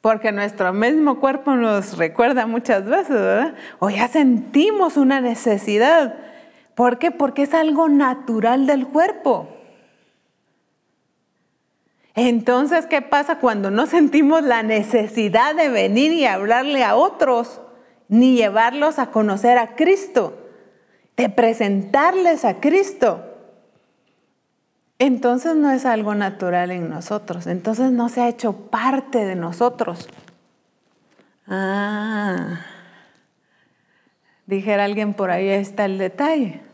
Porque 0.01 0.31
nuestro 0.31 0.73
mismo 0.73 1.21
cuerpo 1.21 1.55
nos 1.55 1.97
recuerda 1.97 2.47
muchas 2.47 2.85
veces, 2.85 3.11
¿verdad? 3.11 3.55
O 3.79 3.91
ya 3.91 4.09
sentimos 4.09 4.97
una 4.97 5.21
necesidad. 5.21 6.17
¿Por 6.75 6.99
qué? 6.99 7.11
Porque 7.11 7.43
es 7.43 7.55
algo 7.55 7.89
natural 7.89 8.67
del 8.67 8.87
cuerpo. 8.87 9.58
Entonces, 12.21 12.87
¿qué 12.87 13.01
pasa 13.01 13.39
cuando 13.39 13.71
no 13.71 13.87
sentimos 13.87 14.43
la 14.43 14.65
necesidad 14.65 15.55
de 15.55 15.69
venir 15.69 16.13
y 16.13 16.27
hablarle 16.27 16.83
a 16.83 16.97
otros, 16.97 17.61
ni 18.09 18.35
llevarlos 18.35 18.99
a 18.99 19.13
conocer 19.13 19.57
a 19.57 19.77
Cristo, 19.77 20.37
de 21.17 21.29
presentarles 21.29 22.45
a 22.45 22.59
Cristo? 22.59 23.25
Entonces 24.99 25.55
no 25.55 25.71
es 25.71 25.87
algo 25.87 26.17
natural 26.17 26.73
en 26.73 26.91
nosotros, 26.91 27.47
entonces 27.47 27.93
no 27.93 28.09
se 28.09 28.23
ha 28.23 28.29
hecho 28.29 28.53
parte 28.69 29.25
de 29.25 29.37
nosotros. 29.37 30.09
Ah, 31.47 32.63
dijera 34.45 34.87
alguien 34.87 35.15
por 35.15 35.31
ahí, 35.31 35.51
está 35.51 35.85
el 35.85 35.99
detalle. 35.99 36.68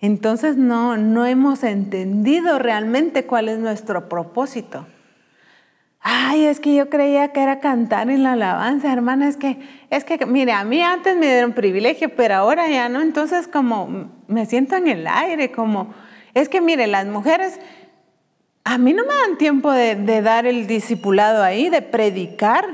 Entonces 0.00 0.56
no, 0.56 0.96
no 0.96 1.26
hemos 1.26 1.62
entendido 1.62 2.58
realmente 2.58 3.26
cuál 3.26 3.48
es 3.48 3.58
nuestro 3.58 4.08
propósito. 4.08 4.86
Ay, 6.02 6.46
es 6.46 6.60
que 6.60 6.74
yo 6.74 6.88
creía 6.88 7.32
que 7.32 7.42
era 7.42 7.60
cantar 7.60 8.08
en 8.08 8.22
la 8.22 8.32
alabanza, 8.32 8.90
hermana, 8.90 9.28
es 9.28 9.36
que, 9.36 9.58
es 9.90 10.04
que, 10.04 10.24
mire, 10.24 10.52
a 10.52 10.64
mí 10.64 10.80
antes 10.80 11.14
me 11.14 11.26
dieron 11.26 11.52
privilegio, 11.52 12.08
pero 12.16 12.36
ahora 12.36 12.68
ya 12.68 12.88
no, 12.88 13.02
entonces 13.02 13.46
como 13.46 14.10
me 14.26 14.46
siento 14.46 14.76
en 14.76 14.88
el 14.88 15.06
aire, 15.06 15.52
como, 15.52 15.92
es 16.32 16.48
que 16.48 16.62
mire, 16.62 16.86
las 16.86 17.04
mujeres, 17.06 17.60
a 18.64 18.78
mí 18.78 18.94
no 18.94 19.02
me 19.02 19.14
dan 19.14 19.36
tiempo 19.36 19.70
de, 19.70 19.94
de 19.94 20.22
dar 20.22 20.46
el 20.46 20.66
discipulado 20.66 21.42
ahí, 21.42 21.68
de 21.68 21.82
predicar. 21.82 22.64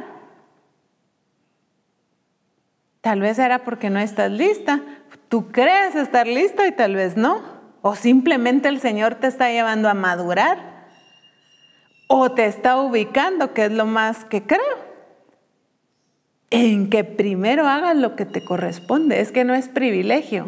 Tal 3.00 3.20
vez 3.20 3.40
era 3.40 3.64
porque 3.64 3.90
no 3.90 3.98
estás 3.98 4.30
lista, 4.30 4.82
Tú 5.28 5.50
crees 5.50 5.94
estar 5.94 6.26
listo 6.26 6.64
y 6.66 6.72
tal 6.72 6.94
vez 6.94 7.16
no. 7.16 7.42
O 7.82 7.94
simplemente 7.94 8.68
el 8.68 8.80
Señor 8.80 9.16
te 9.16 9.26
está 9.26 9.50
llevando 9.50 9.88
a 9.88 9.94
madurar. 9.94 10.86
O 12.08 12.32
te 12.32 12.46
está 12.46 12.80
ubicando, 12.80 13.52
que 13.52 13.66
es 13.66 13.72
lo 13.72 13.86
más 13.86 14.24
que 14.24 14.42
creo. 14.42 14.86
En 16.50 16.90
que 16.90 17.04
primero 17.04 17.66
hagas 17.66 17.96
lo 17.96 18.14
que 18.14 18.24
te 18.24 18.44
corresponde. 18.44 19.20
Es 19.20 19.32
que 19.32 19.44
no 19.44 19.54
es 19.54 19.68
privilegio. 19.68 20.46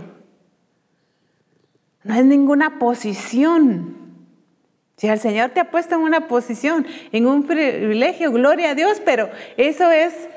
No 2.04 2.14
es 2.14 2.24
ninguna 2.24 2.78
posición. 2.78 3.96
Si 4.96 5.06
el 5.06 5.18
Señor 5.20 5.50
te 5.50 5.60
ha 5.60 5.70
puesto 5.70 5.94
en 5.94 6.00
una 6.00 6.26
posición, 6.26 6.86
en 7.12 7.26
un 7.26 7.44
privilegio, 7.44 8.32
gloria 8.32 8.70
a 8.70 8.74
Dios, 8.74 9.00
pero 9.04 9.30
eso 9.56 9.90
es 9.90 10.28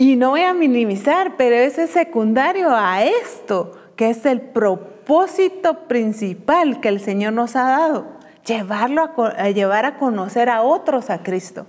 y 0.00 0.14
no 0.14 0.30
voy 0.30 0.42
a 0.42 0.54
minimizar, 0.54 1.36
pero 1.36 1.56
ese 1.56 1.82
es 1.82 1.90
secundario 1.90 2.70
a 2.70 3.02
esto, 3.02 3.76
que 3.96 4.10
es 4.10 4.24
el 4.26 4.40
propósito 4.40 5.88
principal 5.88 6.80
que 6.80 6.88
el 6.88 7.00
Señor 7.00 7.32
nos 7.32 7.56
ha 7.56 7.64
dado, 7.64 8.06
llevarlo 8.46 9.10
a, 9.36 9.50
llevar 9.50 9.86
a 9.86 9.98
conocer 9.98 10.50
a 10.50 10.62
otros 10.62 11.10
a 11.10 11.24
Cristo, 11.24 11.66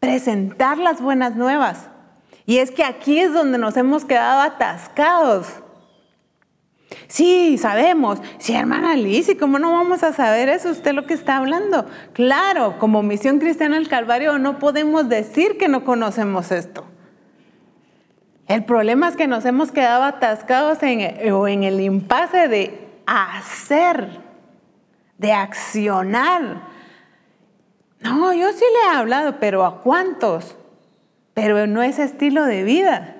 presentar 0.00 0.78
las 0.78 1.02
buenas 1.02 1.36
nuevas. 1.36 1.90
Y 2.46 2.58
es 2.58 2.70
que 2.70 2.82
aquí 2.82 3.18
es 3.18 3.34
donde 3.34 3.58
nos 3.58 3.76
hemos 3.76 4.06
quedado 4.06 4.40
atascados. 4.40 5.46
Sí, 7.08 7.58
sabemos. 7.58 8.20
Sí, 8.38 8.54
hermana 8.54 8.96
Liz, 8.96 9.28
¿y 9.28 9.36
cómo 9.36 9.58
no 9.58 9.70
vamos 9.72 10.02
a 10.02 10.14
saber 10.14 10.48
eso? 10.48 10.70
Usted 10.70 10.94
lo 10.94 11.04
que 11.04 11.14
está 11.14 11.36
hablando. 11.36 11.84
Claro, 12.14 12.78
como 12.78 13.02
Misión 13.02 13.38
Cristiana 13.38 13.76
del 13.76 13.88
Calvario 13.88 14.38
no 14.38 14.58
podemos 14.58 15.10
decir 15.10 15.58
que 15.58 15.68
no 15.68 15.84
conocemos 15.84 16.50
esto. 16.50 16.89
El 18.50 18.64
problema 18.64 19.06
es 19.06 19.16
que 19.16 19.28
nos 19.28 19.44
hemos 19.44 19.70
quedado 19.70 20.02
atascados 20.02 20.82
en, 20.82 21.32
o 21.32 21.46
en 21.46 21.62
el 21.62 21.80
impasse 21.80 22.48
de 22.48 22.84
hacer, 23.06 24.08
de 25.18 25.32
accionar. 25.32 26.62
No, 28.00 28.32
yo 28.32 28.50
sí 28.50 28.64
le 28.72 28.88
he 28.88 28.96
hablado, 28.96 29.38
pero 29.38 29.64
¿a 29.64 29.80
cuántos? 29.82 30.56
Pero 31.32 31.68
no 31.68 31.80
es 31.84 32.00
estilo 32.00 32.44
de 32.44 32.64
vida. 32.64 33.18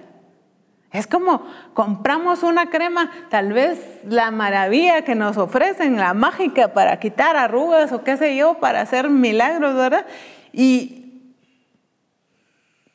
Es 0.91 1.07
como 1.07 1.47
compramos 1.75 2.43
una 2.43 2.69
crema, 2.69 3.13
tal 3.29 3.53
vez 3.53 4.01
la 4.03 4.33
maravilla 4.33 5.03
que 5.03 5.15
nos 5.15 5.37
ofrecen, 5.37 5.97
la 5.97 6.13
mágica 6.13 6.73
para 6.75 6.99
quitar 6.99 7.37
arrugas 7.37 7.93
o 7.93 8.03
qué 8.03 8.17
sé 8.17 8.35
yo, 8.35 8.55
para 8.55 8.81
hacer 8.81 9.09
milagros, 9.09 9.77
¿verdad? 9.77 10.07
Y 10.53 11.37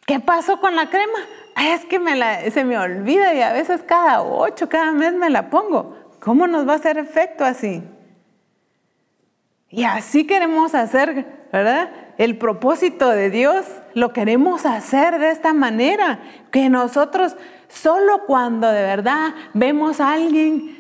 ¿qué 0.06 0.20
pasó 0.20 0.60
con 0.60 0.76
la 0.76 0.90
crema? 0.90 1.20
Es 1.56 1.86
que 1.86 2.00
se 2.52 2.64
me 2.66 2.78
olvida 2.78 3.34
y 3.34 3.42
a 3.42 3.54
veces 3.54 3.82
cada 3.84 4.22
ocho, 4.22 4.68
cada 4.68 4.92
mes 4.92 5.14
me 5.14 5.30
la 5.30 5.50
pongo. 5.50 5.96
¿Cómo 6.20 6.48
nos 6.48 6.68
va 6.68 6.74
a 6.74 6.76
hacer 6.78 6.98
efecto 6.98 7.46
así? 7.46 7.84
Y 9.70 9.84
así 9.84 10.26
queremos 10.26 10.76
hacer, 10.76 11.48
¿verdad? 11.52 11.90
El 12.18 12.38
propósito 12.38 13.10
de 13.10 13.30
Dios 13.30 13.66
lo 13.94 14.14
queremos 14.14 14.66
hacer 14.66 15.20
de 15.20 15.32
esta 15.32 15.54
manera, 15.54 16.20
que 16.52 16.70
nosotros 16.70 17.36
solo 17.68 18.26
cuando 18.26 18.72
de 18.72 18.84
verdad 18.84 19.34
vemos 19.54 20.00
a 20.00 20.14
alguien 20.14 20.78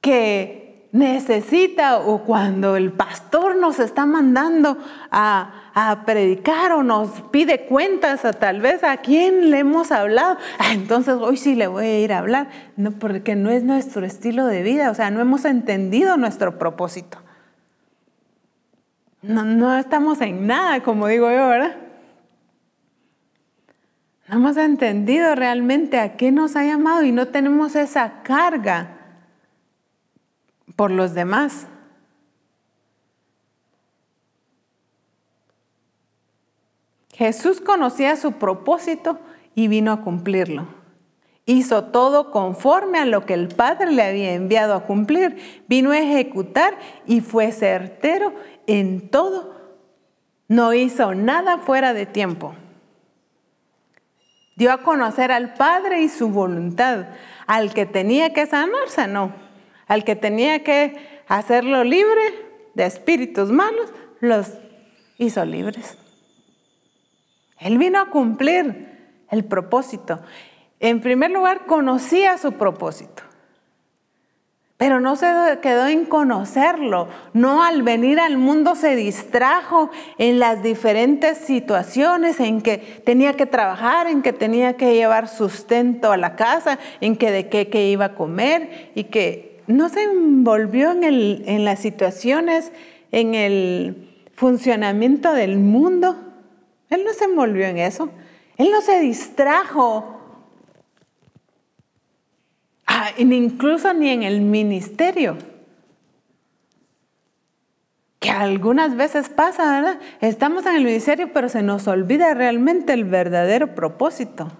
que 0.00 0.61
necesita 0.92 1.98
o 1.98 2.22
cuando 2.22 2.76
el 2.76 2.92
pastor 2.92 3.56
nos 3.56 3.80
está 3.80 4.04
mandando 4.04 4.76
a, 5.10 5.58
predicar 6.04 6.72
o 6.72 6.82
nos 6.82 7.22
pide 7.30 7.64
cuentas 7.64 8.26
a 8.26 8.34
tal 8.34 8.60
vez 8.60 8.84
a 8.84 8.98
quién 8.98 9.50
le 9.50 9.60
hemos 9.60 9.90
hablado, 9.90 10.36
ah, 10.58 10.72
entonces 10.72 11.14
hoy 11.14 11.38
sí 11.38 11.54
le 11.54 11.66
voy 11.66 11.86
a 11.86 11.98
ir 11.98 12.12
a 12.12 12.18
hablar, 12.18 12.48
no, 12.76 12.92
porque 12.92 13.34
no 13.34 13.50
es 13.50 13.64
nuestro 13.64 14.04
estilo 14.04 14.44
de 14.44 14.62
vida, 14.62 14.90
o 14.90 14.94
sea, 14.94 15.10
no 15.10 15.20
hemos 15.20 15.46
entendido 15.46 16.18
nuestro 16.18 16.58
propósito. 16.58 17.18
No, 19.22 19.44
no 19.44 19.78
estamos 19.78 20.20
en 20.20 20.46
nada, 20.46 20.82
como 20.82 21.06
digo 21.06 21.30
yo, 21.30 21.48
¿verdad? 21.48 21.76
No 24.28 24.36
hemos 24.36 24.58
entendido 24.58 25.34
realmente 25.34 25.98
a 25.98 26.18
qué 26.18 26.32
nos 26.32 26.54
ha 26.54 26.64
llamado 26.64 27.02
y 27.02 27.12
no 27.12 27.28
tenemos 27.28 27.76
esa 27.76 28.22
carga 28.22 29.01
por 30.82 30.90
los 30.90 31.14
demás. 31.14 31.68
Jesús 37.12 37.60
conocía 37.60 38.16
su 38.16 38.32
propósito 38.32 39.20
y 39.54 39.68
vino 39.68 39.92
a 39.92 40.00
cumplirlo. 40.00 40.66
Hizo 41.46 41.84
todo 41.84 42.32
conforme 42.32 42.98
a 42.98 43.04
lo 43.04 43.24
que 43.24 43.34
el 43.34 43.46
Padre 43.46 43.92
le 43.92 44.02
había 44.02 44.34
enviado 44.34 44.74
a 44.74 44.82
cumplir. 44.82 45.62
Vino 45.68 45.92
a 45.92 46.00
ejecutar 46.00 46.76
y 47.06 47.20
fue 47.20 47.52
certero 47.52 48.34
en 48.66 49.08
todo. 49.08 49.54
No 50.48 50.74
hizo 50.74 51.14
nada 51.14 51.58
fuera 51.58 51.94
de 51.94 52.06
tiempo. 52.06 52.56
Dio 54.56 54.72
a 54.72 54.82
conocer 54.82 55.30
al 55.30 55.54
Padre 55.54 56.02
y 56.02 56.08
su 56.08 56.30
voluntad. 56.30 57.06
Al 57.46 57.72
que 57.72 57.86
tenía 57.86 58.32
que 58.32 58.46
sanarse, 58.46 59.06
no. 59.06 59.51
Al 59.86 60.04
que 60.04 60.16
tenía 60.16 60.62
que 60.62 61.22
hacerlo 61.28 61.84
libre 61.84 62.22
de 62.74 62.86
espíritus 62.86 63.50
malos, 63.50 63.92
los 64.20 64.52
hizo 65.18 65.44
libres. 65.44 65.98
Él 67.58 67.78
vino 67.78 68.00
a 68.00 68.10
cumplir 68.10 69.24
el 69.30 69.44
propósito. 69.44 70.20
En 70.80 71.00
primer 71.00 71.30
lugar, 71.30 71.66
conocía 71.66 72.38
su 72.38 72.52
propósito. 72.52 73.22
Pero 74.82 74.98
no 74.98 75.14
se 75.14 75.28
quedó 75.62 75.86
en 75.86 76.06
conocerlo. 76.06 77.06
No 77.34 77.62
al 77.62 77.84
venir 77.84 78.18
al 78.18 78.36
mundo 78.36 78.74
se 78.74 78.96
distrajo 78.96 79.90
en 80.18 80.40
las 80.40 80.64
diferentes 80.64 81.38
situaciones 81.38 82.40
en 82.40 82.62
que 82.62 82.78
tenía 82.78 83.34
que 83.34 83.46
trabajar, 83.46 84.08
en 84.08 84.22
que 84.22 84.32
tenía 84.32 84.76
que 84.76 84.96
llevar 84.96 85.28
sustento 85.28 86.10
a 86.10 86.16
la 86.16 86.34
casa, 86.34 86.80
en 87.00 87.16
que 87.16 87.30
de 87.30 87.48
qué, 87.48 87.90
iba 87.90 88.06
a 88.06 88.14
comer 88.16 88.90
y 88.96 89.04
que 89.04 89.51
no 89.66 89.88
se 89.88 90.02
envolvió 90.02 90.92
en, 90.92 91.04
en 91.04 91.64
las 91.64 91.80
situaciones, 91.80 92.72
en 93.10 93.34
el 93.34 94.26
funcionamiento 94.34 95.32
del 95.32 95.58
mundo. 95.58 96.16
Él 96.90 97.02
no 97.04 97.12
se 97.12 97.24
envolvió 97.24 97.66
en 97.66 97.78
eso. 97.78 98.10
Él 98.56 98.70
no 98.70 98.80
se 98.80 99.00
distrajo 99.00 100.22
Ah, 102.94 103.10
incluso 103.16 103.94
ni 103.94 104.10
en 104.10 104.22
el 104.22 104.42
ministerio. 104.42 105.38
Que 108.18 108.30
algunas 108.30 108.96
veces 108.96 109.30
pasa, 109.30 109.72
¿verdad? 109.72 109.98
Estamos 110.20 110.66
en 110.66 110.76
el 110.76 110.84
ministerio, 110.84 111.32
pero 111.32 111.48
se 111.48 111.62
nos 111.62 111.88
olvida 111.88 112.34
realmente 112.34 112.92
el 112.92 113.04
verdadero 113.04 113.74
propósito. 113.74 114.52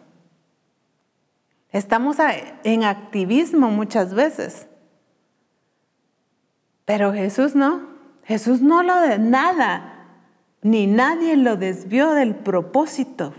Estamos 1.70 2.16
en 2.64 2.84
activismo 2.84 3.70
muchas 3.70 4.14
veces. 4.14 4.66
Pero 6.84 7.12
Jesús 7.12 7.54
no. 7.54 7.92
Jesús 8.24 8.60
no 8.60 8.82
lo 8.82 9.00
de 9.00 9.18
nada, 9.18 10.06
ni 10.62 10.86
nadie 10.86 11.36
lo 11.36 11.56
desvió 11.56 12.12
del 12.12 12.36
propósito. 12.36 13.32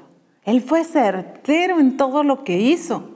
Él 0.43 0.61
fue 0.61 0.83
certero 0.83 1.79
en 1.79 1.95
todo 1.95 2.23
lo 2.23 2.43
que 2.43 2.59
hizo. 2.59 3.11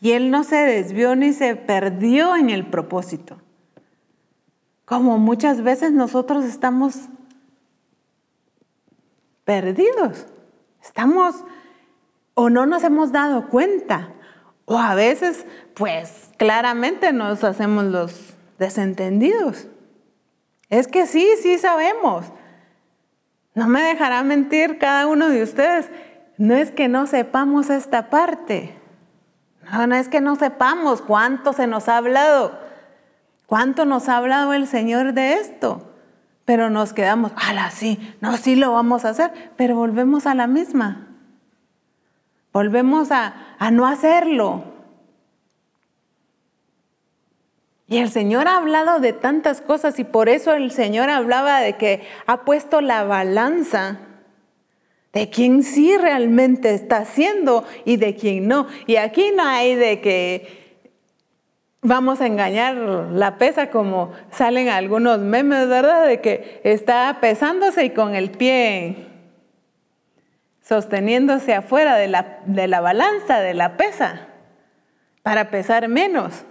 Y 0.00 0.12
él 0.12 0.30
no 0.30 0.44
se 0.44 0.56
desvió 0.56 1.14
ni 1.14 1.32
se 1.32 1.56
perdió 1.56 2.36
en 2.36 2.50
el 2.50 2.66
propósito. 2.66 3.38
Como 4.84 5.18
muchas 5.18 5.62
veces 5.62 5.92
nosotros 5.92 6.44
estamos 6.44 7.08
perdidos. 9.44 10.26
Estamos 10.82 11.44
o 12.34 12.50
no 12.50 12.66
nos 12.66 12.82
hemos 12.84 13.12
dado 13.12 13.48
cuenta. 13.48 14.12
O 14.66 14.78
a 14.78 14.94
veces, 14.94 15.46
pues 15.74 16.30
claramente 16.36 17.12
nos 17.12 17.44
hacemos 17.44 17.84
los 17.84 18.33
desentendidos. 18.58 19.66
Es 20.70 20.88
que 20.88 21.06
sí, 21.06 21.28
sí 21.42 21.58
sabemos. 21.58 22.26
No 23.54 23.68
me 23.68 23.82
dejará 23.82 24.22
mentir 24.22 24.78
cada 24.78 25.06
uno 25.06 25.28
de 25.28 25.42
ustedes. 25.42 25.88
No 26.36 26.54
es 26.54 26.70
que 26.70 26.88
no 26.88 27.06
sepamos 27.06 27.70
esta 27.70 28.10
parte. 28.10 28.74
No, 29.72 29.86
no 29.86 29.94
es 29.94 30.08
que 30.08 30.20
no 30.20 30.36
sepamos 30.36 31.02
cuánto 31.02 31.52
se 31.52 31.66
nos 31.66 31.88
ha 31.88 31.96
hablado, 31.96 32.58
cuánto 33.46 33.84
nos 33.84 34.08
ha 34.08 34.18
hablado 34.18 34.52
el 34.52 34.66
Señor 34.66 35.14
de 35.14 35.34
esto. 35.34 35.90
Pero 36.44 36.68
nos 36.68 36.92
quedamos, 36.92 37.32
ala, 37.36 37.70
sí, 37.70 38.14
no, 38.20 38.36
sí 38.36 38.56
lo 38.56 38.72
vamos 38.72 39.04
a 39.04 39.10
hacer, 39.10 39.52
pero 39.56 39.76
volvemos 39.76 40.26
a 40.26 40.34
la 40.34 40.46
misma. 40.46 41.08
Volvemos 42.52 43.10
a, 43.10 43.34
a 43.58 43.70
no 43.70 43.86
hacerlo. 43.86 44.73
Y 47.94 47.98
el 47.98 48.10
Señor 48.10 48.48
ha 48.48 48.56
hablado 48.56 48.98
de 48.98 49.12
tantas 49.12 49.60
cosas 49.60 50.00
y 50.00 50.04
por 50.04 50.28
eso 50.28 50.52
el 50.52 50.72
Señor 50.72 51.10
hablaba 51.10 51.60
de 51.60 51.74
que 51.74 52.02
ha 52.26 52.44
puesto 52.44 52.80
la 52.80 53.04
balanza 53.04 54.00
de 55.12 55.30
quién 55.30 55.62
sí 55.62 55.96
realmente 55.96 56.74
está 56.74 56.96
haciendo 56.96 57.64
y 57.84 57.96
de 57.96 58.16
quién 58.16 58.48
no. 58.48 58.66
Y 58.88 58.96
aquí 58.96 59.30
no 59.36 59.44
hay 59.44 59.76
de 59.76 60.00
que 60.00 60.80
vamos 61.82 62.20
a 62.20 62.26
engañar 62.26 62.74
la 62.74 63.38
pesa 63.38 63.70
como 63.70 64.10
salen 64.32 64.70
algunos 64.70 65.20
memes, 65.20 65.68
¿verdad? 65.68 66.04
De 66.04 66.20
que 66.20 66.62
está 66.64 67.18
pesándose 67.20 67.84
y 67.84 67.90
con 67.90 68.16
el 68.16 68.32
pie 68.32 69.06
sosteniéndose 70.62 71.54
afuera 71.54 71.94
de 71.94 72.08
la, 72.08 72.40
de 72.46 72.66
la 72.66 72.80
balanza, 72.80 73.38
de 73.38 73.54
la 73.54 73.76
pesa, 73.76 74.30
para 75.22 75.48
pesar 75.52 75.86
menos. 75.86 76.44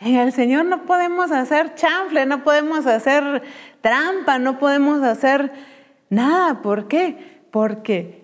En 0.00 0.16
el 0.16 0.32
Señor 0.32 0.64
no 0.64 0.84
podemos 0.84 1.30
hacer 1.30 1.74
chanfle, 1.74 2.26
no 2.26 2.42
podemos 2.42 2.86
hacer 2.86 3.42
trampa, 3.80 4.38
no 4.38 4.58
podemos 4.58 5.02
hacer 5.02 5.52
nada. 6.08 6.62
¿Por 6.62 6.88
qué? 6.88 7.30
porque 7.50 8.22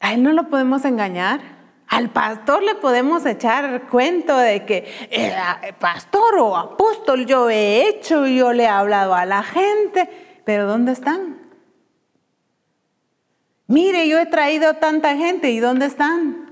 a 0.00 0.14
él 0.14 0.22
no 0.22 0.32
lo 0.32 0.48
podemos 0.48 0.84
engañar. 0.84 1.40
Al 1.88 2.10
pastor 2.10 2.62
le 2.62 2.76
podemos 2.76 3.26
echar 3.26 3.88
cuento 3.88 4.36
de 4.36 4.64
que 4.64 4.88
eh, 5.10 5.34
pastor 5.80 6.36
o 6.38 6.56
apóstol 6.56 7.26
yo 7.26 7.50
he 7.50 7.88
hecho, 7.88 8.26
yo 8.26 8.52
le 8.52 8.64
he 8.64 8.68
hablado 8.68 9.14
a 9.14 9.26
la 9.26 9.42
gente, 9.42 10.08
pero 10.44 10.66
¿dónde 10.66 10.92
están? 10.92 11.38
Mire, 13.66 14.08
yo 14.08 14.18
he 14.18 14.26
traído 14.26 14.74
tanta 14.74 15.16
gente, 15.16 15.50
¿y 15.50 15.58
dónde 15.58 15.86
están? 15.86 16.49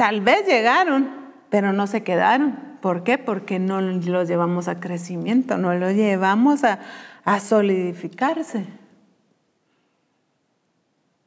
Tal 0.00 0.22
vez 0.22 0.46
llegaron, 0.46 1.10
pero 1.50 1.74
no 1.74 1.86
se 1.86 2.02
quedaron. 2.02 2.78
¿Por 2.80 3.04
qué? 3.04 3.18
Porque 3.18 3.58
no 3.58 3.82
los 3.82 4.28
llevamos 4.28 4.66
a 4.66 4.80
crecimiento, 4.80 5.58
no 5.58 5.74
los 5.74 5.92
llevamos 5.92 6.64
a, 6.64 6.78
a 7.22 7.38
solidificarse. 7.38 8.64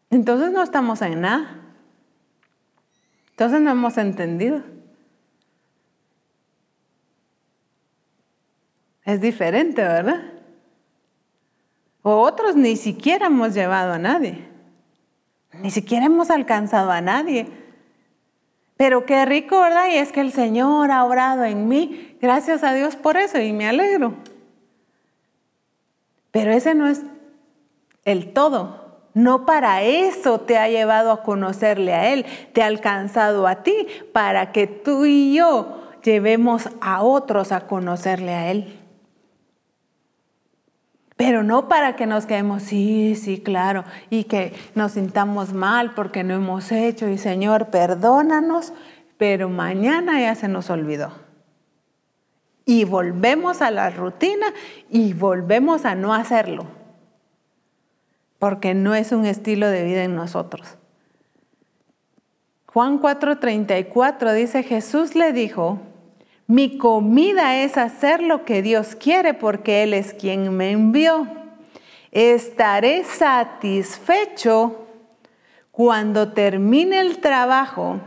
Entonces 0.10 0.52
no 0.52 0.64
estamos 0.64 1.04
en 1.04 1.22
nada. 1.22 1.56
Entonces 3.30 3.62
no 3.62 3.70
hemos 3.70 3.96
entendido. 4.00 4.64
Es 9.06 9.22
diferente, 9.22 9.84
¿verdad? 9.84 10.34
O 12.02 12.22
otros 12.22 12.56
ni 12.56 12.76
siquiera 12.76 13.28
hemos 13.28 13.54
llevado 13.54 13.94
a 13.94 14.00
nadie. 14.00 14.48
Ni 15.62 15.70
siquiera 15.70 16.08
hemos 16.08 16.32
alcanzado 16.32 16.90
a 16.90 17.02
nadie. 17.02 17.63
Pero 18.78 19.06
qué 19.06 19.26
rico, 19.26 19.62
¿verdad? 19.62 19.88
Y 19.92 19.98
es 19.98 20.12
que 20.12 20.22
el 20.22 20.32
Señor 20.32 20.92
ha 20.92 21.04
orado 21.04 21.44
en 21.44 21.68
mí. 21.68 22.18
Gracias 22.22 22.64
a 22.64 22.74
Dios 22.74 22.96
por 22.96 23.18
eso 23.18 23.40
y 23.40 23.54
me 23.54 23.68
alegro. 23.68 24.14
Pero 26.32 26.52
ese 26.52 26.74
no 26.74 26.88
es 26.88 27.04
el 28.06 28.34
todo. 28.34 28.84
No 29.14 29.46
para 29.46 29.84
eso 29.84 30.40
te 30.40 30.58
ha 30.58 30.68
llevado 30.68 31.12
a 31.12 31.22
conocerle 31.22 31.94
a 31.94 32.12
Él, 32.12 32.26
te 32.52 32.64
ha 32.64 32.66
alcanzado 32.66 33.46
a 33.46 33.62
ti, 33.62 33.88
para 34.12 34.52
que 34.52 34.66
tú 34.66 35.06
y 35.06 35.36
yo 35.36 35.84
llevemos 36.04 36.70
a 36.82 37.04
otros 37.04 37.52
a 37.52 37.68
conocerle 37.68 38.34
a 38.34 38.50
Él. 38.50 38.83
Pero 41.16 41.44
no 41.44 41.68
para 41.68 41.96
que 41.96 42.06
nos 42.06 42.26
quedemos, 42.26 42.64
sí, 42.64 43.16
sí, 43.16 43.40
claro, 43.40 43.84
y 44.10 44.24
que 44.24 44.54
nos 44.74 44.94
sintamos 44.94 45.54
mal 45.54 45.94
porque 45.94 46.24
no 46.24 46.34
hemos 46.34 46.72
hecho, 46.72 47.08
y 47.08 47.18
Señor, 47.18 47.68
perdónanos, 47.68 48.74
pero 49.18 49.48
mañana 49.48 50.20
ya 50.20 50.34
se 50.36 50.48
nos 50.48 50.70
olvidó. 50.70 51.14
Y 52.66 52.86
volvemos 52.86 53.62
a 53.62 53.70
la 53.70 53.90
rutina 53.90 54.48
y 54.90 55.14
volvemos 55.14 55.86
a 55.86 55.96
no 55.96 56.14
hacerlo, 56.14 56.66
porque 58.40 58.74
no 58.74 58.96
es 58.96 59.12
un 59.12 59.26
estilo 59.26 59.68
de 59.68 59.84
vida 59.84 60.04
en 60.04 60.16
nosotros. 60.16 60.78
Juan 62.66 63.00
4:34 63.00 64.34
dice, 64.34 64.64
Jesús 64.64 65.14
le 65.14 65.32
dijo, 65.32 65.80
mi 66.48 66.78
comida 66.78 67.64
es 67.64 67.78
hacer 67.78 68.22
lo 68.22 68.46
que 68.46 68.62
Dios 68.62 68.96
quiere 68.96 69.34
porque 69.34 69.84
Él 69.84 69.94
es 69.94 70.14
quien 70.14 70.56
me 70.56 70.72
envió. 70.72 71.28
Estaré 72.12 73.04
satisfecho 73.06 74.88
cuando 75.72 76.34
termine 76.34 77.00
el 77.00 77.20
trabajo 77.20 78.00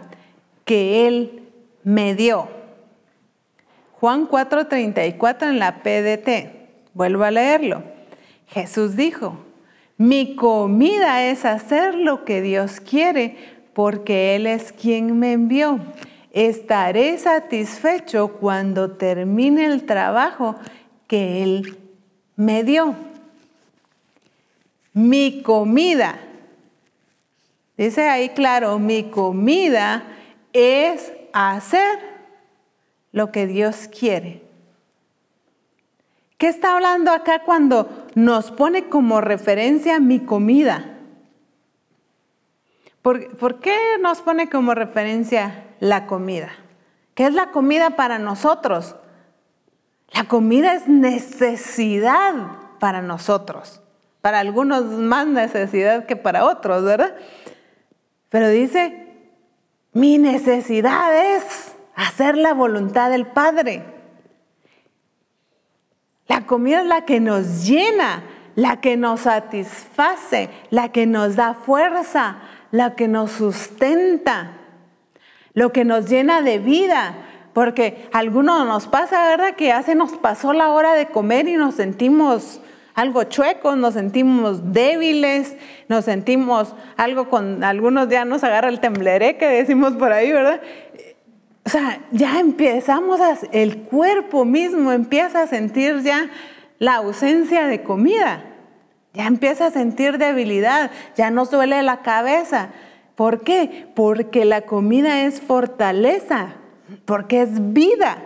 que 0.64 1.08
Él 1.08 1.42
me 1.82 2.14
dio. 2.14 2.48
Juan 4.00 4.28
4:34 4.28 5.48
en 5.48 5.58
la 5.58 5.82
PDT. 5.82 6.68
Vuelvo 6.94 7.24
a 7.24 7.30
leerlo. 7.30 7.82
Jesús 8.48 8.96
dijo, 8.96 9.38
mi 9.96 10.36
comida 10.36 11.24
es 11.24 11.44
hacer 11.44 11.94
lo 11.94 12.24
que 12.24 12.42
Dios 12.42 12.80
quiere 12.80 13.36
porque 13.72 14.36
Él 14.36 14.46
es 14.46 14.72
quien 14.72 15.18
me 15.18 15.32
envió. 15.32 15.80
Estaré 16.36 17.16
satisfecho 17.16 18.34
cuando 18.34 18.90
termine 18.90 19.64
el 19.64 19.86
trabajo 19.86 20.54
que 21.08 21.42
Él 21.42 21.78
me 22.36 22.62
dio. 22.62 22.94
Mi 24.92 25.40
comida, 25.40 26.18
dice 27.78 28.10
ahí 28.10 28.28
claro, 28.28 28.78
mi 28.78 29.04
comida 29.04 30.02
es 30.52 31.10
hacer 31.32 32.00
lo 33.12 33.32
que 33.32 33.46
Dios 33.46 33.88
quiere. 33.88 34.42
¿Qué 36.36 36.48
está 36.48 36.74
hablando 36.74 37.12
acá 37.12 37.44
cuando 37.44 38.08
nos 38.14 38.50
pone 38.50 38.90
como 38.90 39.22
referencia 39.22 40.00
mi 40.00 40.20
comida? 40.20 40.98
¿Por, 43.00 43.60
qué 43.60 43.78
nos 44.02 44.20
pone 44.20 44.50
como 44.50 44.74
referencia 44.74 45.62
la 45.80 46.06
comida? 46.06 46.50
¿Qué 47.14 47.26
es 47.26 47.34
la 47.34 47.50
comida 47.50 47.90
para 47.90 48.18
nosotros? 48.18 48.96
La 50.12 50.24
comida 50.24 50.74
es 50.74 50.88
necesidad 50.88 52.34
para 52.78 53.02
nosotros. 53.02 53.80
Para 54.20 54.40
algunos 54.40 54.84
más 54.84 55.26
necesidad 55.26 56.06
que 56.06 56.16
para 56.16 56.44
otros, 56.44 56.84
¿verdad? 56.84 57.14
Pero 58.28 58.48
dice, 58.48 59.06
mi 59.92 60.18
necesidad 60.18 61.36
es 61.36 61.74
hacer 61.94 62.36
la 62.36 62.52
voluntad 62.52 63.10
del 63.10 63.26
Padre. 63.26 63.82
La 66.26 66.44
comida 66.44 66.80
es 66.80 66.86
la 66.86 67.04
que 67.04 67.20
nos 67.20 67.66
llena, 67.66 68.24
la 68.56 68.80
que 68.80 68.96
nos 68.96 69.20
satisface, 69.20 70.50
la 70.70 70.90
que 70.90 71.06
nos 71.06 71.36
da 71.36 71.54
fuerza, 71.54 72.38
la 72.72 72.94
que 72.94 73.08
nos 73.08 73.30
sustenta, 73.32 74.55
lo 75.56 75.72
que 75.72 75.84
nos 75.84 76.08
llena 76.08 76.42
de 76.42 76.60
vida. 76.60 77.16
Porque 77.52 78.08
a 78.12 78.18
algunos 78.18 78.66
nos 78.66 78.86
pasa, 78.86 79.26
¿verdad? 79.26 79.56
Que 79.56 79.68
ya 79.68 79.82
se 79.82 79.94
nos 79.94 80.12
pasó 80.12 80.52
la 80.52 80.70
hora 80.70 80.92
de 80.92 81.06
comer 81.06 81.48
y 81.48 81.56
nos 81.56 81.74
sentimos 81.74 82.60
algo 82.94 83.24
chuecos, 83.24 83.76
nos 83.76 83.94
sentimos 83.94 84.72
débiles, 84.72 85.56
nos 85.88 86.04
sentimos 86.04 86.74
algo 86.96 87.28
con, 87.30 87.64
algunos 87.64 88.08
ya 88.08 88.24
nos 88.26 88.44
agarra 88.44 88.68
el 88.68 88.80
tembleré 88.80 89.38
que 89.38 89.46
decimos 89.46 89.94
por 89.94 90.12
ahí, 90.12 90.30
¿verdad? 90.30 90.60
O 91.64 91.70
sea, 91.70 92.00
ya 92.12 92.38
empezamos 92.38 93.20
a, 93.20 93.36
el 93.52 93.78
cuerpo 93.78 94.44
mismo 94.44 94.92
empieza 94.92 95.42
a 95.42 95.46
sentir 95.46 96.02
ya 96.02 96.30
la 96.78 96.96
ausencia 96.96 97.66
de 97.66 97.82
comida. 97.82 98.44
Ya 99.14 99.26
empieza 99.26 99.66
a 99.66 99.70
sentir 99.70 100.18
debilidad, 100.18 100.90
ya 101.16 101.30
no 101.30 101.46
duele 101.46 101.82
la 101.82 102.02
cabeza. 102.02 102.68
¿Por 103.16 103.40
qué? 103.40 103.88
Porque 103.94 104.44
la 104.44 104.62
comida 104.62 105.24
es 105.24 105.40
fortaleza, 105.40 106.56
porque 107.06 107.42
es 107.42 107.72
vida. 107.72 108.22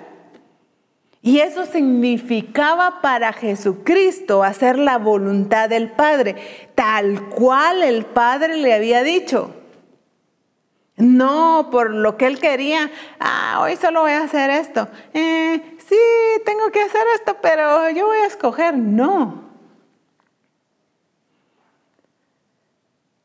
Y 1.22 1.38
eso 1.38 1.64
significaba 1.64 3.00
para 3.00 3.32
Jesucristo 3.32 4.42
hacer 4.42 4.78
la 4.78 4.98
voluntad 4.98 5.68
del 5.68 5.92
Padre, 5.92 6.36
tal 6.74 7.28
cual 7.28 7.82
el 7.82 8.04
Padre 8.04 8.56
le 8.56 8.74
había 8.74 9.02
dicho. 9.02 9.54
No 10.96 11.68
por 11.70 11.94
lo 11.94 12.16
que 12.16 12.26
él 12.26 12.40
quería, 12.40 12.90
ah, 13.20 13.60
hoy 13.62 13.76
solo 13.76 14.02
voy 14.02 14.12
a 14.12 14.24
hacer 14.24 14.50
esto. 14.50 14.88
Eh, 15.14 15.76
sí, 15.88 15.96
tengo 16.44 16.70
que 16.72 16.82
hacer 16.82 17.02
esto, 17.14 17.36
pero 17.40 17.90
yo 17.90 18.06
voy 18.06 18.18
a 18.18 18.26
escoger. 18.26 18.76
No. 18.76 19.49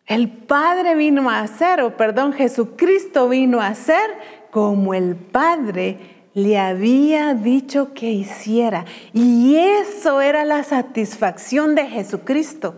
El 0.06 0.30
Padre 0.30 0.96
vino 0.96 1.30
a 1.30 1.40
hacer, 1.40 1.82
o 1.82 1.98
perdón, 1.98 2.34
Jesucristo 2.34 3.28
vino 3.28 3.60
a 3.60 3.68
hacer 3.68 4.12
como 4.52 4.94
el 4.94 5.16
Padre 5.16 5.98
le 6.36 6.60
había 6.60 7.34
dicho 7.34 7.94
que 7.94 8.12
hiciera. 8.12 8.86
Y 9.14 9.56
eso 9.56 10.22
era 10.22 10.46
la 10.46 10.64
satisfacción 10.64 11.74
de 11.74 11.88
Jesucristo. 11.88 12.76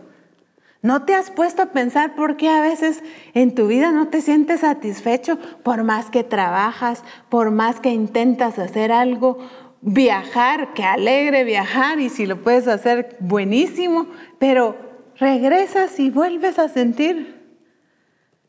¿No 0.81 1.03
te 1.03 1.15
has 1.15 1.31
puesto 1.31 1.63
a 1.63 1.71
pensar 1.71 2.15
por 2.15 2.37
qué 2.37 2.49
a 2.49 2.61
veces 2.61 3.03
en 3.33 3.55
tu 3.55 3.67
vida 3.67 3.91
no 3.91 4.07
te 4.07 4.21
sientes 4.21 4.61
satisfecho 4.61 5.37
por 5.63 5.83
más 5.83 6.09
que 6.09 6.23
trabajas, 6.23 7.03
por 7.29 7.51
más 7.51 7.81
que 7.81 7.89
intentas 7.89 8.57
hacer 8.57 8.93
algo? 8.93 9.39
Viajar, 9.81 10.73
que 10.73 10.83
alegre 10.83 11.43
viajar 11.43 11.99
y 11.99 12.09
si 12.09 12.25
lo 12.25 12.41
puedes 12.41 12.67
hacer 12.67 13.17
buenísimo, 13.19 14.07
pero 14.39 14.86
regresas 15.19 15.99
y 15.99 16.09
vuelves 16.09 16.59
a 16.59 16.69
sentir 16.69 17.37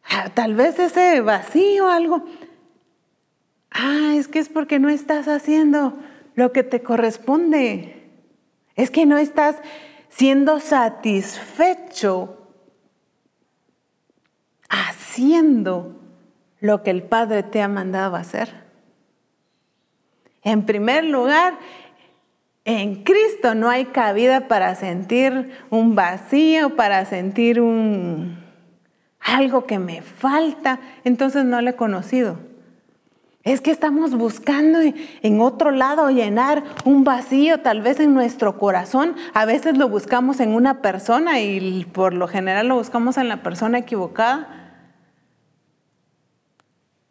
ah, 0.04 0.30
tal 0.34 0.54
vez 0.54 0.78
ese 0.78 1.20
vacío, 1.20 1.88
algo. 1.88 2.24
Ah, 3.70 4.14
es 4.16 4.28
que 4.28 4.38
es 4.38 4.48
porque 4.48 4.78
no 4.78 4.88
estás 4.88 5.28
haciendo 5.28 5.98
lo 6.34 6.52
que 6.52 6.62
te 6.62 6.82
corresponde. 6.82 8.10
Es 8.74 8.90
que 8.90 9.06
no 9.06 9.18
estás 9.18 9.56
siendo 10.08 10.60
satisfecho 10.60 12.34
haciendo 14.68 15.96
lo 16.60 16.82
que 16.82 16.90
el 16.90 17.02
Padre 17.02 17.42
te 17.42 17.62
ha 17.62 17.68
mandado 17.68 18.16
hacer. 18.16 18.66
En 20.42 20.64
primer 20.64 21.04
lugar, 21.04 21.58
en 22.68 23.02
Cristo 23.02 23.54
no 23.54 23.70
hay 23.70 23.86
cabida 23.86 24.46
para 24.46 24.74
sentir 24.74 25.52
un 25.70 25.94
vacío, 25.94 26.76
para 26.76 27.06
sentir 27.06 27.62
un 27.62 28.44
algo 29.20 29.64
que 29.64 29.78
me 29.78 30.02
falta, 30.02 30.78
entonces 31.02 31.46
no 31.46 31.62
le 31.62 31.70
he 31.70 31.76
conocido. 31.76 32.38
Es 33.42 33.62
que 33.62 33.70
estamos 33.70 34.14
buscando 34.14 34.80
en 34.82 35.40
otro 35.40 35.70
lado 35.70 36.10
llenar 36.10 36.62
un 36.84 37.04
vacío, 37.04 37.60
tal 37.60 37.80
vez 37.80 38.00
en 38.00 38.12
nuestro 38.12 38.58
corazón. 38.58 39.16
A 39.32 39.46
veces 39.46 39.78
lo 39.78 39.88
buscamos 39.88 40.38
en 40.38 40.52
una 40.52 40.82
persona 40.82 41.40
y 41.40 41.86
por 41.90 42.12
lo 42.12 42.28
general 42.28 42.68
lo 42.68 42.74
buscamos 42.74 43.16
en 43.16 43.30
la 43.30 43.42
persona 43.42 43.78
equivocada. 43.78 44.58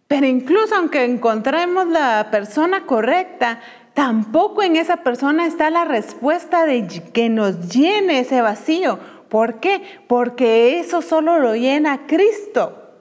Pero 0.08 0.26
incluso 0.26 0.76
aunque 0.76 1.04
encontremos 1.04 1.88
la 1.88 2.30
persona 2.32 2.86
correcta, 2.86 3.60
tampoco 3.98 4.62
en 4.62 4.76
esa 4.76 4.98
persona 4.98 5.48
está 5.48 5.72
la 5.72 5.84
respuesta 5.84 6.68
de 6.68 6.86
que 6.86 7.30
nos 7.30 7.70
llene 7.70 8.20
ese 8.20 8.44
vacío. 8.44 9.00
¿Por 9.28 9.60
qué? 9.60 9.82
Porque 10.06 10.80
eso 10.80 11.02
solo 11.02 11.40
lo 11.40 11.56
llena 11.56 12.06
Cristo. 12.06 12.92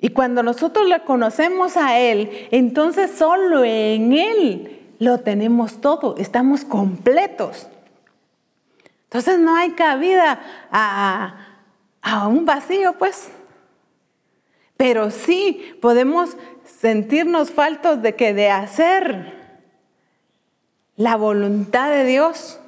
Y 0.00 0.08
cuando 0.08 0.42
nosotros 0.42 0.88
le 0.88 1.04
conocemos 1.04 1.76
a 1.76 2.00
Él, 2.00 2.48
entonces 2.50 3.12
solo 3.12 3.62
en 3.62 4.12
Él 4.12 4.80
lo 4.98 5.18
tenemos 5.18 5.80
todo, 5.80 6.16
estamos 6.18 6.64
completos. 6.64 7.68
Entonces 9.04 9.38
no 9.38 9.54
hay 9.54 9.70
cabida 9.70 10.40
a, 10.72 11.46
a 12.02 12.26
un 12.26 12.44
vacío, 12.44 12.94
pues. 12.98 13.30
Pero 14.76 15.12
sí 15.12 15.76
podemos 15.80 16.36
sentirnos 16.64 17.52
faltos 17.52 18.02
de 18.02 18.16
que 18.16 18.34
de 18.34 18.50
hacer 18.50 19.38
la 21.00 21.16
voluntad 21.16 21.88
de 21.88 22.04
Dios, 22.04 22.60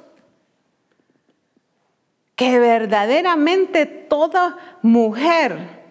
que 2.35 2.57
verdaderamente 2.57 3.85
toda 3.85 4.57
mujer 4.81 5.83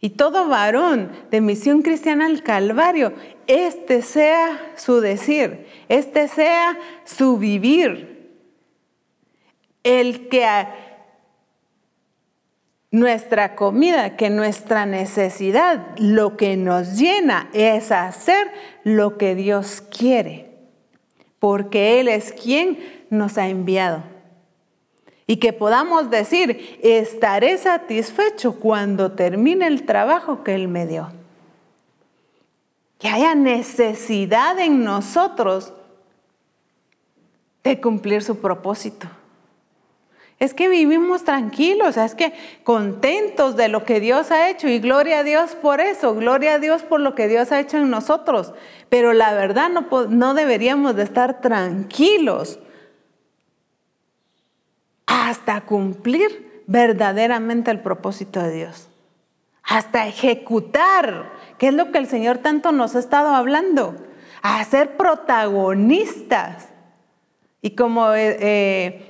y 0.00 0.10
todo 0.10 0.48
varón 0.48 1.12
de 1.30 1.40
misión 1.40 1.82
cristiana 1.82 2.26
al 2.26 2.42
Calvario, 2.42 3.12
este 3.46 4.02
sea 4.02 4.72
su 4.74 5.00
decir, 5.00 5.68
este 5.88 6.26
sea 6.26 6.76
su 7.04 7.38
vivir. 7.38 8.34
El 9.84 10.28
que 10.28 10.66
nuestra 12.90 13.54
comida, 13.54 14.16
que 14.16 14.28
nuestra 14.28 14.86
necesidad, 14.86 15.96
lo 15.98 16.36
que 16.36 16.56
nos 16.56 16.98
llena 16.98 17.48
es 17.52 17.92
hacer 17.92 18.50
lo 18.82 19.18
que 19.18 19.36
Dios 19.36 19.80
quiere, 19.82 20.49
porque 21.40 21.98
Él 21.98 22.06
es 22.06 22.32
quien 22.32 22.78
nos 23.10 23.36
ha 23.36 23.48
enviado 23.48 24.04
y 25.30 25.36
que 25.36 25.52
podamos 25.52 26.10
decir, 26.10 26.80
estaré 26.82 27.56
satisfecho 27.56 28.56
cuando 28.56 29.12
termine 29.12 29.68
el 29.68 29.86
trabajo 29.86 30.42
que 30.42 30.56
Él 30.56 30.66
me 30.66 30.88
dio. 30.88 31.12
Que 32.98 33.06
haya 33.06 33.36
necesidad 33.36 34.58
en 34.58 34.82
nosotros 34.82 35.72
de 37.62 37.80
cumplir 37.80 38.24
su 38.24 38.40
propósito. 38.40 39.06
Es 40.40 40.54
que 40.54 40.68
vivimos 40.68 41.22
tranquilos, 41.22 41.98
es 41.98 42.14
que 42.14 42.32
contentos 42.64 43.56
de 43.56 43.68
lo 43.68 43.84
que 43.84 44.00
Dios 44.00 44.30
ha 44.30 44.48
hecho 44.48 44.68
y 44.68 44.80
gloria 44.80 45.18
a 45.18 45.22
Dios 45.22 45.50
por 45.54 45.82
eso, 45.82 46.14
gloria 46.14 46.54
a 46.54 46.58
Dios 46.58 46.82
por 46.82 46.98
lo 47.00 47.14
que 47.14 47.28
Dios 47.28 47.52
ha 47.52 47.60
hecho 47.60 47.76
en 47.76 47.90
nosotros. 47.90 48.54
Pero 48.88 49.12
la 49.12 49.34
verdad 49.34 49.68
no, 49.68 49.86
no 50.08 50.32
deberíamos 50.32 50.96
de 50.96 51.02
estar 51.02 51.42
tranquilos 51.42 52.58
hasta 55.06 55.60
cumplir 55.60 56.62
verdaderamente 56.66 57.70
el 57.70 57.80
propósito 57.80 58.40
de 58.42 58.52
Dios. 58.52 58.88
hasta 59.62 60.08
ejecutar, 60.08 61.32
que 61.58 61.68
es 61.68 61.74
lo 61.74 61.92
que 61.92 61.98
el 61.98 62.08
Señor 62.08 62.38
tanto 62.38 62.72
nos 62.72 62.96
ha 62.96 62.98
estado 62.98 63.34
hablando, 63.34 63.94
a 64.42 64.64
ser 64.64 64.96
protagonistas. 64.96 66.68
Y 67.62 67.76
como 67.76 68.14
eh, 68.14 68.36
eh, 68.40 69.09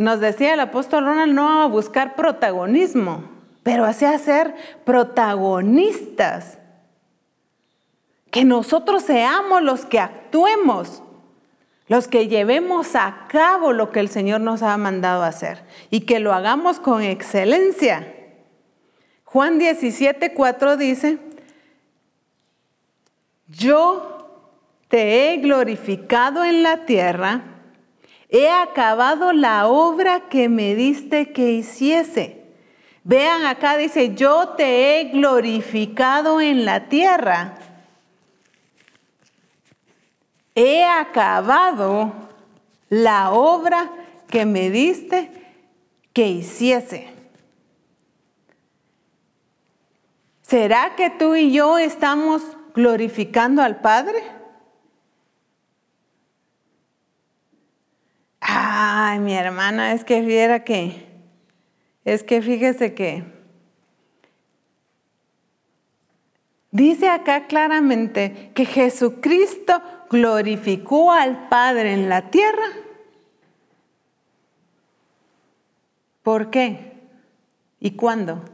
nos 0.00 0.18
decía 0.18 0.54
el 0.54 0.60
apóstol 0.60 1.04
Ronald, 1.04 1.34
no 1.34 1.60
a 1.60 1.66
buscar 1.66 2.16
protagonismo, 2.16 3.22
pero 3.62 3.84
a 3.84 3.92
ser 3.92 4.54
protagonistas. 4.86 6.58
Que 8.30 8.46
nosotros 8.46 9.02
seamos 9.02 9.60
los 9.60 9.84
que 9.84 10.00
actuemos, 10.00 11.02
los 11.86 12.08
que 12.08 12.28
llevemos 12.28 12.96
a 12.96 13.26
cabo 13.28 13.74
lo 13.74 13.92
que 13.92 14.00
el 14.00 14.08
Señor 14.08 14.40
nos 14.40 14.62
ha 14.62 14.74
mandado 14.78 15.22
hacer 15.22 15.62
y 15.90 16.00
que 16.00 16.18
lo 16.18 16.32
hagamos 16.32 16.80
con 16.80 17.02
excelencia. 17.02 18.10
Juan 19.24 19.58
17, 19.58 20.32
4 20.32 20.78
dice, 20.78 21.18
yo 23.48 24.48
te 24.88 25.34
he 25.34 25.36
glorificado 25.36 26.42
en 26.42 26.62
la 26.62 26.86
tierra, 26.86 27.49
he 28.30 28.48
acabado 28.48 29.32
la 29.32 29.66
obra 29.66 30.28
que 30.28 30.48
me 30.48 30.74
diste 30.74 31.32
que 31.32 31.52
hiciese. 31.52 32.44
Vean 33.04 33.44
acá 33.44 33.76
dice, 33.76 34.14
yo 34.14 34.50
te 34.50 35.00
he 35.00 35.04
glorificado 35.10 36.40
en 36.40 36.64
la 36.64 36.88
tierra 36.88 37.56
he 40.54 40.84
acabado 40.84 42.12
la 42.88 43.32
obra 43.32 43.90
que 44.28 44.44
me 44.44 44.70
diste 44.70 45.30
que 46.12 46.28
hiciese. 46.28 47.08
¿Será 50.42 50.96
que 50.96 51.10
tú 51.10 51.36
y 51.36 51.52
yo 51.52 51.78
estamos 51.78 52.42
glorificando 52.74 53.62
al 53.62 53.80
Padre? 53.80 54.22
Ay, 58.52 59.20
mi 59.20 59.34
hermana, 59.34 59.92
es 59.92 60.04
que 60.04 60.22
viera 60.22 60.64
que, 60.64 61.06
es 62.04 62.24
que 62.24 62.42
fíjese 62.42 62.94
que 62.94 63.24
Dice 66.72 67.08
acá 67.08 67.48
claramente 67.48 68.52
que 68.54 68.64
Jesucristo 68.64 69.82
glorificó 70.08 71.10
al 71.10 71.48
Padre 71.48 71.94
en 71.94 72.08
la 72.08 72.30
tierra. 72.30 72.66
¿Por 76.22 76.50
qué? 76.50 76.92
¿Y 77.80 77.92
cuándo? 77.92 78.44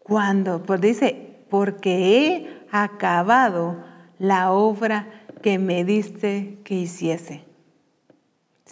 ¿Cuándo? 0.00 0.64
Pues 0.64 0.80
dice, 0.80 1.36
porque 1.50 2.18
he 2.18 2.66
acabado 2.72 3.84
la 4.18 4.50
obra 4.50 5.06
que 5.40 5.58
me 5.58 5.84
diste 5.84 6.58
que 6.64 6.74
hiciese. 6.74 7.43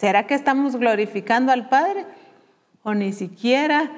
¿Será 0.03 0.27
que 0.27 0.33
estamos 0.33 0.75
glorificando 0.75 1.53
al 1.53 1.69
Padre? 1.69 2.05
¿O 2.83 2.93
ni 2.93 3.13
siquiera 3.13 3.89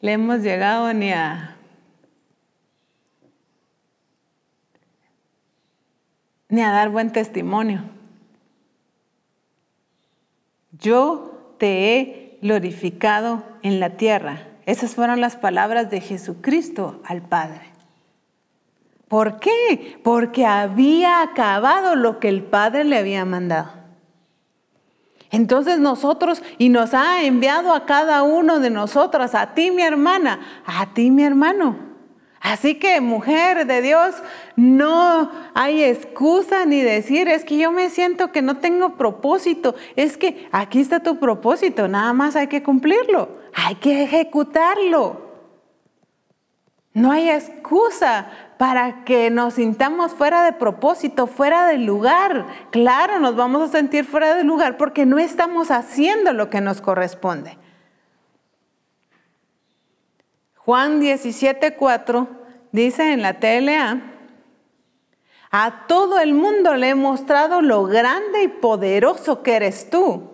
le 0.00 0.12
hemos 0.12 0.42
llegado 0.42 0.94
ni 0.94 1.10
a 1.10 1.56
ni 6.48 6.62
a 6.62 6.70
dar 6.70 6.88
buen 6.90 7.10
testimonio. 7.10 7.82
Yo 10.70 11.56
te 11.58 11.96
he 11.96 12.38
glorificado 12.40 13.42
en 13.62 13.80
la 13.80 13.96
tierra. 13.96 14.38
Esas 14.66 14.94
fueron 14.94 15.20
las 15.20 15.34
palabras 15.34 15.90
de 15.90 16.00
Jesucristo 16.00 17.02
al 17.04 17.22
Padre. 17.22 17.72
¿Por 19.08 19.40
qué? 19.40 19.98
Porque 20.04 20.46
había 20.46 21.22
acabado 21.22 21.96
lo 21.96 22.20
que 22.20 22.28
el 22.28 22.44
Padre 22.44 22.84
le 22.84 22.98
había 22.98 23.24
mandado. 23.24 23.83
Entonces 25.34 25.80
nosotros, 25.80 26.42
y 26.58 26.68
nos 26.68 26.94
ha 26.94 27.24
enviado 27.24 27.74
a 27.74 27.86
cada 27.86 28.22
uno 28.22 28.60
de 28.60 28.70
nosotras, 28.70 29.34
a 29.34 29.52
ti 29.54 29.72
mi 29.72 29.82
hermana, 29.82 30.62
a 30.64 30.94
ti 30.94 31.10
mi 31.10 31.24
hermano, 31.24 31.76
Así 32.44 32.74
que 32.74 33.00
mujer 33.00 33.66
de 33.66 33.80
Dios, 33.80 34.16
no 34.54 35.30
hay 35.54 35.82
excusa 35.82 36.66
ni 36.66 36.82
decir, 36.82 37.26
es 37.26 37.42
que 37.42 37.56
yo 37.56 37.72
me 37.72 37.88
siento 37.88 38.32
que 38.32 38.42
no 38.42 38.58
tengo 38.58 38.96
propósito. 38.98 39.74
Es 39.96 40.18
que 40.18 40.46
aquí 40.52 40.80
está 40.80 41.00
tu 41.00 41.18
propósito, 41.18 41.88
nada 41.88 42.12
más 42.12 42.36
hay 42.36 42.48
que 42.48 42.62
cumplirlo, 42.62 43.30
hay 43.54 43.76
que 43.76 44.02
ejecutarlo. 44.02 45.22
No 46.92 47.12
hay 47.12 47.30
excusa 47.30 48.28
para 48.58 49.04
que 49.04 49.30
nos 49.30 49.54
sintamos 49.54 50.12
fuera 50.12 50.44
de 50.44 50.52
propósito, 50.52 51.26
fuera 51.26 51.66
de 51.66 51.78
lugar. 51.78 52.46
Claro, 52.70 53.18
nos 53.18 53.36
vamos 53.36 53.62
a 53.62 53.72
sentir 53.72 54.04
fuera 54.04 54.34
de 54.34 54.44
lugar 54.44 54.76
porque 54.76 55.06
no 55.06 55.18
estamos 55.18 55.70
haciendo 55.70 56.32
lo 56.32 56.50
que 56.50 56.60
nos 56.60 56.80
corresponde. 56.80 57.58
Juan 60.56 61.00
17:4 61.00 62.26
dice 62.72 63.12
en 63.12 63.22
la 63.22 63.38
TLA, 63.38 64.00
a 65.50 65.86
todo 65.86 66.18
el 66.18 66.34
mundo 66.34 66.74
le 66.74 66.90
he 66.90 66.94
mostrado 66.94 67.62
lo 67.62 67.84
grande 67.84 68.42
y 68.42 68.48
poderoso 68.48 69.42
que 69.42 69.56
eres 69.56 69.90
tú, 69.90 70.32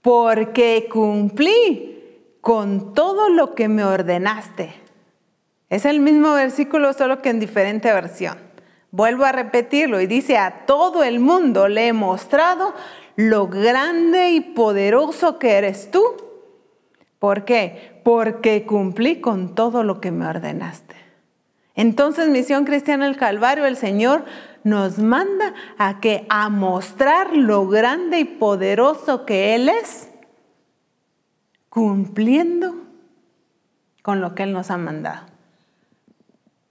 porque 0.00 0.88
cumplí 0.90 2.38
con 2.40 2.94
todo 2.94 3.28
lo 3.28 3.54
que 3.54 3.68
me 3.68 3.84
ordenaste. 3.84 4.79
Es 5.70 5.86
el 5.86 6.00
mismo 6.00 6.34
versículo, 6.34 6.92
solo 6.92 7.22
que 7.22 7.30
en 7.30 7.40
diferente 7.40 7.90
versión. 7.92 8.36
Vuelvo 8.90 9.24
a 9.24 9.32
repetirlo 9.32 10.00
y 10.00 10.06
dice, 10.06 10.36
a 10.36 10.66
todo 10.66 11.04
el 11.04 11.20
mundo 11.20 11.68
le 11.68 11.86
he 11.86 11.92
mostrado 11.94 12.74
lo 13.16 13.46
grande 13.46 14.30
y 14.30 14.40
poderoso 14.40 15.38
que 15.38 15.52
eres 15.52 15.90
tú. 15.90 16.02
¿Por 17.18 17.44
qué? 17.44 17.90
porque 18.02 18.66
cumplí 18.66 19.20
con 19.20 19.54
todo 19.54 19.82
lo 19.82 20.00
que 20.00 20.10
me 20.10 20.26
ordenaste. 20.26 20.96
Entonces, 21.74 22.28
Misión 22.28 22.64
Cristiana 22.64 23.06
del 23.06 23.16
Calvario, 23.16 23.66
el 23.66 23.76
Señor 23.76 24.24
nos 24.64 24.98
manda 24.98 25.54
a 25.78 26.00
que 26.00 26.26
a 26.28 26.48
mostrar 26.48 27.36
lo 27.36 27.66
grande 27.68 28.20
y 28.20 28.24
poderoso 28.24 29.24
que 29.24 29.54
Él 29.54 29.68
es, 29.68 30.10
cumpliendo 31.68 32.74
con 34.02 34.20
lo 34.20 34.34
que 34.34 34.42
Él 34.42 34.52
nos 34.52 34.70
ha 34.70 34.76
mandado. 34.76 35.29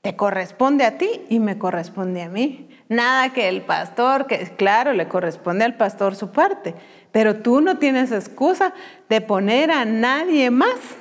Te 0.02 0.16
corresponde 0.16 0.86
a 0.86 0.98
ti 0.98 1.26
y 1.30 1.40
me 1.40 1.58
corresponde 1.58 2.22
a 2.22 2.30
mí. 2.30 2.70
Nada 2.88 3.34
que 3.34 3.50
el 3.50 3.62
pastor, 3.62 4.28
que 4.28 4.40
claro, 4.56 4.94
le 4.94 5.08
corresponde 5.08 5.66
al 5.66 5.76
pastor 5.76 6.16
su 6.16 6.32
parte, 6.32 6.74
pero 7.12 7.38
tú 7.38 7.62
no 7.62 7.78
tienes 7.78 8.12
excusa 8.12 8.74
de 9.10 9.22
poner 9.22 9.72
a 9.72 9.86
nadie 9.86 10.50
más 10.52 10.98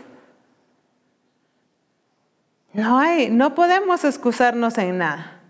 no 2.73 2.98
hay, 2.98 3.31
no 3.31 3.55
podemos 3.55 4.05
excusarnos 4.05 4.78
en 4.78 4.98
nada. 4.98 5.40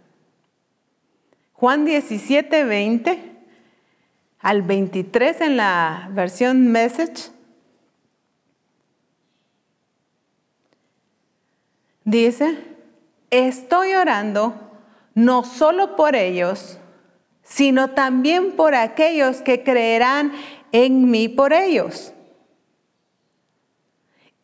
Juan 1.53 1.85
17, 1.85 2.65
20 2.65 3.33
al 4.39 4.63
23 4.63 5.41
en 5.41 5.57
la 5.57 6.09
versión 6.13 6.69
Message 6.69 7.31
dice, 12.05 12.68
estoy 13.31 13.95
orando 13.95 14.55
no 15.15 15.45
solo 15.45 15.97
por 15.97 16.17
ellos, 16.17 16.79
sino 17.43 17.91
también 17.91 18.53
por 18.53 18.75
aquellos 18.75 19.43
que 19.43 19.63
creerán 19.63 20.33
en 20.73 21.11
mí 21.11 21.29
por 21.29 21.53
ellos 21.53 22.13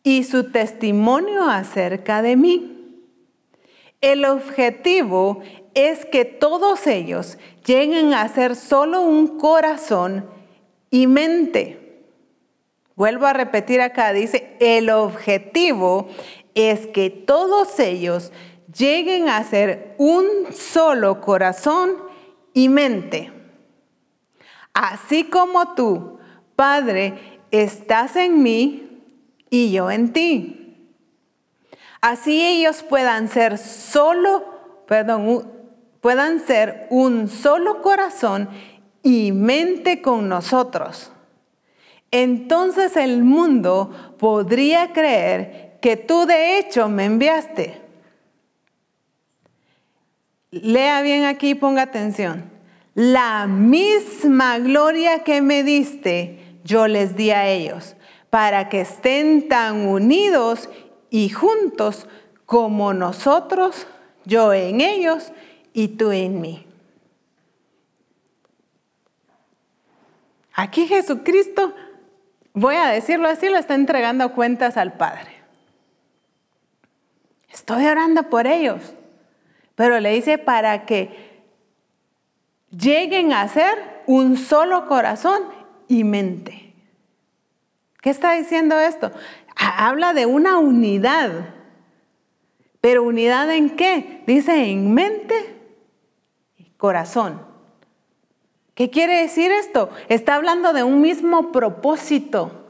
y 0.05 0.23
su 0.25 0.53
testimonio 0.53 1.49
acerca 1.49 2.23
de 2.23 2.37
mí. 2.37 2.71
El 4.01 4.27
objetivo 4.27 5.41
es 5.73 6.05
que 6.05 6.25
todos 6.27 6.87
ellos 6.87 7.39
lleguen 7.65 8.13
a 8.13 8.29
ser 8.29 8.55
solo 8.55 9.01
un 9.01 9.39
corazón 9.39 10.29
y 10.91 11.07
mente. 11.07 12.03
Vuelvo 12.95 13.27
a 13.27 13.33
repetir 13.33 13.81
acá, 13.81 14.13
dice, 14.13 14.57
el 14.61 14.91
objetivo 14.91 16.09
es 16.55 16.87
que 16.87 17.11
todos 17.11 17.81
ellos 17.81 18.31
lleguen 18.73 19.29
a 19.29 19.43
ser 19.45 19.95
un 19.99 20.53
solo 20.53 21.21
corazón 21.21 21.95
y 22.53 22.69
mente. 22.69 23.33
Así 24.73 25.25
como 25.25 25.75
tú, 25.75 26.19
Padre, 26.57 27.41
estás 27.51 28.17
en 28.17 28.43
mí 28.43 29.03
y 29.51 29.73
yo 29.73 29.91
en 29.91 30.13
ti. 30.13 30.91
Así 32.01 32.45
ellos 32.45 32.83
puedan 32.83 33.29
ser 33.29 33.57
solo, 33.57 34.45
perdón, 34.87 35.51
puedan 36.01 36.41
ser 36.41 36.87
un 36.91 37.29
solo 37.29 37.81
corazón 37.81 38.49
y 39.03 39.33
mente 39.33 40.03
con 40.03 40.29
nosotros. 40.29 41.13
Entonces 42.11 42.97
el 42.97 43.23
mundo 43.25 43.91
podría 44.19 44.93
creer 44.93 45.79
que 45.81 45.97
tú 45.97 46.27
de 46.27 46.59
hecho 46.59 46.89
me 46.89 47.05
enviaste. 47.05 47.84
Lea 50.63 51.03
bien 51.03 51.25
aquí 51.25 51.51
y 51.51 51.55
ponga 51.55 51.83
atención. 51.83 52.51
La 52.95 53.47
misma 53.47 54.59
gloria 54.59 55.25
que 55.25 55.43
me 55.43 55.63
diste, 55.65 56.59
yo 56.63 56.87
les 56.87 57.17
di 57.17 57.31
a 57.31 57.49
ellos, 57.49 57.97
para 58.31 58.69
que 58.69 58.83
estén 58.83 59.49
tan 59.49 59.87
unidos 59.87 60.69
y 61.11 61.29
juntos 61.29 62.07
como 62.47 62.95
nosotros, 62.95 63.87
yo 64.25 64.53
en 64.53 64.81
ellos 64.81 65.33
y 65.73 65.89
tú 65.89 66.13
en 66.13 66.41
mí. 66.41 66.67
Aquí 70.55 70.87
Jesucristo, 70.87 71.75
voy 72.53 72.77
a 72.77 72.87
decirlo 72.89 73.29
así, 73.29 73.49
le 73.49 73.59
está 73.59 73.75
entregando 73.75 74.33
cuentas 74.33 74.77
al 74.77 74.97
Padre. 74.97 75.33
Estoy 77.53 77.87
orando 77.87 78.29
por 78.31 78.47
ellos, 78.47 78.95
pero 79.75 80.01
le 80.01 80.13
dice 80.13 80.39
para 80.39 80.87
que 80.87 81.43
lleguen 82.71 83.33
a 83.33 83.49
ser 83.49 84.03
un 84.07 84.37
solo 84.37 84.87
corazón 84.87 85.43
y 85.89 86.05
mente. 86.05 86.73
¿Qué 88.01 88.11
está 88.11 88.33
diciendo 88.33 88.79
esto? 88.79 89.11
Habla 89.57 90.13
de 90.13 90.27
una 90.27 90.59
unidad. 90.59 91.55
¿Pero 92.81 93.03
unidad 93.03 93.51
en 93.51 93.71
qué? 93.77 94.23
Dice 94.27 94.71
en 94.71 94.93
mente 94.93 95.35
y 96.59 96.65
corazón. 96.77 97.41
¿Qué 98.75 98.91
quiere 98.91 99.23
decir 99.23 99.51
esto? 99.53 99.89
Está 100.09 100.35
hablando 100.35 100.73
de 100.73 100.83
un 100.83 101.01
mismo 101.01 101.53
propósito, 101.53 102.67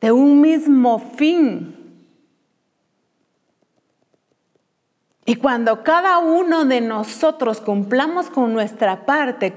de 0.00 0.12
un 0.12 0.40
mismo 0.40 0.98
fin. 1.16 1.79
Y 5.30 5.36
cuando 5.36 5.84
cada 5.84 6.18
uno 6.18 6.64
de 6.64 6.80
nosotros 6.80 7.60
cumplamos 7.60 8.30
con 8.30 8.52
nuestra 8.52 9.06
parte, 9.06 9.54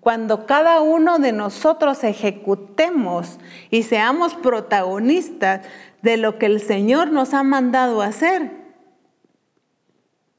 cuando 0.00 0.44
cada 0.44 0.82
uno 0.82 1.18
de 1.18 1.32
nosotros 1.32 2.04
ejecutemos 2.04 3.38
y 3.70 3.84
seamos 3.84 4.34
protagonistas 4.34 5.62
de 6.02 6.18
lo 6.18 6.36
que 6.36 6.44
el 6.44 6.60
Señor 6.60 7.10
nos 7.10 7.32
ha 7.32 7.42
mandado 7.42 8.02
hacer 8.02 8.50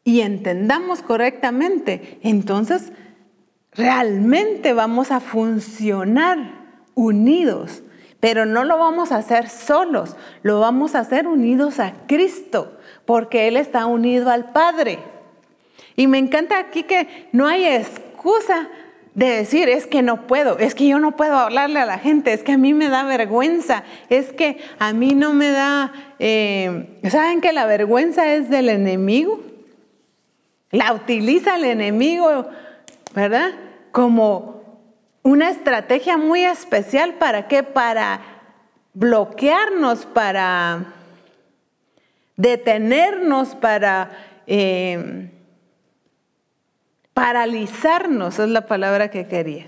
y 0.03 0.21
entendamos 0.21 1.01
correctamente, 1.01 2.19
entonces 2.21 2.91
realmente 3.71 4.73
vamos 4.73 5.09
a 5.09 5.19
funcionar 5.19 6.37
unidos, 6.93 7.81
pero 8.19 8.45
no 8.45 8.63
lo 8.63 8.77
vamos 8.77 9.11
a 9.11 9.15
hacer 9.17 9.49
solos, 9.49 10.15
lo 10.43 10.59
vamos 10.59 10.93
a 10.93 10.99
hacer 10.99 11.27
unidos 11.27 11.79
a 11.79 12.05
Cristo, 12.05 12.77
porque 13.09 13.47
Él 13.47 13.57
está 13.57 13.87
unido 13.87 14.29
al 14.29 14.51
Padre. 14.51 14.99
Y 15.95 16.05
me 16.05 16.19
encanta 16.19 16.59
aquí 16.59 16.83
que 16.83 17.27
no 17.31 17.47
hay 17.47 17.65
excusa 17.65 18.67
de 19.15 19.29
decir, 19.29 19.67
es 19.67 19.87
que 19.87 20.03
no 20.03 20.27
puedo, 20.27 20.59
es 20.59 20.75
que 20.75 20.87
yo 20.87 20.99
no 20.99 21.15
puedo 21.15 21.35
hablarle 21.35 21.79
a 21.79 21.87
la 21.87 21.97
gente, 21.97 22.33
es 22.33 22.43
que 22.43 22.51
a 22.51 22.59
mí 22.59 22.75
me 22.75 22.87
da 22.87 23.01
vergüenza, 23.01 23.83
es 24.11 24.31
que 24.31 24.59
a 24.77 24.93
mí 24.93 25.15
no 25.15 25.33
me 25.33 25.49
da, 25.49 25.91
eh, 26.19 26.99
¿saben 27.09 27.41
que 27.41 27.51
la 27.51 27.65
vergüenza 27.65 28.31
es 28.31 28.51
del 28.51 28.69
enemigo? 28.69 29.41
La 30.69 30.93
utiliza 30.93 31.55
el 31.55 31.65
enemigo, 31.65 32.45
¿verdad? 33.15 33.49
como 33.91 34.61
una 35.23 35.49
estrategia 35.49 36.15
muy 36.15 36.45
especial 36.45 37.15
para 37.15 37.47
qué? 37.47 37.63
Para 37.63 38.21
bloquearnos, 38.93 40.05
para 40.05 40.93
detenernos, 42.39 43.49
para 43.49 44.11
eh, 44.47 45.29
paralizarnos, 47.13 48.39
es 48.39 48.49
la 48.49 48.65
palabra 48.65 49.11
que 49.11 49.27
quería. 49.27 49.67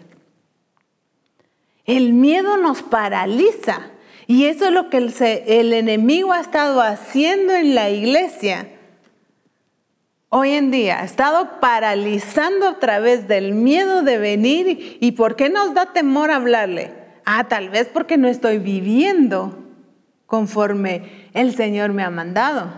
El 1.85 2.14
miedo 2.14 2.56
nos 2.56 2.81
paraliza 2.81 3.91
y 4.26 4.45
eso 4.45 4.65
es 4.65 4.72
lo 4.72 4.89
que 4.89 4.98
el, 4.98 5.14
el 5.19 5.73
enemigo 5.73 6.31
ha 6.31 6.39
estado 6.39 6.81
haciendo 6.81 7.53
en 7.53 7.76
la 7.76 7.89
iglesia 7.89 8.68
hoy 10.30 10.52
en 10.52 10.72
día 10.72 11.02
ha 11.02 11.03
estado 11.03 11.60
paralizando 11.60 12.69
a 12.69 12.80
través 12.80 13.27
del 13.27 13.53
miedo 13.53 14.02
de 14.02 14.18
venir. 14.18 14.98
¿Y 15.02 15.11
por 15.11 15.35
qué 15.35 15.49
nos 15.49 15.73
da 15.73 15.91
temor 15.91 16.31
hablarle? 16.31 16.93
Ah, 17.26 17.49
tal 17.49 17.69
vez 17.69 17.89
porque 17.91 18.18
no 18.18 18.30
estoy 18.30 18.57
viviendo 18.57 19.61
conforme 20.32 21.28
el 21.34 21.53
Señor 21.53 21.91
me 21.91 22.03
ha 22.03 22.10
mandado. 22.10 22.72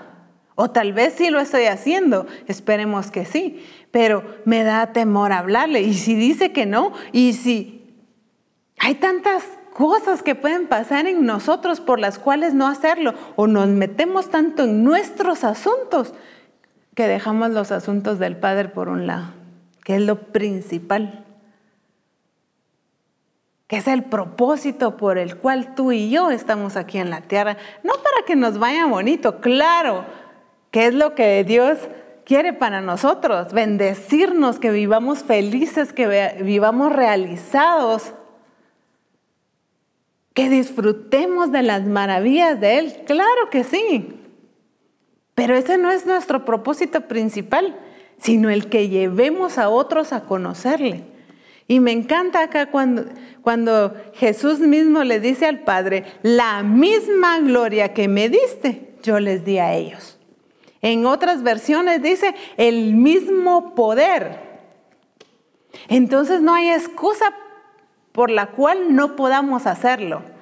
O 0.56 0.72
tal 0.72 0.92
vez 0.92 1.14
sí 1.16 1.30
lo 1.30 1.40
estoy 1.40 1.66
haciendo, 1.66 2.26
esperemos 2.48 3.12
que 3.12 3.26
sí, 3.26 3.64
pero 3.92 4.24
me 4.44 4.64
da 4.64 4.88
temor 4.88 5.32
hablarle. 5.32 5.82
Y 5.84 5.94
si 5.94 6.16
dice 6.16 6.52
que 6.52 6.66
no, 6.66 6.94
y 7.12 7.34
si 7.34 7.94
hay 8.80 8.96
tantas 8.96 9.44
cosas 9.72 10.24
que 10.24 10.34
pueden 10.34 10.66
pasar 10.66 11.06
en 11.06 11.28
nosotros 11.28 11.80
por 11.80 12.00
las 12.00 12.18
cuales 12.18 12.56
no 12.56 12.68
hacerlo, 12.68 13.14
o 13.36 13.46
nos 13.46 13.68
metemos 13.68 14.32
tanto 14.32 14.64
en 14.64 14.84
nuestros 14.84 15.44
asuntos 15.44 16.16
que 16.96 17.08
dejamos 17.08 17.52
los 17.52 17.72
asuntos 17.72 18.18
del 18.18 18.36
Padre 18.36 18.70
por 18.70 18.90
un 18.90 19.06
lado, 19.06 19.28
que 19.84 19.98
es 19.98 20.02
lo 20.02 20.16
principal, 20.32 21.23
que 23.68 23.78
es 23.78 23.88
el 23.88 24.04
propósito 24.04 24.98
por 24.98 25.18
el 25.18 25.38
cual 25.38 25.76
tú 25.76 25.92
y 25.92 26.10
yo 26.10 26.32
estamos 26.32 26.76
aquí 26.76 26.98
en 26.98 27.10
la 27.10 27.22
tierra, 27.22 27.58
no 27.84 27.94
para 27.94 28.26
que 28.26 28.36
nos 28.36 28.60
vaya 28.60 28.86
bonito, 28.86 29.40
claro, 29.40 30.06
que 30.72 30.88
es 30.88 30.94
lo 30.94 31.16
que 31.16 31.44
Dios 31.44 31.80
quiere 32.26 32.54
para 32.54 32.82
nosotros, 32.82 33.54
bendecirnos, 33.54 34.60
que 34.60 34.72
vivamos 34.72 35.20
felices, 35.20 35.94
que 35.94 36.38
vivamos 36.42 36.92
realizados, 36.92 38.14
que 40.34 40.50
disfrutemos 40.50 41.52
de 41.52 41.64
las 41.64 41.84
maravillas 41.84 42.60
de 42.60 42.80
Él, 42.80 43.04
claro 43.06 43.50
que 43.52 43.64
sí. 43.64 44.20
Pero 45.36 45.56
ese 45.56 45.78
no 45.78 45.90
es 45.90 46.06
nuestro 46.06 46.46
propósito 46.46 47.02
principal, 47.02 47.76
sino 48.18 48.50
el 48.50 48.70
que 48.70 48.90
llevemos 48.90 49.58
a 49.58 49.70
otros 49.70 50.14
a 50.14 50.26
conocerle. 50.26 51.13
Y 51.68 51.80
me 51.80 51.92
encanta 51.92 52.44
acá 52.44 52.70
cuando, 52.70 53.94
Jesús 54.14 54.60
mismo 54.60 55.04
le 55.04 55.20
dice 55.20 55.46
al 55.46 55.60
Padre, 55.60 56.04
la 56.22 56.64
misma 56.64 57.40
gloria 57.40 57.94
que 57.94 58.08
me 58.08 58.30
diste, 58.30 58.96
yo 59.04 59.20
les 59.20 59.46
di 59.46 59.58
a 59.60 59.74
ellos. 59.74 60.20
En 60.82 61.06
otras 61.06 61.44
versiones 61.44 62.02
dice, 62.02 62.36
el 62.58 62.94
mismo 62.94 63.74
poder. 63.76 64.40
Entonces 65.88 66.42
no 66.42 66.54
hay 66.54 66.70
excusa 66.70 67.34
por 68.12 68.30
la 68.30 68.48
cual 68.48 68.96
no 68.96 69.16
podamos 69.16 69.66
hacerlo. 69.66 70.33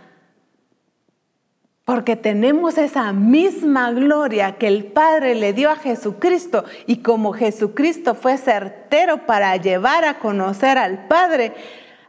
Porque 1.92 2.16
tenemos 2.16 2.78
esa 2.78 3.12
misma 3.12 3.92
gloria 3.92 4.58
que 4.58 4.68
el 4.68 4.86
Padre 4.86 5.36
le 5.36 5.52
dio 5.52 5.70
a 5.70 5.76
Jesucristo 5.76 6.64
y 6.88 7.00
como 7.00 7.34
Jesucristo 7.34 8.16
fue 8.16 8.38
certero 8.38 9.26
para 9.26 9.58
llevar 9.58 10.06
a 10.06 10.18
conocer 10.18 10.78
al 10.78 11.10
Padre 11.10 11.52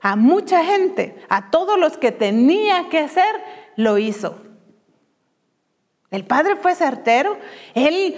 a 0.01 0.15
mucha 0.15 0.65
gente, 0.65 1.17
a 1.29 1.51
todos 1.51 1.81
los 1.81 1.97
que 1.97 2.13
tenía 2.13 2.89
que 2.91 3.01
hacer, 3.01 3.35
lo 3.75 3.99
hizo. 3.99 4.41
El 6.13 6.27
Padre 6.27 6.55
fue 6.55 6.77
certero, 6.77 7.37
Él 7.75 8.15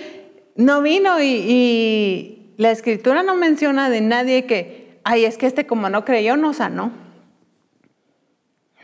no 0.57 0.83
vino 0.83 1.19
y, 1.19 1.25
y 1.25 2.55
la 2.59 2.73
escritura 2.73 3.23
no 3.23 3.37
menciona 3.37 3.89
de 3.89 4.03
nadie 4.03 4.45
que, 4.45 5.01
ay, 5.03 5.25
es 5.25 5.39
que 5.39 5.47
este 5.47 5.67
como 5.67 5.89
no 5.89 6.05
creyó, 6.05 6.37
no 6.37 6.53
sanó. 6.53 6.93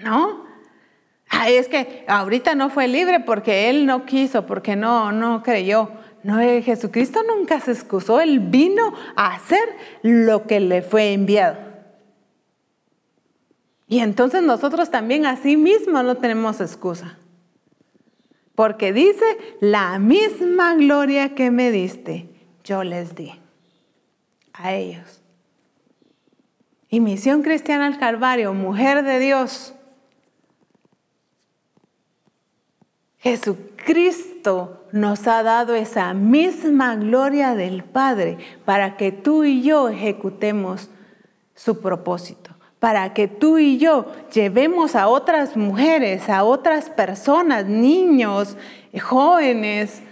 No, 0.03 0.50
es 1.49 1.69
que 1.69 2.05
ahorita 2.07 2.55
no 2.55 2.71
fue 2.71 2.89
libre 2.89 3.21
porque 3.21 3.71
él 3.71 3.87
no 3.87 4.05
quiso, 4.05 4.47
porque 4.47 4.77
no, 4.77 5.13
no 5.13 5.43
creyó. 5.43 5.91
No, 6.23 6.39
eh, 6.39 6.61
Jesucristo 6.63 7.21
nunca 7.23 7.61
se 7.61 7.73
excusó, 7.73 8.21
él 8.21 8.41
vino 8.41 8.93
a 9.17 9.35
hacer 9.35 9.77
lo 10.03 10.47
que 10.47 10.61
le 10.61 10.83
fue 10.83 11.13
enviado. 11.13 11.57
Y 13.89 14.01
entonces 14.01 14.43
nosotros 14.43 14.91
también 14.91 15.25
así 15.27 15.57
mismo 15.57 16.03
no 16.03 16.17
tenemos 16.17 16.61
excusa. 16.61 17.17
Porque 18.55 18.93
dice, 18.93 19.25
la 19.61 19.99
misma 19.99 20.75
gloria 20.75 21.35
que 21.35 21.51
me 21.51 21.71
diste, 21.71 22.29
yo 22.63 22.85
les 22.85 23.15
di 23.15 23.33
a 24.53 24.75
ellos. 24.75 25.23
Y 26.91 27.01
Misión 27.01 27.43
Cristiana 27.43 27.87
al 27.87 27.99
Calvario, 27.99 28.53
mujer 28.53 29.03
de 29.03 29.19
Dios, 29.19 29.75
Jesucristo 33.21 34.87
nos 34.93 35.27
ha 35.27 35.43
dado 35.43 35.75
esa 35.75 36.15
misma 36.15 36.97
gloria 36.97 37.55
del 37.55 37.85
Padre 37.85 38.39
para 38.65 38.97
que 38.97 39.13
tú 39.13 39.45
y 39.45 39.63
yo 39.63 39.89
ejecutemos 39.89 40.89
su 41.55 41.81
propósito, 41.81 42.57
para 42.79 43.13
que 43.13 43.29
tú 43.29 43.59
y 43.59 43.77
yo 43.77 44.11
llevemos 44.33 44.97
a 44.97 45.09
otras 45.09 45.57
mujeres, 45.57 46.31
a 46.31 46.45
otras 46.45 46.89
personas, 46.89 47.67
niños, 47.67 48.57
jóvenes, 48.99 50.03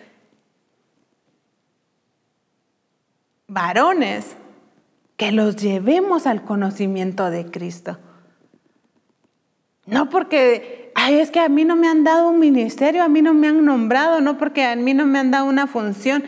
varones 3.46 4.36
que 5.16 5.32
los 5.32 5.56
llevemos 5.56 6.26
al 6.26 6.44
conocimiento 6.44 7.30
de 7.30 7.50
Cristo. 7.50 7.98
No 9.86 10.10
porque, 10.10 10.77
ay, 10.98 11.20
es 11.20 11.30
que 11.30 11.38
a 11.38 11.48
mí 11.48 11.64
no 11.64 11.76
me 11.76 11.88
han 11.88 12.02
dado 12.02 12.28
un 12.28 12.40
ministerio, 12.40 13.04
a 13.04 13.08
mí 13.08 13.22
no 13.22 13.32
me 13.32 13.46
han 13.46 13.64
nombrado, 13.64 14.20
no 14.20 14.36
porque 14.36 14.64
a 14.64 14.74
mí 14.74 14.94
no 14.94 15.06
me 15.06 15.20
han 15.20 15.30
dado 15.30 15.46
una 15.46 15.68
función. 15.68 16.24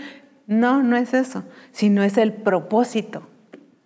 No, 0.46 0.82
no 0.82 0.96
es 0.96 1.12
eso, 1.12 1.44
sino 1.72 2.04
es 2.04 2.16
el 2.16 2.32
propósito. 2.32 3.26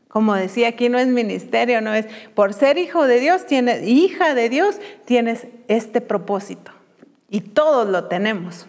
Como 0.08 0.34
decía 0.34 0.68
aquí, 0.68 0.90
no 0.90 0.98
es 0.98 1.08
ministerio, 1.08 1.80
no 1.80 1.94
es 1.94 2.06
por 2.34 2.52
ser 2.52 2.76
hijo 2.76 3.06
de 3.06 3.18
Dios, 3.18 3.46
tienes, 3.46 3.86
hija 3.86 4.34
de 4.34 4.50
Dios, 4.50 4.78
tienes 5.06 5.46
este 5.68 6.02
propósito. 6.02 6.70
Y 7.30 7.40
todos 7.40 7.88
lo 7.88 8.04
tenemos, 8.04 8.66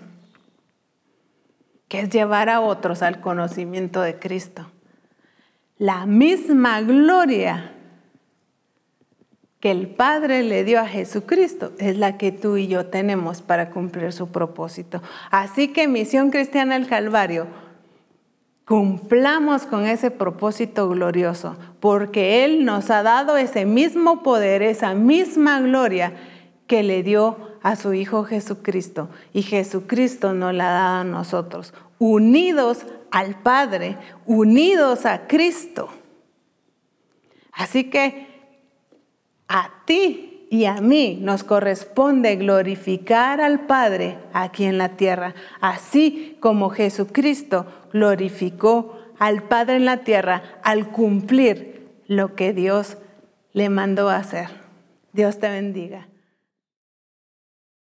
que 1.89 1.99
es 1.99 2.09
llevar 2.09 2.49
a 2.49 2.61
otros 2.61 3.01
al 3.01 3.19
conocimiento 3.19 4.01
de 4.01 4.17
Cristo. 4.17 4.71
La 5.77 6.05
misma 6.05 6.81
gloria 6.81 7.74
que 9.65 9.71
el 9.71 9.87
Padre 9.87 10.43
le 10.43 10.63
dio 10.63 10.79
a 10.79 10.85
Jesucristo 10.85 11.71
es 11.79 11.97
la 11.97 12.19
que 12.19 12.31
tú 12.31 12.55
y 12.55 12.67
yo 12.67 12.85
tenemos 12.85 13.41
para 13.41 13.71
cumplir 13.71 14.13
su 14.13 14.27
propósito. 14.27 15.01
Así 15.31 15.69
que 15.69 15.87
Misión 15.87 16.29
Cristiana 16.29 16.77
del 16.77 16.85
Calvario, 16.85 17.47
cumplamos 18.63 19.63
con 19.63 19.87
ese 19.87 20.11
propósito 20.11 20.87
glorioso, 20.87 21.57
porque 21.79 22.45
Él 22.45 22.63
nos 22.63 22.91
ha 22.91 23.01
dado 23.01 23.37
ese 23.37 23.65
mismo 23.65 24.21
poder, 24.21 24.61
esa 24.61 24.93
misma 24.93 25.59
gloria 25.61 26.13
que 26.67 26.83
le 26.83 27.01
dio 27.01 27.35
a 27.63 27.75
su 27.75 27.95
Hijo 27.95 28.23
Jesucristo. 28.23 29.09
Y 29.33 29.41
Jesucristo 29.41 30.35
nos 30.35 30.53
la 30.53 30.67
ha 30.67 30.73
dado 30.73 30.99
a 30.99 31.03
nosotros, 31.05 31.73
unidos 31.97 32.85
al 33.09 33.41
Padre, 33.41 33.97
unidos 34.27 35.07
a 35.07 35.25
Cristo. 35.25 35.89
Así 37.51 37.89
que 37.89 38.34
a 39.47 39.83
ti 39.85 40.47
y 40.49 40.65
a 40.65 40.75
mí 40.75 41.19
nos 41.21 41.43
corresponde 41.43 42.35
glorificar 42.35 43.41
al 43.41 43.65
Padre 43.65 44.17
aquí 44.33 44.65
en 44.65 44.77
la 44.77 44.89
tierra, 44.89 45.33
así 45.59 46.37
como 46.39 46.69
Jesucristo 46.69 47.65
glorificó 47.91 48.99
al 49.19 49.43
Padre 49.43 49.77
en 49.77 49.85
la 49.85 49.97
tierra 49.97 50.43
al 50.63 50.91
cumplir 50.91 51.89
lo 52.07 52.35
que 52.35 52.53
Dios 52.53 52.97
le 53.53 53.69
mandó 53.69 54.09
hacer. 54.09 54.49
Dios 55.13 55.39
te 55.39 55.49
bendiga. 55.49 56.07